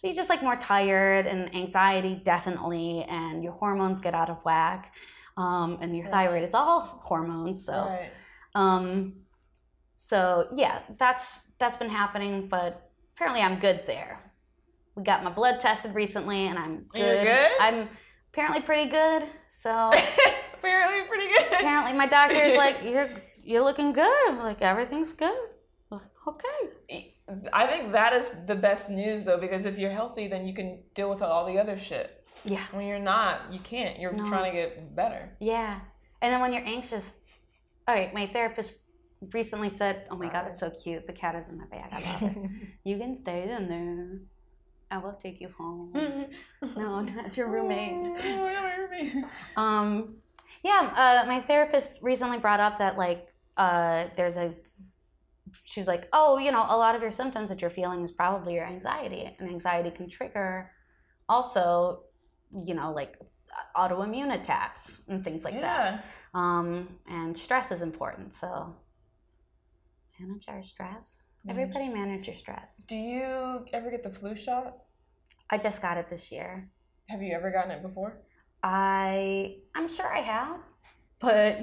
So 0.00 0.06
you're 0.06 0.16
just 0.16 0.30
like 0.30 0.42
more 0.42 0.56
tired 0.56 1.26
and 1.26 1.54
anxiety, 1.54 2.14
definitely, 2.14 3.02
and 3.02 3.44
your 3.44 3.52
hormones 3.52 4.00
get 4.00 4.14
out 4.14 4.30
of 4.30 4.38
whack. 4.46 4.94
Um, 5.36 5.76
and 5.82 5.94
your 5.94 6.06
thyroid, 6.06 6.42
it's 6.42 6.54
all 6.54 6.80
hormones. 6.80 7.66
So, 7.66 7.72
Right. 7.74 8.10
um, 8.54 9.24
so 9.96 10.48
yeah, 10.56 10.78
that's 10.96 11.40
that's 11.58 11.76
been 11.76 11.90
happening, 11.90 12.48
but 12.48 12.90
apparently 13.14 13.42
I'm 13.42 13.58
good 13.60 13.82
there. 13.86 14.32
We 14.96 15.02
got 15.02 15.22
my 15.22 15.30
blood 15.30 15.60
tested 15.60 15.94
recently, 15.94 16.46
and 16.46 16.58
I'm 16.58 16.86
good. 16.94 17.22
You're 17.22 17.24
good? 17.36 17.50
I'm 17.60 17.88
apparently 18.32 18.62
pretty 18.62 18.90
good. 18.90 19.24
So 19.50 19.90
Apparently, 20.54 21.08
pretty 21.08 21.28
good. 21.28 21.46
apparently 21.52 21.92
my 21.92 22.06
doctor's 22.06 22.56
like, 22.56 22.76
"You're 22.84 23.10
you're 23.42 23.62
looking 23.64 23.92
good. 23.92 24.38
Like 24.38 24.62
everything's 24.62 25.12
good." 25.12 25.36
I'm 25.92 25.98
like, 25.98 26.08
okay. 26.26 27.09
I 27.52 27.66
think 27.66 27.92
that 27.92 28.12
is 28.12 28.30
the 28.46 28.54
best 28.54 28.90
news 28.90 29.24
though, 29.24 29.38
because 29.38 29.64
if 29.64 29.78
you're 29.78 29.90
healthy, 29.92 30.26
then 30.28 30.46
you 30.46 30.54
can 30.54 30.82
deal 30.94 31.10
with 31.10 31.22
all 31.22 31.44
the 31.46 31.58
other 31.58 31.78
shit. 31.78 32.24
Yeah. 32.44 32.62
When 32.72 32.86
you're 32.86 32.98
not, 32.98 33.52
you 33.52 33.58
can't. 33.60 33.98
You're 33.98 34.12
No. 34.12 34.26
trying 34.28 34.52
to 34.52 34.56
get 34.58 34.94
better. 34.94 35.36
Yeah. 35.40 35.80
And 36.22 36.32
then 36.32 36.40
when 36.40 36.52
you're 36.52 36.64
anxious, 36.64 37.14
all 37.86 37.94
right, 37.94 38.12
my 38.14 38.26
therapist 38.26 38.78
recently 39.32 39.68
said, 39.68 40.06
Oh 40.10 40.18
my 40.18 40.28
God, 40.30 40.46
it's 40.48 40.60
so 40.60 40.70
cute. 40.70 41.06
The 41.06 41.12
cat 41.12 41.34
is 41.34 41.48
in 41.48 41.58
my 41.58 41.66
bag. 41.66 41.88
I 41.92 42.00
love 42.12 42.22
it. 42.36 42.50
you 42.84 42.98
can 42.98 43.14
stay 43.14 43.50
in 43.50 43.68
there. 43.68 44.20
I 44.90 44.98
will 44.98 45.12
take 45.12 45.40
you 45.40 45.50
home. 45.56 45.92
no, 46.76 47.00
not 47.00 47.36
your 47.36 47.48
roommate. 47.54 48.06
Um, 49.56 50.16
yeah, 50.62 50.92
uh, 50.96 51.26
my 51.26 51.40
therapist 51.40 52.02
recently 52.02 52.38
brought 52.38 52.60
up 52.60 52.78
that, 52.78 52.98
like, 52.98 53.28
uh, 53.56 54.06
there's 54.16 54.36
a, 54.36 54.54
she's 55.70 55.86
like, 55.86 56.08
oh, 56.12 56.36
you 56.38 56.50
know, 56.50 56.66
a 56.68 56.76
lot 56.76 56.96
of 56.96 57.00
your 57.02 57.12
symptoms 57.12 57.48
that 57.48 57.60
you're 57.60 57.70
feeling 57.70 58.02
is 58.02 58.10
probably 58.10 58.54
your 58.54 58.66
anxiety. 58.66 59.36
And 59.38 59.48
anxiety 59.48 59.90
can 59.92 60.10
trigger 60.10 60.72
also, 61.28 62.02
you 62.66 62.74
know, 62.74 62.92
like 62.92 63.16
autoimmune 63.76 64.34
attacks 64.34 65.02
and 65.06 65.22
things 65.22 65.44
like 65.44 65.60
that. 65.60 66.04
Um, 66.34 66.98
and 67.08 67.38
stress 67.38 67.70
is 67.70 67.82
important. 67.82 68.32
So 68.32 68.74
manage 70.18 70.46
our 70.48 70.60
stress. 70.60 71.22
Everybody 71.48 71.88
manage 71.88 72.26
your 72.26 72.34
stress. 72.34 72.84
Do 72.88 72.96
you 72.96 73.64
ever 73.72 73.92
get 73.92 74.02
the 74.02 74.10
flu 74.10 74.34
shot? 74.34 74.76
I 75.50 75.56
just 75.56 75.80
got 75.80 75.98
it 75.98 76.08
this 76.08 76.32
year. 76.32 76.68
Have 77.08 77.22
you 77.22 77.32
ever 77.32 77.52
gotten 77.52 77.70
it 77.70 77.82
before? 77.82 78.22
I 78.62 79.56
I'm 79.74 79.88
sure 79.88 80.12
I 80.12 80.18
have, 80.18 80.60
but 81.20 81.60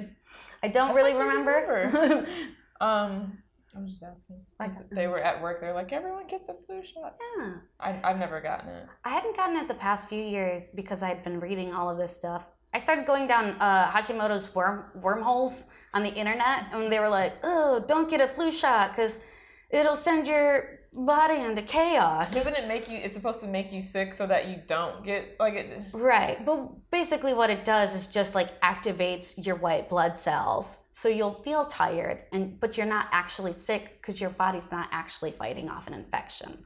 I 0.62 0.68
don't 0.68 0.92
I 0.92 0.94
really 0.94 1.12
you 1.12 1.18
remember. 1.18 2.26
Um, 2.80 3.42
I'm 3.76 3.86
just 3.86 4.02
asking. 4.02 4.40
'Cause 4.58 4.88
They 4.90 5.06
were 5.06 5.20
at 5.22 5.40
work. 5.42 5.60
They're 5.60 5.74
like, 5.74 5.92
everyone 5.92 6.26
get 6.26 6.46
the 6.46 6.56
flu 6.66 6.82
shot. 6.82 7.16
yeah. 7.38 7.52
I, 7.78 8.00
I've 8.02 8.18
never 8.18 8.40
gotten 8.40 8.68
it. 8.70 8.86
I 9.04 9.10
hadn't 9.10 9.36
gotten 9.36 9.56
it 9.56 9.68
the 9.68 9.74
past 9.74 10.08
few 10.08 10.22
years 10.22 10.68
because 10.68 11.02
I'd 11.02 11.22
been 11.22 11.38
reading 11.40 11.74
all 11.74 11.88
of 11.90 11.98
this 11.98 12.16
stuff 12.16 12.46
I 12.74 12.78
started 12.78 13.06
going 13.06 13.26
down 13.26 13.56
uh, 13.60 13.88
Hashimoto's 13.90 14.54
worm 14.54 14.84
wormholes 14.94 15.68
on 15.94 16.02
the 16.02 16.12
internet, 16.12 16.66
and 16.70 16.92
they 16.92 17.00
were 17.00 17.08
like, 17.08 17.32
"Oh, 17.42 17.82
don't 17.88 18.10
get 18.10 18.20
a 18.20 18.28
flu 18.28 18.52
shot 18.52 18.90
because 18.90 19.22
it'll 19.70 19.96
send 19.96 20.26
your 20.26 20.77
body 20.92 21.40
into 21.40 21.62
chaos." 21.62 22.32
Doesn't 22.32 22.56
it 22.56 22.68
make 22.68 22.88
you? 22.88 22.96
It's 22.96 23.14
supposed 23.14 23.40
to 23.40 23.46
make 23.46 23.72
you 23.72 23.80
sick 23.80 24.14
so 24.14 24.26
that 24.26 24.48
you 24.48 24.60
don't 24.66 25.04
get 25.04 25.36
like 25.38 25.54
it. 25.54 25.82
Right, 25.92 26.44
but 26.44 26.90
basically, 26.90 27.34
what 27.34 27.50
it 27.50 27.64
does 27.64 27.94
is 27.94 28.06
just 28.06 28.34
like 28.34 28.60
activates 28.60 29.44
your 29.44 29.56
white 29.56 29.88
blood 29.88 30.14
cells, 30.16 30.84
so 30.92 31.08
you'll 31.08 31.42
feel 31.42 31.66
tired, 31.66 32.24
and 32.32 32.58
but 32.60 32.76
you're 32.76 32.86
not 32.86 33.08
actually 33.12 33.52
sick 33.52 34.00
because 34.00 34.20
your 34.20 34.30
body's 34.30 34.70
not 34.70 34.88
actually 34.92 35.30
fighting 35.30 35.68
off 35.68 35.86
an 35.86 35.94
infection. 35.94 36.64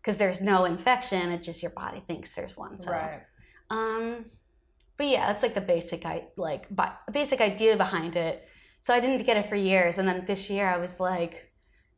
Because 0.00 0.18
there's 0.18 0.40
no 0.40 0.64
infection, 0.64 1.30
it's 1.30 1.46
just 1.46 1.62
your 1.62 1.70
body 1.70 2.02
thinks 2.06 2.34
there's 2.34 2.56
one. 2.56 2.76
So. 2.76 2.90
Right. 2.90 3.20
Um, 3.70 4.24
but 4.96 5.06
yeah, 5.06 5.28
that's 5.28 5.42
like 5.42 5.54
the 5.54 5.60
basic 5.60 6.04
I 6.04 6.26
like 6.36 6.74
bi- 6.74 6.94
basic 7.12 7.40
idea 7.40 7.76
behind 7.76 8.16
it. 8.16 8.48
So 8.80 8.92
I 8.92 8.98
didn't 8.98 9.24
get 9.24 9.36
it 9.36 9.48
for 9.48 9.54
years, 9.54 9.98
and 9.98 10.08
then 10.08 10.24
this 10.26 10.50
year 10.50 10.68
I 10.68 10.78
was 10.78 10.98
like, 10.98 11.51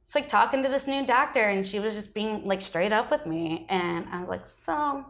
it's 0.05 0.15
like 0.15 0.29
talking 0.29 0.63
to 0.63 0.69
this 0.69 0.87
new 0.87 1.07
doctor, 1.07 1.49
and 1.49 1.67
she 1.67 1.81
was 1.81 1.95
just 1.95 2.13
being 2.13 2.45
like 2.45 2.61
straight 2.61 2.93
up 2.93 3.11
with 3.11 3.25
me, 3.25 3.65
and 3.71 4.07
I 4.13 4.21
was 4.21 4.29
like, 4.29 4.47
so 4.47 5.03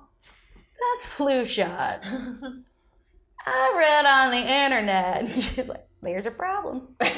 that's 0.93 1.07
flu 1.07 1.45
shot. 1.45 2.01
I 3.47 3.75
read 3.77 4.07
on 4.07 4.31
the 4.31 4.39
internet. 4.39 5.29
She's 5.43 5.67
like, 5.67 5.89
there's 6.01 6.27
a 6.27 6.31
problem. 6.31 6.91
What's 6.99 7.11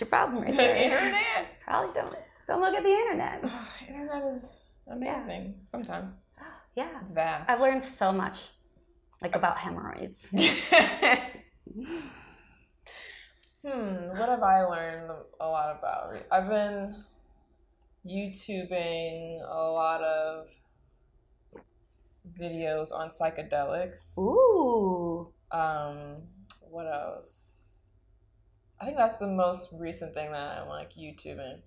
your 0.00 0.08
problem 0.08 0.44
right 0.44 0.56
there? 0.56 0.76
internet. 0.76 1.60
Probably 1.60 1.92
don't 1.92 2.16
don't 2.46 2.60
look 2.60 2.74
at 2.74 2.84
the 2.84 2.90
internet. 2.90 3.44
Internet 3.88 4.32
is 4.32 4.60
amazing. 4.86 5.56
Sometimes 5.66 6.14
Yeah, 6.76 6.88
it's 7.02 7.10
vast. 7.10 7.50
I've 7.50 7.60
learned 7.60 7.82
so 7.82 8.12
much, 8.12 8.36
like 9.20 9.34
about 9.34 9.58
hemorrhoids. 9.58 10.32
Hmm, 13.64 14.08
what 14.18 14.28
have 14.28 14.42
I 14.42 14.62
learned 14.64 15.10
a 15.40 15.46
lot 15.48 15.78
about? 15.78 16.14
I've 16.30 16.48
been 16.48 17.04
YouTubing 18.06 19.40
a 19.40 19.70
lot 19.70 20.02
of 20.02 20.48
videos 22.38 22.92
on 22.92 23.08
psychedelics. 23.08 24.18
Ooh. 24.18 25.32
Um, 25.50 26.22
what 26.60 26.86
else? 26.86 27.68
I 28.80 28.84
think 28.84 28.96
that's 28.96 29.16
the 29.16 29.28
most 29.28 29.70
recent 29.72 30.12
thing 30.12 30.32
that 30.32 30.58
I'm 30.58 30.68
like 30.68 30.92
YouTubing. 30.92 31.60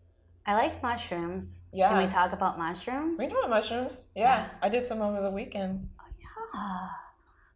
I 0.45 0.53
like 0.53 0.83
mushrooms. 0.83 1.63
Yeah. 1.73 1.89
Can 1.89 1.97
we 1.97 2.07
talk 2.07 2.31
about 2.31 2.57
mushrooms? 2.57 3.19
We 3.19 3.27
know 3.27 3.39
about 3.39 3.49
mushrooms. 3.49 4.11
Yeah, 4.15 4.49
I 4.61 4.69
did 4.69 4.83
some 4.83 5.01
over 5.01 5.21
the 5.21 5.31
weekend. 5.31 5.89
Yeah. 6.19 6.89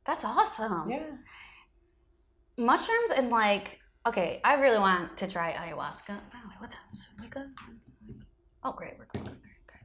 that's 0.06 0.26
awesome. 0.26 0.90
Yeah. 0.90 1.06
Mushrooms 2.58 3.12
and 3.16 3.30
like, 3.30 3.81
okay, 4.06 4.42
I 4.44 4.56
really 4.56 4.80
want 4.80 5.18
to 5.18 5.28
try 5.28 5.52
ayahuasca. 5.54 6.08
By 6.08 6.40
the 6.44 6.50
way, 6.50 6.56
what 6.60 6.72
time 6.72 6.84
is 6.94 7.08
it? 7.08 7.22
We 7.22 7.28
good? 7.28 7.50
Oh, 8.64 8.74
great. 8.74 8.94
We're 8.98 9.08
good. 9.14 9.30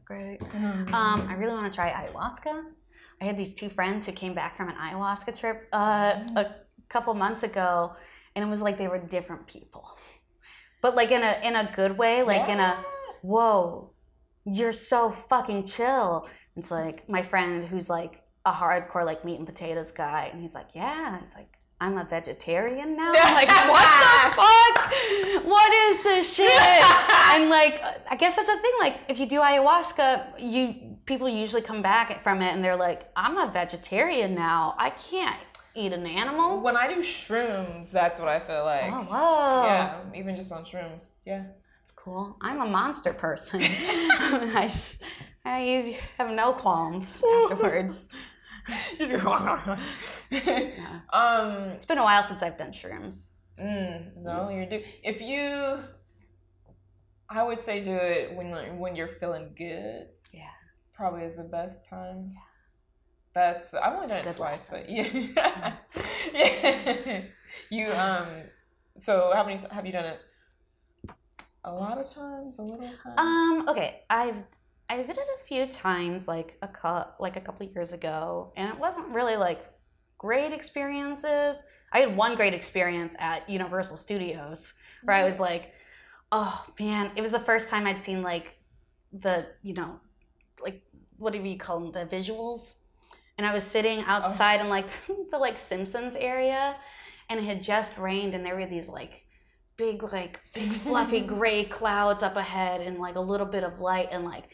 Great, 0.04 0.40
great. 0.40 0.54
Um, 0.92 1.26
I 1.28 1.34
really 1.34 1.52
want 1.52 1.70
to 1.70 1.74
try 1.74 1.90
ayahuasca. 1.90 2.64
I 3.20 3.24
had 3.24 3.36
these 3.38 3.54
two 3.54 3.68
friends 3.68 4.06
who 4.06 4.12
came 4.12 4.34
back 4.34 4.56
from 4.56 4.68
an 4.68 4.76
ayahuasca 4.76 5.38
trip 5.38 5.68
uh, 5.72 6.20
a 6.36 6.54
couple 6.88 7.14
months 7.14 7.42
ago, 7.42 7.94
and 8.34 8.44
it 8.44 8.48
was 8.48 8.60
like 8.60 8.76
they 8.78 8.88
were 8.88 8.98
different 8.98 9.46
people, 9.46 9.98
but 10.82 10.94
like 10.94 11.10
in 11.10 11.22
a 11.22 11.40
in 11.42 11.56
a 11.56 11.70
good 11.74 11.96
way, 11.96 12.22
like 12.22 12.48
in 12.48 12.60
a 12.60 12.84
whoa, 13.22 13.92
you're 14.44 14.72
so 14.72 15.10
fucking 15.10 15.64
chill. 15.64 16.28
It's 16.56 16.70
like 16.70 17.08
my 17.08 17.22
friend 17.22 17.64
who's 17.66 17.88
like 17.88 18.22
a 18.44 18.52
hardcore 18.52 19.04
like 19.04 19.24
meat 19.24 19.38
and 19.38 19.46
potatoes 19.46 19.92
guy, 19.92 20.28
and 20.30 20.40
he's 20.40 20.54
like, 20.54 20.68
yeah, 20.74 21.18
he's 21.20 21.34
like. 21.34 21.58
I'm 21.80 21.98
a 21.98 22.04
vegetarian 22.04 22.96
now. 22.96 23.12
I'm 23.14 23.34
like, 23.34 23.48
what 23.68 23.88
the 24.02 24.36
fuck? 24.36 25.44
What 25.44 25.72
is 25.72 26.02
this 26.02 26.34
shit? 26.34 26.50
and 26.50 27.50
like, 27.50 27.80
I 28.10 28.16
guess 28.16 28.36
that's 28.36 28.48
the 28.48 28.58
thing. 28.58 28.72
Like, 28.80 29.00
if 29.08 29.18
you 29.18 29.28
do 29.28 29.40
ayahuasca, 29.40 30.34
you 30.38 30.96
people 31.04 31.28
usually 31.28 31.62
come 31.62 31.82
back 31.82 32.22
from 32.22 32.42
it 32.42 32.52
and 32.52 32.64
they're 32.64 32.76
like, 32.76 33.10
I'm 33.14 33.36
a 33.36 33.50
vegetarian 33.50 34.34
now. 34.34 34.74
I 34.78 34.90
can't 34.90 35.36
eat 35.74 35.92
an 35.92 36.06
animal. 36.06 36.60
When 36.60 36.76
I 36.76 36.88
do 36.88 37.00
shrooms, 37.00 37.90
that's 37.90 38.18
what 38.18 38.28
I 38.28 38.40
feel 38.40 38.64
like. 38.64 38.92
Oh, 38.92 39.02
whoa. 39.02 39.66
Yeah, 39.66 40.00
even 40.14 40.36
just 40.36 40.52
on 40.52 40.64
shrooms. 40.64 41.10
Yeah. 41.24 41.44
That's 41.80 41.92
cool. 41.92 42.36
I'm 42.40 42.60
a 42.60 42.66
monster 42.66 43.12
person. 43.12 43.60
i 43.62 44.70
have 46.18 46.30
no 46.30 46.52
qualms 46.54 47.22
afterwards. 47.42 48.08
You 48.98 49.06
just 49.06 49.24
go, 49.24 49.32
um, 49.32 49.78
It's 51.74 51.84
been 51.84 51.98
a 51.98 52.02
while 52.02 52.22
since 52.22 52.42
I've 52.42 52.56
done 52.58 52.70
shrooms. 52.72 53.32
mm, 53.60 54.16
no, 54.22 54.48
you're 54.48 54.66
do. 54.66 54.82
If 55.04 55.20
you, 55.20 55.78
I 57.28 57.42
would 57.44 57.60
say 57.60 57.82
do 57.82 57.94
it 57.94 58.34
when 58.34 58.50
when 58.78 58.96
you're 58.96 59.08
feeling 59.08 59.50
good. 59.56 60.08
Yeah. 60.32 60.50
Probably 60.94 61.22
is 61.22 61.36
the 61.36 61.44
best 61.44 61.88
time. 61.88 62.32
Yeah. 62.34 62.40
That's 63.34 63.74
I've 63.74 63.94
only 63.94 64.08
done 64.08 64.18
It's 64.18 64.30
it 64.32 64.36
twice, 64.36 64.70
lesson. 64.72 64.84
but 64.86 64.90
yeah. 64.90 65.74
yeah. 66.34 67.22
You 67.70 67.86
um. 67.92 68.28
So 68.98 69.30
how 69.34 69.44
many 69.44 69.60
have 69.70 69.86
you 69.86 69.92
done 69.92 70.06
it? 70.06 70.20
A 71.64 71.72
lot 71.72 71.98
of 71.98 72.12
times, 72.12 72.58
a 72.58 72.62
little 72.62 72.78
times. 73.02 73.18
Um. 73.18 73.66
Okay. 73.68 74.02
I've 74.10 74.42
I 74.88 74.98
did 74.98 75.10
it 75.10 75.18
a 75.18 75.44
few 75.44 75.66
times, 75.66 76.28
like 76.28 76.56
a 76.62 76.68
cou- 76.68 77.10
like 77.18 77.36
a 77.36 77.40
couple 77.40 77.66
years 77.66 77.92
ago, 77.92 78.52
and 78.56 78.68
it 78.68 78.78
wasn't 78.78 79.08
really 79.08 79.36
like 79.36 79.64
great 80.18 80.52
experiences. 80.52 81.62
I 81.92 82.00
had 82.00 82.16
one 82.16 82.36
great 82.36 82.54
experience 82.54 83.14
at 83.18 83.48
Universal 83.48 83.96
Studios 83.96 84.74
where 85.02 85.16
I 85.16 85.24
was 85.24 85.40
like, 85.40 85.72
oh 86.30 86.64
man, 86.78 87.10
it 87.16 87.20
was 87.20 87.32
the 87.32 87.40
first 87.40 87.68
time 87.68 87.86
I'd 87.86 88.00
seen 88.00 88.22
like 88.22 88.58
the 89.12 89.46
you 89.62 89.72
know 89.74 90.00
like 90.62 90.82
whatever 91.16 91.46
you 91.46 91.58
call 91.58 91.80
them 91.80 91.92
the 91.92 92.16
visuals, 92.16 92.74
and 93.38 93.46
I 93.46 93.52
was 93.52 93.64
sitting 93.64 94.00
oh. 94.00 94.04
outside 94.06 94.60
in 94.60 94.68
like 94.68 94.86
the 95.30 95.38
like 95.38 95.58
Simpsons 95.58 96.14
area, 96.14 96.76
and 97.28 97.40
it 97.40 97.44
had 97.44 97.60
just 97.62 97.98
rained, 97.98 98.34
and 98.34 98.46
there 98.46 98.56
were 98.56 98.66
these 98.66 98.88
like 98.88 99.24
big 99.76 100.02
like 100.12 100.40
big 100.54 100.70
fluffy 100.70 101.20
gray 101.34 101.64
clouds 101.64 102.22
up 102.22 102.36
ahead 102.36 102.80
and 102.80 102.98
like 102.98 103.16
a 103.16 103.20
little 103.20 103.46
bit 103.46 103.64
of 103.64 103.80
light 103.80 104.08
and 104.10 104.24
like 104.24 104.44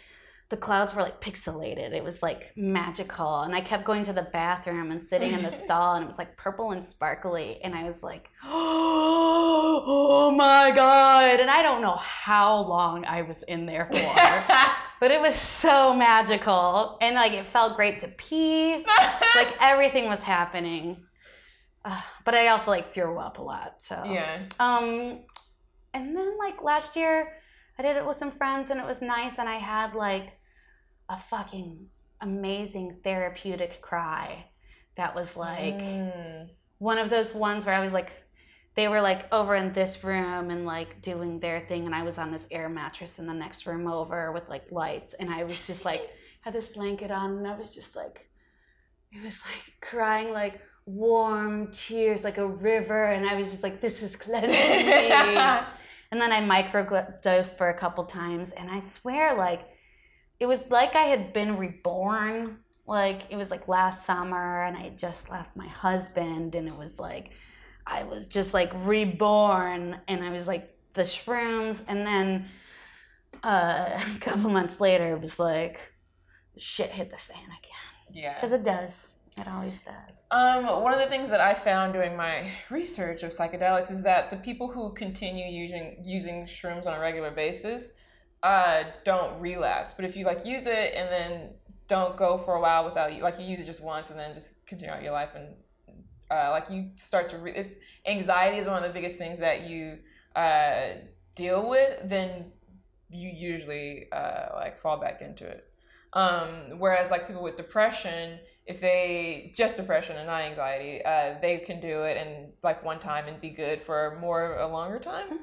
the 0.53 0.57
clouds 0.59 0.95
were 0.95 1.01
like 1.01 1.19
pixelated. 1.19 1.93
It 1.95 2.05
was 2.05 2.23
like 2.23 2.53
magical. 2.55 3.41
And 3.41 3.55
i 3.55 3.63
kept 3.63 3.85
going 3.87 4.03
to 4.03 4.13
the 4.13 4.21
bathroom 4.23 4.91
and 4.91 5.03
sitting 5.03 5.33
in 5.33 5.43
the 5.43 5.51
stall 5.63 5.95
and 5.95 6.03
it 6.05 6.07
was 6.07 6.19
like 6.19 6.37
purple 6.37 6.73
and 6.73 6.85
sparkly. 6.85 7.59
And 7.65 7.75
i 7.75 7.85
was 7.85 8.03
like 8.03 8.29
oh 8.45 10.31
my 10.37 10.71
god. 10.75 11.41
And 11.41 11.51
i 11.51 11.63
don't 11.63 11.81
know 11.81 11.97
how 11.97 12.61
long 12.61 13.07
i 13.07 13.23
was 13.23 13.43
in 13.45 13.65
there 13.65 13.87
for 13.87 13.95
but 15.01 15.11
it 15.11 15.23
was 15.23 15.35
so 15.35 15.97
magical. 15.97 16.99
And 17.01 17.15
like 17.17 17.33
it 17.33 17.47
felt 17.47 17.75
great 17.75 18.01
to 18.01 18.09
pee. 18.09 18.85
Like 19.35 19.57
everything 19.63 20.09
was 20.09 20.23
happening. 20.23 21.07
Uh, 21.83 21.99
but 22.27 22.35
i 22.35 22.49
also 22.49 22.71
like 22.71 22.89
threw 22.89 23.19
up 23.19 23.39
a 23.39 23.43
lot 23.43 23.77
so. 23.79 24.03
Yeah. 24.05 24.41
um, 24.61 25.21
and 25.95 26.15
then 26.15 26.37
like 26.39 26.63
last 26.63 26.95
year, 26.95 27.33
I 27.79 27.83
did 27.83 27.97
it 27.97 28.05
with 28.05 28.19
some 28.19 28.31
friends 28.31 28.69
and 28.69 28.79
it 28.79 28.87
was 28.87 29.01
nice, 29.01 29.39
and 29.39 29.49
I 29.49 29.57
had 29.57 29.95
like 29.95 30.35
a 31.13 31.17
fucking 31.19 31.89
amazing 32.21 33.01
therapeutic 33.05 33.81
cry 33.83 34.47
that 34.97 35.15
was 35.15 35.37
like 35.37 35.75
Mm. 35.79 36.49
one 36.79 36.99
of 36.99 37.11
those 37.11 37.35
ones 37.35 37.65
where 37.67 37.75
I 37.75 37.81
was 37.81 37.93
like, 37.93 38.11
they 38.75 38.89
were 38.89 39.01
like 39.03 39.23
over 39.33 39.55
in 39.55 39.73
this 39.75 40.03
room 40.03 40.51
and 40.51 40.65
like 40.65 41.03
doing 41.03 41.41
their 41.41 41.61
thing, 41.61 41.85
and 41.87 41.95
I 41.95 42.03
was 42.03 42.19
on 42.19 42.33
this 42.33 42.47
air 42.51 42.69
mattress 42.69 43.19
in 43.19 43.27
the 43.27 43.35
next 43.35 43.67
room 43.67 43.87
over 43.87 44.33
with 44.33 44.49
like 44.49 44.73
lights, 44.73 45.15
and 45.15 45.29
I 45.31 45.45
was 45.45 45.59
just 45.67 45.85
like 45.85 46.03
had 46.41 46.55
this 46.55 46.69
blanket 46.69 47.11
on, 47.11 47.37
and 47.39 47.47
I 47.47 47.57
was 47.57 47.75
just 47.75 47.95
like, 47.95 48.29
it 49.13 49.23
was 49.23 49.43
like 49.45 49.65
crying 49.91 50.33
like 50.33 50.61
warm 50.87 51.71
tears 51.73 52.25
like 52.25 52.39
a 52.39 52.47
river, 52.47 53.05
and 53.07 53.29
I 53.29 53.35
was 53.37 53.51
just 53.51 53.63
like, 53.63 53.81
this 53.83 54.03
is 54.03 54.17
cleansing 54.17 54.87
me. 54.87 55.37
and 56.11 56.21
then 56.21 56.33
I 56.33 56.41
microdosed 56.41 57.57
for 57.59 57.69
a 57.69 57.75
couple 57.79 58.05
times, 58.05 58.51
and 58.53 58.71
I 58.71 58.81
swear 58.81 59.35
like 59.35 59.63
it 60.43 60.49
was 60.49 60.69
like 60.73 60.97
I 60.97 61.05
had 61.05 61.33
been 61.33 61.57
reborn. 61.57 62.59
Like 62.85 63.23
it 63.31 63.37
was 63.37 63.53
like 63.53 63.69
last 63.69 64.05
summer, 64.05 64.65
and 64.65 64.77
I 64.77 64.81
had 64.81 64.99
just 64.99 65.31
left 65.31 65.55
my 65.57 65.69
husband, 65.69 66.57
and 66.57 66.67
it 66.67 66.77
was 66.77 66.99
like 66.99 67.31
I 67.87 68.03
was 68.03 68.27
just 68.27 68.53
like 68.53 68.73
reborn, 68.75 70.01
and 70.09 70.25
I 70.25 70.31
was 70.33 70.49
like 70.49 70.77
the 70.95 71.03
shrooms, 71.03 71.85
and 71.87 72.05
then 72.05 72.47
uh, 73.45 74.01
a 74.17 74.19
couple 74.19 74.51
months 74.51 74.81
later, 74.81 75.13
it 75.15 75.21
was 75.21 75.39
like 75.39 75.93
shit 76.59 76.91
hit 76.91 77.13
the 77.13 77.17
fan 77.19 77.45
again 77.45 78.13
Yeah. 78.13 78.35
because 78.35 78.53
it 78.53 78.65
does. 78.65 79.13
It 79.39 79.47
always 79.49 79.81
does. 79.81 80.25
Um, 80.33 80.67
one 80.83 80.93
of 80.93 80.99
the 81.01 81.07
things 81.07 81.31
that 81.31 81.41
I 81.41 81.55
found 81.55 81.95
doing 81.95 82.17
my 82.17 82.51
research 82.69 83.23
of 83.23 83.31
psychedelics 83.31 83.91
is 83.93 84.03
that 84.03 84.29
the 84.29 84.37
people 84.37 84.69
who 84.73 84.93
continue 84.93 85.47
using 85.47 86.03
using 86.05 86.47
shrooms 86.47 86.85
on 86.87 86.95
a 86.95 87.01
regular 87.01 87.31
basis 87.31 87.93
uh, 88.43 88.85
don't 89.05 89.41
relapse. 89.41 89.93
But 89.93 90.05
if 90.05 90.17
you 90.17 90.25
like 90.25 90.45
use 90.45 90.67
it 90.67 90.95
and 90.95 91.11
then 91.11 91.51
don't 91.89 92.17
go 92.17 92.39
for 92.39 92.55
a 92.55 92.61
while 92.61 92.85
without 92.85 93.15
you 93.15 93.23
like 93.23 93.39
you 93.39 93.45
use 93.45 93.61
it 93.61 93.67
just 93.67 93.83
once 93.83 94.11
and 94.11 94.19
then 94.19 94.33
just 94.35 94.65
continue 94.67 94.93
out 94.93 95.03
your 95.03 95.13
life 95.13 95.31
and 95.35 95.49
uh, 96.31 96.49
like 96.51 96.71
you 96.71 96.91
start 96.97 97.29
to 97.29 97.37
re- 97.37 97.53
if 97.55 97.67
anxiety 98.07 98.57
is 98.57 98.67
one 98.67 98.77
of 98.77 98.83
the 98.83 98.89
biggest 98.95 99.19
things 99.19 99.39
that 99.41 99.69
you 99.69 99.99
uh, 100.35 100.89
deal 101.35 101.69
with 101.69 101.99
then 102.09 102.51
you 103.11 103.29
usually 103.29 104.11
uh, 104.11 104.47
like 104.55 104.79
fall 104.79 104.97
back 104.99 105.21
into 105.21 105.47
it. 105.47 105.69
Um, 106.15 106.79
whereas 106.79 107.11
like 107.11 107.27
people 107.27 107.43
with 107.43 107.57
depression 107.57 108.39
if 108.65 108.81
they 108.81 109.53
just 109.57 109.77
depression 109.77 110.17
and 110.17 110.27
not 110.27 110.43
anxiety 110.43 111.05
uh, 111.05 111.35
they 111.43 111.59
can 111.59 111.81
do 111.81 112.05
it 112.05 112.17
and 112.17 112.53
like 112.63 112.83
one 112.85 113.01
time 113.01 113.27
and 113.29 113.39
be 113.41 113.51
good 113.51 113.83
for 113.83 114.17
more 114.21 114.57
a 114.57 114.67
longer 114.67 114.99
time. 114.99 115.41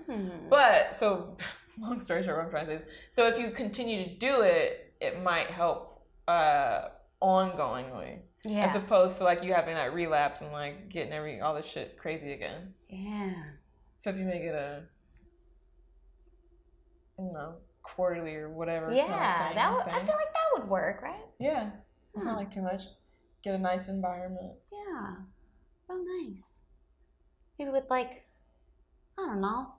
But 0.50 0.96
so 0.96 1.38
long 1.80 2.00
story 2.00 2.24
short 2.24 2.38
what 2.38 2.46
i'm 2.46 2.50
trying 2.52 2.66
to 2.66 2.78
say 2.78 2.84
is 2.84 2.90
so 3.12 3.28
if 3.28 3.38
you 3.40 3.52
continue 3.52 4.04
to 4.06 4.16
do 4.18 4.42
it 4.42 4.94
it 5.00 5.22
might 5.22 5.48
help 5.48 6.06
uh 6.28 6.90
ongoingly 7.22 8.20
Yeah. 8.44 8.66
as 8.66 8.76
opposed 8.76 9.18
to 9.18 9.24
like 9.24 9.44
you 9.44 9.54
having 9.54 9.76
that 9.76 9.94
relapse 9.94 10.42
and 10.42 10.52
like 10.52 10.90
getting 10.90 11.14
every 11.14 11.42
all 11.42 11.54
this 11.56 11.66
shit 11.66 11.98
crazy 11.98 12.32
again 12.34 12.74
yeah. 12.90 13.34
so 13.96 14.10
if 14.10 14.18
you 14.18 14.26
make 14.26 14.42
it 14.42 14.56
a 14.56 14.84
you 17.18 17.32
know 17.34 17.56
quarterly 17.84 18.36
or 18.36 18.50
whatever 18.50 18.88
kind 18.88 19.00
of 19.00 19.06
Yeah. 19.10 19.54
That 19.56 19.74
would, 19.74 19.82
I 19.88 20.00
feel 20.00 20.16
like 20.16 20.34
that 20.34 20.60
would 20.60 20.70
work, 20.70 21.02
right? 21.02 21.26
yeah 21.40 21.72
it's 22.16 22.26
not 22.26 22.38
like 22.38 22.52
too 22.52 22.62
much 22.62 22.82
get 23.44 23.56
a 23.56 23.58
nice 23.60 23.88
environment 23.88 24.54
Yeah. 24.72 25.16
Oh, 25.92 26.06
nice. 26.24 26.44
Maybe 27.58 27.72
with 27.72 27.90
like, 27.90 28.26
I 29.18 29.26
don't 29.26 29.42
know, 29.42 29.74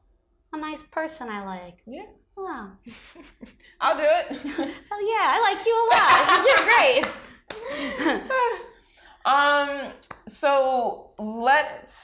a 0.52 0.58
nice 0.58 0.82
person 0.82 1.28
I 1.28 1.44
like. 1.44 1.82
yeah 1.86 2.06
Yeah. 2.38 2.68
i'll 3.80 3.96
do 3.96 4.02
it 4.04 4.26
Oh 4.92 5.00
yeah, 5.12 5.26
I 5.34 5.40
like 5.48 5.66
you 5.66 5.74
a 5.74 5.86
lot. 5.94 6.46
You're 6.46 6.64
great. 8.24 8.32
Um. 9.24 9.92
So 10.26 11.10
let's 11.18 11.94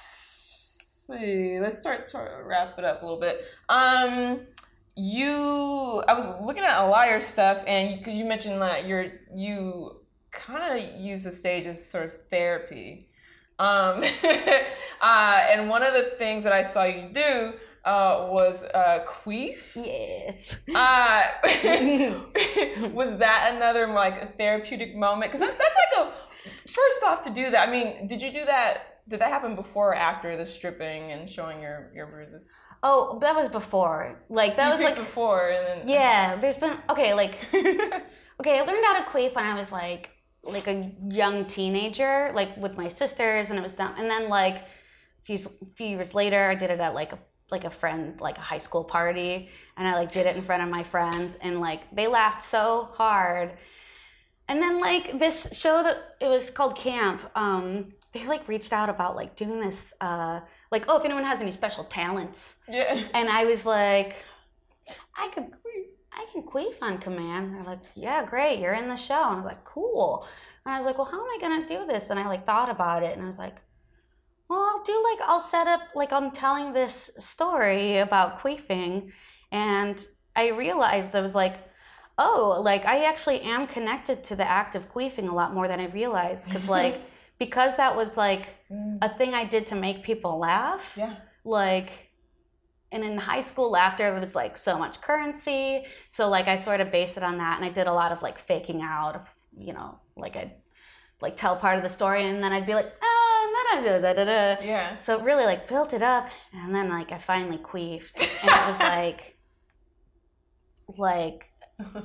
see. 1.06 1.58
Let's 1.60 1.78
start 1.80 2.02
sort 2.02 2.28
of 2.28 2.46
wrap 2.46 2.78
it 2.78 2.84
up 2.84 3.02
a 3.02 3.04
little 3.04 3.20
bit. 3.20 3.44
Um. 3.68 4.40
You, 4.98 6.02
I 6.08 6.14
was 6.14 6.40
looking 6.42 6.62
at 6.64 6.82
a 6.82 6.86
liar 6.86 7.20
stuff, 7.20 7.62
and 7.66 7.98
because 7.98 8.14
you 8.14 8.24
mentioned 8.24 8.62
that 8.62 8.86
you're 8.86 9.06
you 9.34 10.00
kind 10.30 10.78
of 10.82 11.00
use 11.00 11.22
the 11.22 11.32
stage 11.32 11.66
as 11.66 11.84
sort 11.90 12.04
of 12.06 12.12
therapy. 12.30 13.08
Um. 13.58 14.02
uh, 15.02 15.46
and 15.50 15.68
one 15.70 15.82
of 15.82 15.92
the 15.94 16.12
things 16.18 16.44
that 16.44 16.52
I 16.52 16.62
saw 16.62 16.84
you 16.84 17.08
do 17.12 17.54
uh, 17.86 18.26
was 18.28 18.64
uh, 18.64 19.04
queef. 19.08 19.58
Yes. 19.74 20.62
Uh, 20.74 21.22
was 22.92 23.18
that 23.18 23.52
another 23.54 23.86
like 23.86 24.20
a 24.20 24.26
therapeutic 24.26 24.96
moment? 24.96 25.32
Because 25.32 25.46
that's, 25.46 25.58
that's 25.58 25.76
like 25.94 26.06
a 26.08 26.68
first 26.68 27.02
off 27.04 27.22
to 27.22 27.30
do 27.30 27.50
that. 27.50 27.68
I 27.68 27.70
mean, 27.70 28.06
did 28.06 28.20
you 28.20 28.32
do 28.32 28.44
that? 28.44 29.00
Did 29.08 29.20
that 29.20 29.30
happen 29.30 29.54
before 29.54 29.90
or 29.90 29.94
after 29.94 30.36
the 30.36 30.44
stripping 30.44 31.12
and 31.12 31.30
showing 31.30 31.60
your 31.60 31.92
your 31.94 32.06
bruises? 32.08 32.48
Oh, 32.82 33.18
that 33.20 33.34
was 33.34 33.48
before. 33.48 34.20
Like 34.28 34.56
that 34.56 34.66
You 34.66 34.72
was 34.72 34.82
like 34.82 34.96
before, 34.96 35.48
and 35.50 35.66
then 35.66 35.88
Yeah, 35.88 36.36
there's 36.36 36.56
been 36.58 36.76
okay, 36.90 37.14
like 37.14 37.38
okay, 37.54 38.58
I 38.58 38.62
learned 38.62 38.84
how 38.84 38.98
to 38.98 39.08
queef 39.08 39.34
when 39.34 39.44
I 39.44 39.54
was 39.54 39.70
like 39.70 40.10
like 40.42 40.66
a 40.66 40.92
young 41.08 41.46
teenager, 41.46 42.32
like 42.34 42.56
with 42.56 42.76
my 42.76 42.88
sisters, 42.88 43.50
and 43.50 43.58
it 43.58 43.62
was 43.62 43.74
dumb. 43.74 43.94
And 43.96 44.10
then 44.10 44.28
like 44.28 44.56
a 44.56 44.64
few 45.24 45.38
few 45.76 45.86
years 45.86 46.14
later, 46.14 46.50
I 46.50 46.56
did 46.56 46.70
it 46.70 46.80
at 46.80 46.92
like 46.94 47.12
a 47.12 47.18
like 47.50 47.64
a 47.64 47.70
friend 47.70 48.20
like 48.20 48.38
a 48.38 48.42
high 48.42 48.58
school 48.58 48.84
party, 48.84 49.48
and 49.76 49.86
I 49.86 49.94
like 49.94 50.12
did 50.12 50.26
it 50.26 50.36
in 50.36 50.42
front 50.42 50.62
of 50.62 50.68
my 50.68 50.82
friends, 50.82 51.36
and 51.40 51.60
like 51.60 51.94
they 51.94 52.06
laughed 52.06 52.42
so 52.42 52.90
hard. 52.94 53.52
And 54.48 54.62
then 54.62 54.80
like 54.80 55.18
this 55.18 55.58
show 55.58 55.82
that 55.82 56.16
it 56.20 56.28
was 56.28 56.50
called 56.50 56.76
Camp, 56.76 57.20
um, 57.34 57.92
they 58.12 58.26
like 58.26 58.46
reached 58.48 58.72
out 58.72 58.88
about 58.88 59.16
like 59.16 59.36
doing 59.36 59.60
this, 59.60 59.92
uh, 60.00 60.40
like 60.70 60.84
oh 60.88 60.98
if 60.98 61.04
anyone 61.04 61.24
has 61.24 61.40
any 61.40 61.52
special 61.52 61.84
talents, 61.84 62.56
yeah. 62.68 63.00
and 63.14 63.28
I 63.28 63.44
was 63.44 63.64
like, 63.66 64.24
I 65.16 65.28
could, 65.28 65.50
I 66.12 66.26
can 66.32 66.42
queef 66.42 66.82
on 66.82 66.98
command. 66.98 67.54
They're 67.54 67.62
like, 67.62 67.80
yeah, 67.94 68.24
great, 68.24 68.58
you're 68.60 68.74
in 68.74 68.88
the 68.88 68.96
show. 68.96 69.30
And 69.30 69.34
I 69.34 69.36
was 69.36 69.44
like, 69.44 69.64
cool. 69.64 70.26
And 70.64 70.74
I 70.74 70.78
was 70.78 70.86
like, 70.86 70.98
well, 70.98 71.06
how 71.06 71.20
am 71.20 71.26
I 71.26 71.38
gonna 71.40 71.66
do 71.66 71.86
this? 71.86 72.10
And 72.10 72.18
I 72.18 72.26
like 72.26 72.44
thought 72.44 72.70
about 72.70 73.04
it, 73.04 73.14
and 73.14 73.22
I 73.22 73.26
was 73.26 73.38
like, 73.38 73.56
well, 74.48 74.60
I'll 74.60 74.82
do 74.84 75.04
like 75.10 75.28
I'll 75.28 75.40
set 75.40 75.66
up 75.66 75.80
like 75.94 76.12
I'm 76.12 76.30
telling 76.30 76.72
this 76.72 77.10
story 77.18 77.98
about 77.98 78.38
queefing, 78.40 79.12
and 79.50 80.04
I 80.34 80.48
realized 80.50 81.14
I 81.16 81.20
was 81.20 81.34
like, 81.34 81.56
oh, 82.18 82.60
like 82.64 82.84
I 82.86 83.04
actually 83.04 83.40
am 83.42 83.66
connected 83.66 84.22
to 84.24 84.36
the 84.36 84.48
act 84.48 84.74
of 84.74 84.92
queefing 84.92 85.28
a 85.28 85.34
lot 85.34 85.52
more 85.54 85.68
than 85.68 85.80
I 85.80 85.86
realized, 85.86 86.46
because 86.46 86.68
like 86.68 87.00
because 87.38 87.76
that 87.76 87.96
was 87.96 88.16
like 88.16 88.46
a 89.02 89.08
thing 89.08 89.34
I 89.34 89.44
did 89.44 89.66
to 89.66 89.74
make 89.74 90.02
people 90.02 90.38
laugh 90.38 90.94
Yeah. 90.96 91.14
like 91.44 91.90
and 92.92 93.02
in 93.04 93.18
high 93.18 93.40
school 93.42 93.70
laughter 93.70 94.18
was 94.18 94.34
like 94.34 94.56
so 94.56 94.78
much 94.78 95.00
currency 95.00 95.84
so 96.08 96.28
like 96.30 96.46
i 96.46 96.54
sort 96.56 96.80
of 96.80 96.88
based 96.92 97.16
it 97.16 97.22
on 97.24 97.36
that 97.38 97.56
and 97.56 97.64
i 97.64 97.68
did 97.68 97.86
a 97.88 97.92
lot 97.92 98.12
of 98.12 98.22
like 98.22 98.38
faking 98.38 98.80
out 98.80 99.16
of 99.16 99.22
you 99.58 99.72
know 99.76 99.98
like 100.16 100.36
i'd 100.36 100.52
like 101.20 101.34
tell 101.34 101.56
part 101.56 101.76
of 101.76 101.82
the 101.82 101.88
story 101.88 102.24
and 102.24 102.42
then 102.44 102.52
i'd 102.52 102.64
be 102.64 102.74
like 102.74 102.90
ah 103.02 103.15
da, 103.74 103.80
da, 103.82 104.00
da, 104.00 104.12
da, 104.12 104.24
da. 104.24 104.62
Yeah. 104.62 104.98
so 104.98 105.18
it 105.18 105.22
really 105.24 105.44
like 105.44 105.68
built 105.68 105.92
it 105.92 106.02
up 106.02 106.28
and 106.52 106.74
then 106.74 106.88
like 106.88 107.12
i 107.12 107.18
finally 107.18 107.58
queefed 107.58 108.20
and 108.42 108.50
it 108.50 108.66
was 108.66 108.78
like 108.78 109.36
like 110.98 111.50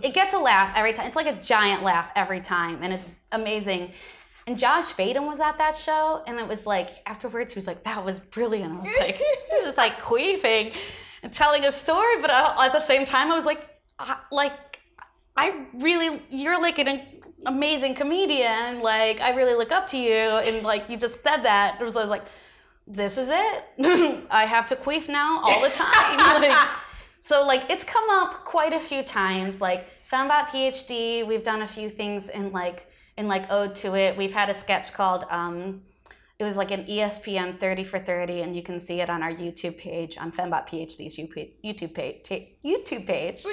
it 0.01 0.14
gets 0.14 0.34
a 0.34 0.39
laugh 0.39 0.74
every 0.76 0.93
time 0.93 1.07
it's 1.07 1.16
like 1.16 1.28
a 1.28 1.41
giant 1.41 1.84
laugh 1.84 2.12
every 2.16 2.41
time 2.41 2.80
and 2.82 2.93
it's 2.93 3.09
amazing 3.32 3.91
and 4.47 4.57
Josh 4.57 4.86
Fadem 4.86 5.28
was 5.28 5.39
at 5.39 5.57
that 5.59 5.76
show, 5.76 6.24
and 6.26 6.39
it 6.39 6.47
was 6.47 6.66
like 6.66 6.89
afterwards 7.05 7.53
he 7.53 7.57
was 7.57 7.68
like, 7.68 7.84
"That 7.84 8.03
was 8.03 8.20
brilliant." 8.20 8.74
I 8.74 8.80
was 8.80 8.97
like, 8.99 9.18
"This 9.49 9.68
is 9.68 9.78
like 9.78 9.93
queefing 9.99 10.74
and 11.22 11.32
telling 11.32 11.64
a 11.64 11.72
story," 11.72 12.20
but 12.22 12.32
I, 12.32 12.66
at 12.66 12.74
the 12.74 12.80
same 12.80 13.05
time, 13.05 13.32
I 13.32 13.36
was 13.36 13.45
like, 13.45 13.64
I, 13.99 14.18
"Like, 14.32 14.80
I 15.38 15.66
really, 15.74 16.22
you're 16.32 16.59
like 16.59 16.80
an 16.80 17.01
amazing 17.46 17.96
comedian. 17.96 18.82
Like, 18.82 19.22
I 19.22 19.36
really 19.36 19.56
look 19.56 19.72
up 19.72 19.88
to 19.88 19.98
you, 19.98 20.14
and 20.14 20.64
like 20.64 20.89
you 20.89 20.98
just 20.98 21.24
said 21.24 21.44
that." 21.44 21.78
It 21.80 21.84
was, 21.84 21.96
I 21.96 22.02
was 22.02 22.10
like, 22.10 22.24
"This 22.88 23.18
is 23.18 23.30
it. 23.30 24.28
I 24.32 24.46
have 24.46 24.68
to 24.68 24.76
queef 24.76 25.08
now 25.08 25.42
all 25.44 25.62
the 25.62 25.70
time." 25.70 26.18
like, 26.42 26.58
so 27.20 27.46
like 27.46 27.70
it's 27.70 27.84
come 27.84 28.10
up 28.10 28.46
quite 28.46 28.74
a 28.74 28.80
few 28.80 29.04
times. 29.04 29.62
Like 29.62 29.88
Fembot 30.10 30.48
PhD, 30.48 31.26
we've 31.26 31.44
done 31.44 31.62
a 31.62 31.68
few 31.68 31.89
things 31.89 32.30
in 32.30 32.52
like 32.52 32.92
in 33.18 33.28
like 33.28 33.52
ode 33.52 33.76
to 33.76 33.96
it. 33.96 34.18
We've 34.18 34.34
had 34.34 34.50
a 34.50 34.54
sketch 34.54 34.94
called 34.94 35.26
um, 35.30 35.82
it 36.42 36.44
was 36.44 36.58
like 36.58 36.72
an 36.72 36.86
ESPN 36.86 37.60
30 37.60 37.84
for 37.84 38.00
30, 38.00 38.42
and 38.42 38.56
you 38.56 38.64
can 38.64 38.80
see 38.80 39.00
it 39.00 39.12
on 39.12 39.22
our 39.22 39.32
YouTube 39.32 39.78
page 39.78 40.18
on 40.18 40.32
Fembot 40.32 40.68
PhD's 40.68 41.16
YouTube 41.16 41.94
page. 41.94 42.24
YouTube 42.66 43.06
page. 43.06 43.44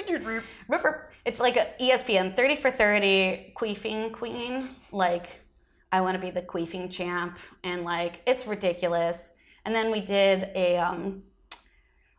It's 1.25 1.39
like 1.39 1.57
a 1.57 1.67
ESPN 1.81 2.35
30 2.35 2.55
for 2.55 2.71
30 2.71 3.53
queefing 3.55 4.13
queen. 4.13 4.69
Like, 4.91 5.41
I 5.91 6.01
want 6.01 6.15
to 6.15 6.19
be 6.19 6.31
the 6.31 6.41
queefing 6.41 6.91
champ, 6.91 7.39
and 7.63 7.83
like 7.83 8.21
it's 8.25 8.47
ridiculous. 8.47 9.31
And 9.65 9.75
then 9.75 9.91
we 9.91 9.99
did 10.01 10.49
a 10.55 10.77
um, 10.77 11.23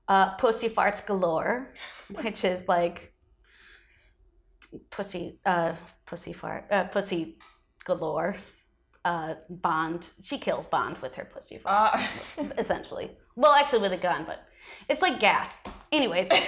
uh, 0.09 0.34
pussy 0.34 0.68
farts 0.68 1.05
galore, 1.07 1.72
which 2.22 2.44
is 2.44 2.68
like 2.68 3.14
pussy 4.90 5.38
uh, 5.46 5.74
pussy 6.07 6.32
fart 6.32 6.66
uh, 6.70 6.84
pussy 6.84 7.38
galore. 7.84 8.36
Uh, 9.03 9.36
Bond. 9.48 10.11
She 10.22 10.36
kills 10.36 10.66
Bond 10.66 10.98
with 10.98 11.14
her 11.14 11.24
pussy 11.24 11.57
farts, 11.57 12.07
essentially. 12.59 13.11
Well, 13.34 13.53
actually, 13.53 13.80
with 13.80 13.92
a 13.92 13.96
gun, 13.96 14.24
but 14.26 14.46
it's 14.89 15.03
like 15.03 15.21
gas. 15.21 15.63
Anyways, 15.93 16.31
um, 16.31 16.39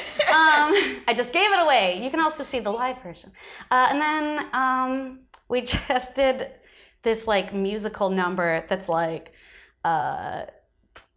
I 1.09 1.13
just 1.17 1.33
gave 1.33 1.51
it 1.51 1.59
away. 1.61 2.01
You 2.03 2.11
can 2.11 2.21
also 2.21 2.43
see 2.45 2.61
the 2.61 2.71
live 2.71 3.03
version. 3.03 3.33
Uh, 3.71 3.89
and 3.91 4.01
then 4.01 4.47
um, 4.53 5.21
we 5.49 5.61
just 5.89 6.17
did 6.17 6.51
this 7.03 7.27
like 7.27 7.53
musical 7.53 8.11
number 8.11 8.65
that's 8.69 8.89
like, 8.89 9.33
uh, 9.85 10.43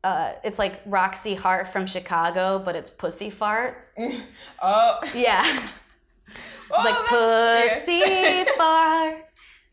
uh, 0.03 0.33
it's 0.43 0.59
like 0.59 0.81
Roxie 0.85 1.35
Hart 1.35 1.71
from 1.73 1.87
Chicago, 1.87 2.61
but 2.63 2.75
it's 2.75 2.89
pussy 2.89 3.31
farts. 3.31 3.85
Oh. 4.61 4.99
Yeah. 5.15 5.43
It's 5.47 6.71
Oh, 6.71 6.83
like 6.83 7.05
pussy 7.07 8.45
fart. 8.57 9.17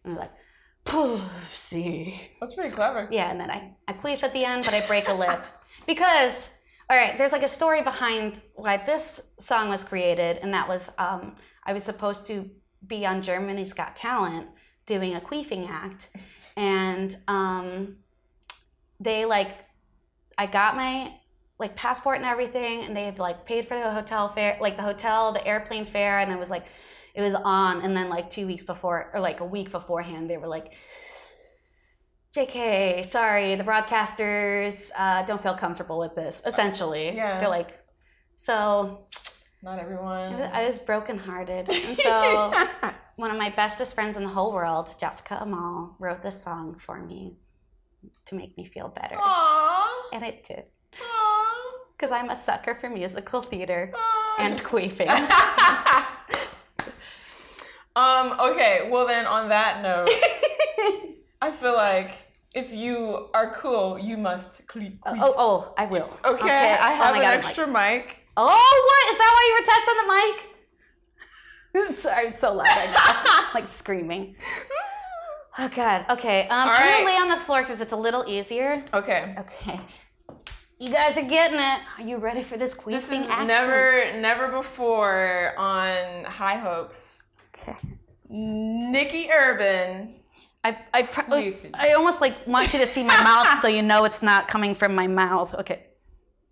And 0.05 0.13
I'm 0.13 0.17
like, 0.17 0.31
pussy. 0.85 2.31
That's 2.41 2.55
pretty 2.55 2.75
clever. 2.75 3.09
Yeah, 3.11 3.31
and 3.31 3.41
then 3.41 3.51
I, 3.51 3.73
I 3.89 3.93
queef 3.95 4.23
at 4.23 4.33
the 4.33 4.45
end, 4.45 4.65
but 4.65 4.75
I 4.75 4.87
break 4.87 5.09
a 5.09 5.15
lip. 5.15 5.43
Because, 5.87 6.51
all 6.91 6.97
right, 6.97 7.17
there's 7.17 7.33
like 7.33 7.43
a 7.43 7.49
story 7.49 7.83
behind 7.83 8.43
why 8.55 8.77
this 8.77 9.31
song 9.39 9.69
was 9.69 9.85
created, 9.85 10.39
and 10.39 10.53
that 10.53 10.69
was 10.69 10.91
um, 10.99 11.37
I 11.65 11.73
was 11.73 11.85
supposed 11.85 12.27
to 12.27 12.51
be 12.87 13.07
on 13.07 13.23
Germany's 13.23 13.73
Got 13.73 13.97
Talent 13.97 14.49
doing 14.87 15.15
a 15.15 15.21
queefing 15.21 15.69
act. 15.69 16.09
And 16.57 17.17
um, 17.29 17.97
they 19.01 19.25
like, 19.25 19.65
I 20.37 20.47
got 20.47 20.77
my 20.77 21.15
like 21.59 21.77
passport 21.77 22.17
and 22.17 22.27
everything, 22.27 22.83
and 22.83 22.97
they 22.97 23.05
had 23.05 23.19
like 23.19 23.45
paid 23.45 23.67
for 23.67 23.79
the 23.79 23.93
hotel 23.93 24.29
fare, 24.29 24.59
like 24.61 24.77
the 24.77 24.83
hotel, 24.83 25.33
the 25.33 25.47
airplane 25.47 25.87
fare, 25.87 26.19
and 26.19 26.33
I 26.33 26.37
was 26.37 26.51
like, 26.51 26.67
it 27.15 27.23
was 27.23 27.35
on, 27.35 27.83
and 27.83 27.97
then 27.97 28.09
like 28.09 28.31
two 28.31 28.47
weeks 28.47 28.65
before, 28.65 29.11
or 29.15 29.21
like 29.21 29.41
a 29.41 29.45
week 29.45 29.71
beforehand, 29.71 30.29
they 30.29 30.39
were 30.39 30.49
like, 30.49 30.73
"JK, 32.37 33.05
sorry, 33.05 33.55
the 33.57 33.65
broadcasters 33.65 34.91
uh, 34.97 35.23
don't 35.25 35.41
feel 35.43 35.55
comfortable 35.55 35.99
with 35.99 36.15
this." 36.15 36.43
Essentially, 36.47 37.15
Yeah. 37.15 37.41
they're 37.41 37.49
like, 37.49 37.79
so 38.37 39.07
Not 39.63 39.79
I 39.79 39.83
everyone. 39.83 40.39
was, 40.39 40.51
I 40.53 40.67
was 40.67 40.79
brokenhearted, 40.79 41.69
and 41.87 41.97
so 41.97 42.53
one 43.17 43.31
of 43.31 43.37
my 43.37 43.51
bestest 43.51 43.95
friends 43.95 44.17
in 44.17 44.23
the 44.25 44.31
whole 44.31 44.53
world, 44.53 44.89
Jessica 44.99 45.39
Amal, 45.41 45.97
wrote 45.99 46.23
this 46.23 46.43
song 46.43 46.77
for 46.79 46.99
me 47.01 47.37
to 48.27 48.35
make 48.35 48.57
me 48.57 48.65
feel 48.65 48.89
better, 48.89 49.17
Aww. 49.17 49.87
and 50.13 50.25
it 50.25 50.43
did. 50.47 50.65
Aww. 50.95 51.49
Because 51.97 52.11
I'm 52.11 52.31
a 52.31 52.37
sucker 52.37 52.75
for 52.75 52.89
musical 52.91 53.43
theater 53.43 53.93
and 54.39 54.63
queefing. 54.65 55.09
Um, 57.95 58.33
okay, 58.41 58.89
well 58.91 59.07
then 59.07 59.27
on 59.27 59.51
that 59.51 59.83
note, 59.83 60.09
I 61.43 61.51
feel 61.51 61.75
like 61.75 62.13
if 62.55 62.73
you 62.73 63.29
are 63.35 63.53
cool, 63.55 63.99
you 63.99 64.17
must 64.17 64.63
oh, 64.63 64.73
queef. 64.73 64.99
oh, 65.05 65.75
I 65.77 65.87
will. 65.87 66.09
okay, 66.25 66.77
I 66.81 66.93
Oh 66.93 66.95
have 66.95 67.15
my 67.17 67.23
an 67.23 67.25
God, 67.25 67.35
extra 67.35 67.67
mic. 67.67 68.21
Oh, 68.37 68.47
what? 68.47 69.13
Is 69.13 69.19
that 69.19 69.33
why 69.35 69.43
you 69.49 69.55
were 69.59 69.67
testing 69.75 69.99
the 70.01 70.09
mic? 70.15 70.37
Sorry, 71.99 72.27
I'm 72.27 72.33
so 72.33 72.55
loud 72.55 72.67
right 72.67 72.91
now. 72.93 73.49
like 73.55 73.67
screaming. 73.67 74.37
Oh, 75.59 75.69
God. 75.75 76.07
Okay. 76.11 76.43
Um, 76.43 76.49
I'm 76.51 76.69
right. 76.69 76.91
going 76.91 77.01
to 77.01 77.13
lay 77.13 77.17
on 77.17 77.29
the 77.29 77.37
floor 77.45 77.63
because 77.63 77.81
it's 77.81 77.93
a 77.93 77.97
little 77.97 78.25
easier. 78.29 78.85
Okay. 78.95 79.35
Okay. 79.39 79.81
You 80.79 80.91
guys 80.93 81.19
are 81.19 81.29
getting 81.29 81.59
it. 81.59 81.81
Are 81.99 82.05
you 82.05 82.19
ready 82.19 82.43
for 82.43 82.57
this 82.57 82.75
queefing 82.75 82.93
This 82.93 83.11
is 83.13 83.29
action? 83.29 83.47
never 83.49 84.21
never 84.21 84.49
before 84.49 85.55
on 85.57 86.25
High 86.25 86.57
Hopes. 86.57 87.23
Okay. 87.55 87.77
Nicky 88.29 89.31
Urban. 89.31 90.22
I, 90.65 90.77
I, 90.95 91.03
pr- 91.03 91.23
I 91.75 91.93
almost 91.93 92.21
like 92.21 92.47
want 92.47 92.73
you 92.73 92.79
to 92.79 92.87
see 92.87 93.03
my 93.03 93.21
mouth 93.25 93.61
so 93.61 93.67
you 93.67 93.83
know 93.83 94.05
it's 94.05 94.23
not 94.23 94.47
coming 94.47 94.77
from 94.77 94.95
my 94.95 95.09
mouth. 95.09 95.53
Okay. 95.55 95.87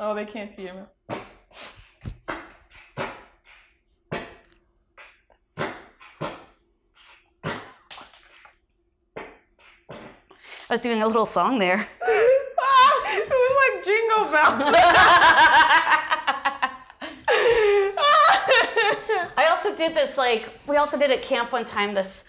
Oh, 0.01 0.15
they 0.15 0.25
can't 0.25 0.53
see 0.53 0.65
him. 0.67 0.87
I 10.69 10.75
was 10.75 10.81
doing 10.81 11.03
a 11.03 11.07
little 11.07 11.27
song 11.27 11.59
there. 11.59 11.87
Ah, 12.63 13.17
it 13.17 13.29
was 13.29 13.55
like 13.63 13.85
jingle 13.85 14.25
bells. 14.31 14.75
I 19.37 19.47
also 19.49 19.75
did 19.77 19.95
this 19.95 20.17
like 20.19 20.49
we 20.67 20.77
also 20.77 20.99
did 20.99 21.11
at 21.11 21.23
camp 21.23 21.53
one 21.53 21.65
time 21.65 21.95
this 21.95 22.25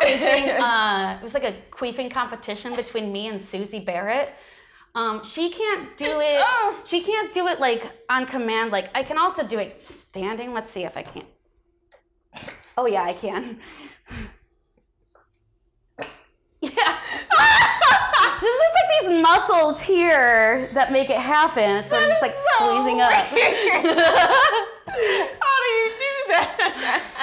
queefing 0.00 0.58
uh 0.60 1.16
it 1.18 1.22
was 1.22 1.34
like 1.34 1.44
a 1.44 1.54
queefing 1.70 2.10
competition 2.10 2.74
between 2.76 3.12
me 3.12 3.28
and 3.28 3.40
Susie 3.40 3.80
Barrett. 3.80 4.32
Um, 4.94 5.22
she 5.22 5.50
can't 5.50 5.94
do 5.96 6.06
it 6.20 6.40
Oh. 6.40 6.80
she 6.84 7.02
can't 7.02 7.32
do 7.32 7.46
it 7.46 7.60
like 7.60 7.90
on 8.10 8.26
command 8.26 8.72
like 8.72 8.88
I 8.94 9.02
can 9.02 9.18
also 9.18 9.46
do 9.46 9.58
it 9.58 9.78
standing. 9.78 10.52
Let's 10.54 10.70
see 10.70 10.84
if 10.84 10.96
I 10.96 11.02
can. 11.02 11.24
Oh 12.76 12.86
yeah, 12.86 13.02
I 13.02 13.12
can. 13.12 13.58
Yeah. 16.60 16.70
this 18.40 18.56
is 18.64 18.72
like 18.78 18.90
these 19.00 19.10
muscles 19.22 19.80
here 19.80 20.68
that 20.74 20.90
make 20.92 21.08
it 21.10 21.18
happen. 21.18 21.82
So 21.84 21.96
it's 21.96 22.06
just 22.08 22.22
like 22.22 22.34
squeezing 22.34 23.00
up. 23.00 23.12
How 23.12 23.30
do 25.62 25.68
you 25.78 25.88
do 25.98 26.14
that? 26.28 27.17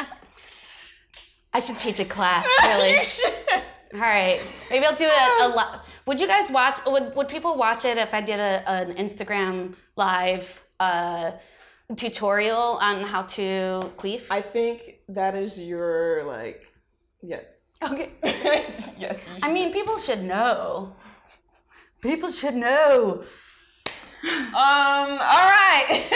I 1.56 1.60
should 1.60 1.78
teach 1.78 2.02
a 2.02 2.06
class, 2.06 2.46
really. 2.66 2.98
All 3.94 4.02
right, 4.02 4.42
maybe 4.70 4.86
I'll 4.86 4.94
do 4.94 5.06
it 5.08 5.46
a 5.46 5.48
lot. 5.48 5.86
Would 6.06 6.20
you 6.20 6.28
guys 6.28 6.52
watch? 6.52 6.80
Would 6.86 7.16
Would 7.16 7.30
people 7.30 7.56
watch 7.56 7.86
it 7.86 7.98
if 7.98 8.14
I 8.14 8.20
did 8.20 8.42
a, 8.42 8.70
an 8.70 8.96
Instagram 8.96 9.74
live 9.96 10.62
uh, 10.82 11.32
tutorial 11.96 12.78
on 12.82 13.04
how 13.04 13.22
to 13.38 13.90
queef? 13.96 14.24
I 14.30 14.42
think 14.42 15.00
that 15.08 15.34
is 15.34 15.58
your 15.58 16.26
like 16.26 16.68
yes. 17.22 17.72
okay. 17.82 18.10
yes. 19.00 19.18
I 19.42 19.50
mean, 19.50 19.72
people 19.72 19.98
should 19.98 20.24
know. 20.24 20.94
People 22.02 22.32
should 22.32 22.56
know. 22.56 23.24
Um. 24.24 25.12
All 25.12 25.18
right. 25.18 26.12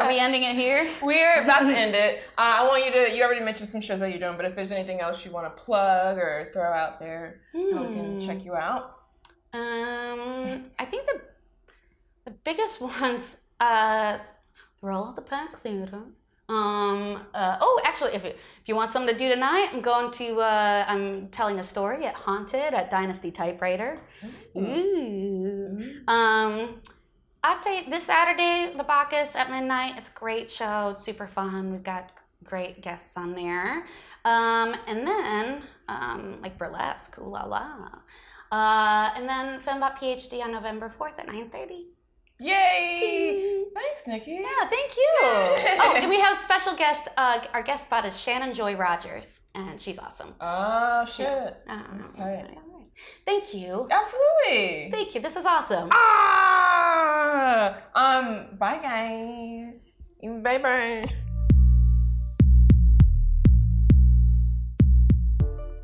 Are 0.00 0.08
we 0.08 0.18
ending 0.18 0.42
it 0.44 0.54
here? 0.54 0.88
We're 1.02 1.42
about 1.42 1.60
to 1.60 1.76
end 1.76 1.94
it. 1.96 2.22
Uh, 2.38 2.58
I 2.60 2.66
want 2.66 2.84
you 2.84 2.92
to. 2.92 3.14
You 3.14 3.24
already 3.24 3.44
mentioned 3.44 3.68
some 3.68 3.80
shows 3.80 4.00
that 4.00 4.10
you're 4.10 4.20
doing, 4.20 4.36
but 4.36 4.46
if 4.46 4.54
there's 4.54 4.70
anything 4.70 5.00
else 5.00 5.24
you 5.24 5.30
want 5.32 5.46
to 5.46 5.62
plug 5.62 6.16
or 6.18 6.50
throw 6.52 6.72
out 6.72 7.00
there, 7.00 7.40
how 7.52 7.82
we 7.82 7.94
can 7.94 8.20
check 8.20 8.44
you 8.44 8.54
out. 8.54 8.98
Um, 9.52 10.66
I 10.78 10.84
think 10.84 11.06
the 11.06 11.20
the 12.26 12.30
biggest 12.44 12.80
ones. 13.02 13.42
Uh, 13.58 14.18
roll 14.82 15.06
out 15.06 15.16
the 15.16 15.22
pack 15.22 15.56
theater. 15.56 16.02
Um. 16.48 17.20
Uh, 17.34 17.56
oh, 17.60 17.80
actually, 17.84 18.14
if 18.14 18.22
you, 18.22 18.30
if 18.30 18.66
you 18.66 18.76
want 18.76 18.90
something 18.90 19.12
to 19.12 19.18
do 19.18 19.28
tonight, 19.28 19.70
I'm 19.72 19.80
going 19.80 20.12
to. 20.12 20.40
Uh, 20.40 20.84
I'm 20.86 21.28
telling 21.28 21.58
a 21.58 21.64
story 21.64 22.04
at 22.04 22.14
Haunted 22.14 22.74
at 22.74 22.90
Dynasty 22.90 23.32
Typewriter. 23.32 23.98
Ooh. 24.56 25.82
Um. 26.06 26.80
I'd 27.46 27.62
say 27.62 27.88
this 27.88 28.04
Saturday, 28.04 28.72
the 28.76 28.82
Bacchus 28.82 29.36
at 29.36 29.50
midnight. 29.50 29.94
It's 29.96 30.08
a 30.08 30.18
great 30.18 30.50
show. 30.50 30.88
It's 30.88 31.02
super 31.02 31.28
fun. 31.28 31.70
We've 31.70 31.82
got 31.82 32.10
great 32.42 32.82
guests 32.82 33.16
on 33.16 33.36
there. 33.36 33.86
Um, 34.24 34.74
and 34.88 35.06
then, 35.06 35.62
um, 35.88 36.40
like 36.42 36.58
burlesque, 36.58 37.18
ooh 37.18 37.30
la 37.30 37.44
la. 37.44 37.88
Uh, 38.50 39.12
and 39.16 39.28
then 39.28 39.60
Fembot 39.60 39.96
PhD 39.96 40.42
on 40.42 40.50
November 40.50 40.92
4th 40.98 41.18
at 41.18 41.28
9.30. 41.28 41.84
Yay! 42.40 43.64
Thanks, 43.74 44.08
Nicky. 44.08 44.32
Yeah, 44.32 44.68
thank 44.68 44.96
you. 44.96 45.08
oh, 45.22 45.94
and 45.96 46.10
we 46.10 46.20
have 46.20 46.36
special 46.36 46.74
guest. 46.74 47.06
Uh, 47.16 47.40
our 47.54 47.62
guest 47.62 47.86
spot 47.86 48.04
is 48.04 48.18
Shannon 48.18 48.52
Joy 48.52 48.74
Rogers, 48.76 49.40
and 49.54 49.80
she's 49.80 49.98
awesome. 49.98 50.34
Oh 50.40 51.06
shit! 51.06 51.56
All 51.68 51.76
right. 52.18 52.58
Thank 53.24 53.54
you. 53.54 53.88
Absolutely. 53.90 54.90
Thank 54.90 55.14
you. 55.14 55.20
This 55.20 55.36
is 55.36 55.46
awesome. 55.46 55.88
Ah. 55.92 57.76
Um. 57.94 58.56
Bye, 58.58 58.78
guys. 58.82 59.94
Bye, 60.42 60.58
bye. 60.58 61.04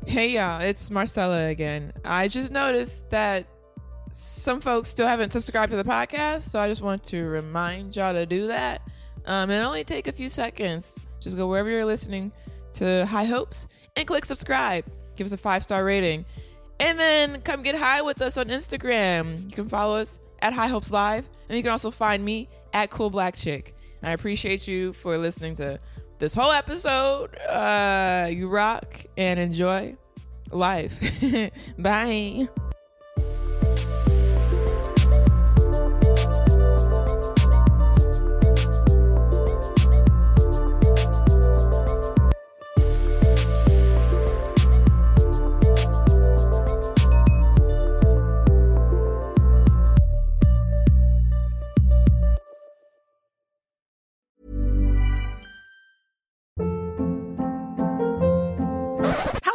Hey 0.05 0.31
y'all, 0.31 0.61
it's 0.61 0.91
Marcella 0.91 1.47
again. 1.47 1.93
I 2.05 2.27
just 2.27 2.51
noticed 2.51 3.09
that 3.09 3.47
some 4.11 4.61
folks 4.61 4.89
still 4.89 5.07
haven't 5.07 5.31
subscribed 5.33 5.71
to 5.71 5.77
the 5.77 5.83
podcast, 5.83 6.43
so 6.43 6.59
I 6.59 6.67
just 6.67 6.81
want 6.81 7.03
to 7.05 7.23
remind 7.23 7.95
y'all 7.95 8.13
to 8.13 8.25
do 8.25 8.47
that. 8.47 8.83
Um, 9.25 9.49
it 9.49 9.61
only 9.61 9.83
take 9.83 10.07
a 10.07 10.11
few 10.11 10.29
seconds. 10.29 10.99
Just 11.19 11.37
go 11.37 11.47
wherever 11.47 11.69
you're 11.69 11.85
listening 11.85 12.31
to 12.73 13.05
High 13.05 13.23
Hopes 13.23 13.67
and 13.95 14.05
click 14.05 14.25
subscribe. 14.25 14.85
Give 15.15 15.25
us 15.25 15.33
a 15.33 15.37
five 15.37 15.63
star 15.63 15.85
rating, 15.85 16.25
and 16.83 16.99
then 16.99 17.41
come 17.41 17.63
get 17.63 17.75
high 17.75 18.01
with 18.01 18.21
us 18.21 18.37
on 18.37 18.47
Instagram. 18.47 19.45
You 19.45 19.51
can 19.51 19.69
follow 19.69 19.95
us 19.95 20.19
at 20.41 20.53
High 20.53 20.67
Hopes 20.67 20.91
Live, 20.91 21.29
and 21.47 21.55
you 21.55 21.63
can 21.63 21.71
also 21.71 21.91
find 21.91 22.23
me 22.23 22.49
at 22.73 22.89
Cool 22.91 23.09
Black 23.09 23.35
Chick. 23.35 23.73
And 24.01 24.09
I 24.09 24.13
appreciate 24.13 24.67
you 24.67 24.91
for 24.91 25.17
listening 25.17 25.55
to 25.55 25.79
this 26.19 26.33
whole 26.33 26.51
episode. 26.51 27.37
Uh, 27.39 28.27
you 28.29 28.49
rock 28.49 29.01
and 29.17 29.39
enjoy 29.39 29.95
life. 30.51 30.99
Bye. 31.77 32.49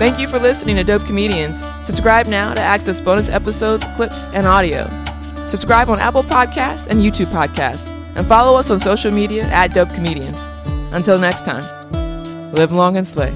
Thank 0.00 0.18
you 0.18 0.28
for 0.28 0.38
listening 0.38 0.76
to 0.76 0.82
Dope 0.82 1.04
Comedians. 1.04 1.62
Subscribe 1.84 2.26
now 2.26 2.54
to 2.54 2.60
access 2.60 3.02
bonus 3.02 3.28
episodes, 3.28 3.84
clips, 3.96 4.28
and 4.28 4.46
audio. 4.46 4.88
Subscribe 5.46 5.90
on 5.90 6.00
Apple 6.00 6.22
Podcasts 6.22 6.88
and 6.88 7.00
YouTube 7.00 7.26
Podcasts, 7.26 7.92
and 8.16 8.26
follow 8.26 8.58
us 8.58 8.70
on 8.70 8.80
social 8.80 9.12
media 9.12 9.42
at 9.48 9.74
Dope 9.74 9.90
Comedians. 9.90 10.46
Until 10.92 11.18
next 11.18 11.44
time, 11.44 11.62
live 12.54 12.72
long 12.72 12.96
and 12.96 13.06
slay. 13.06 13.30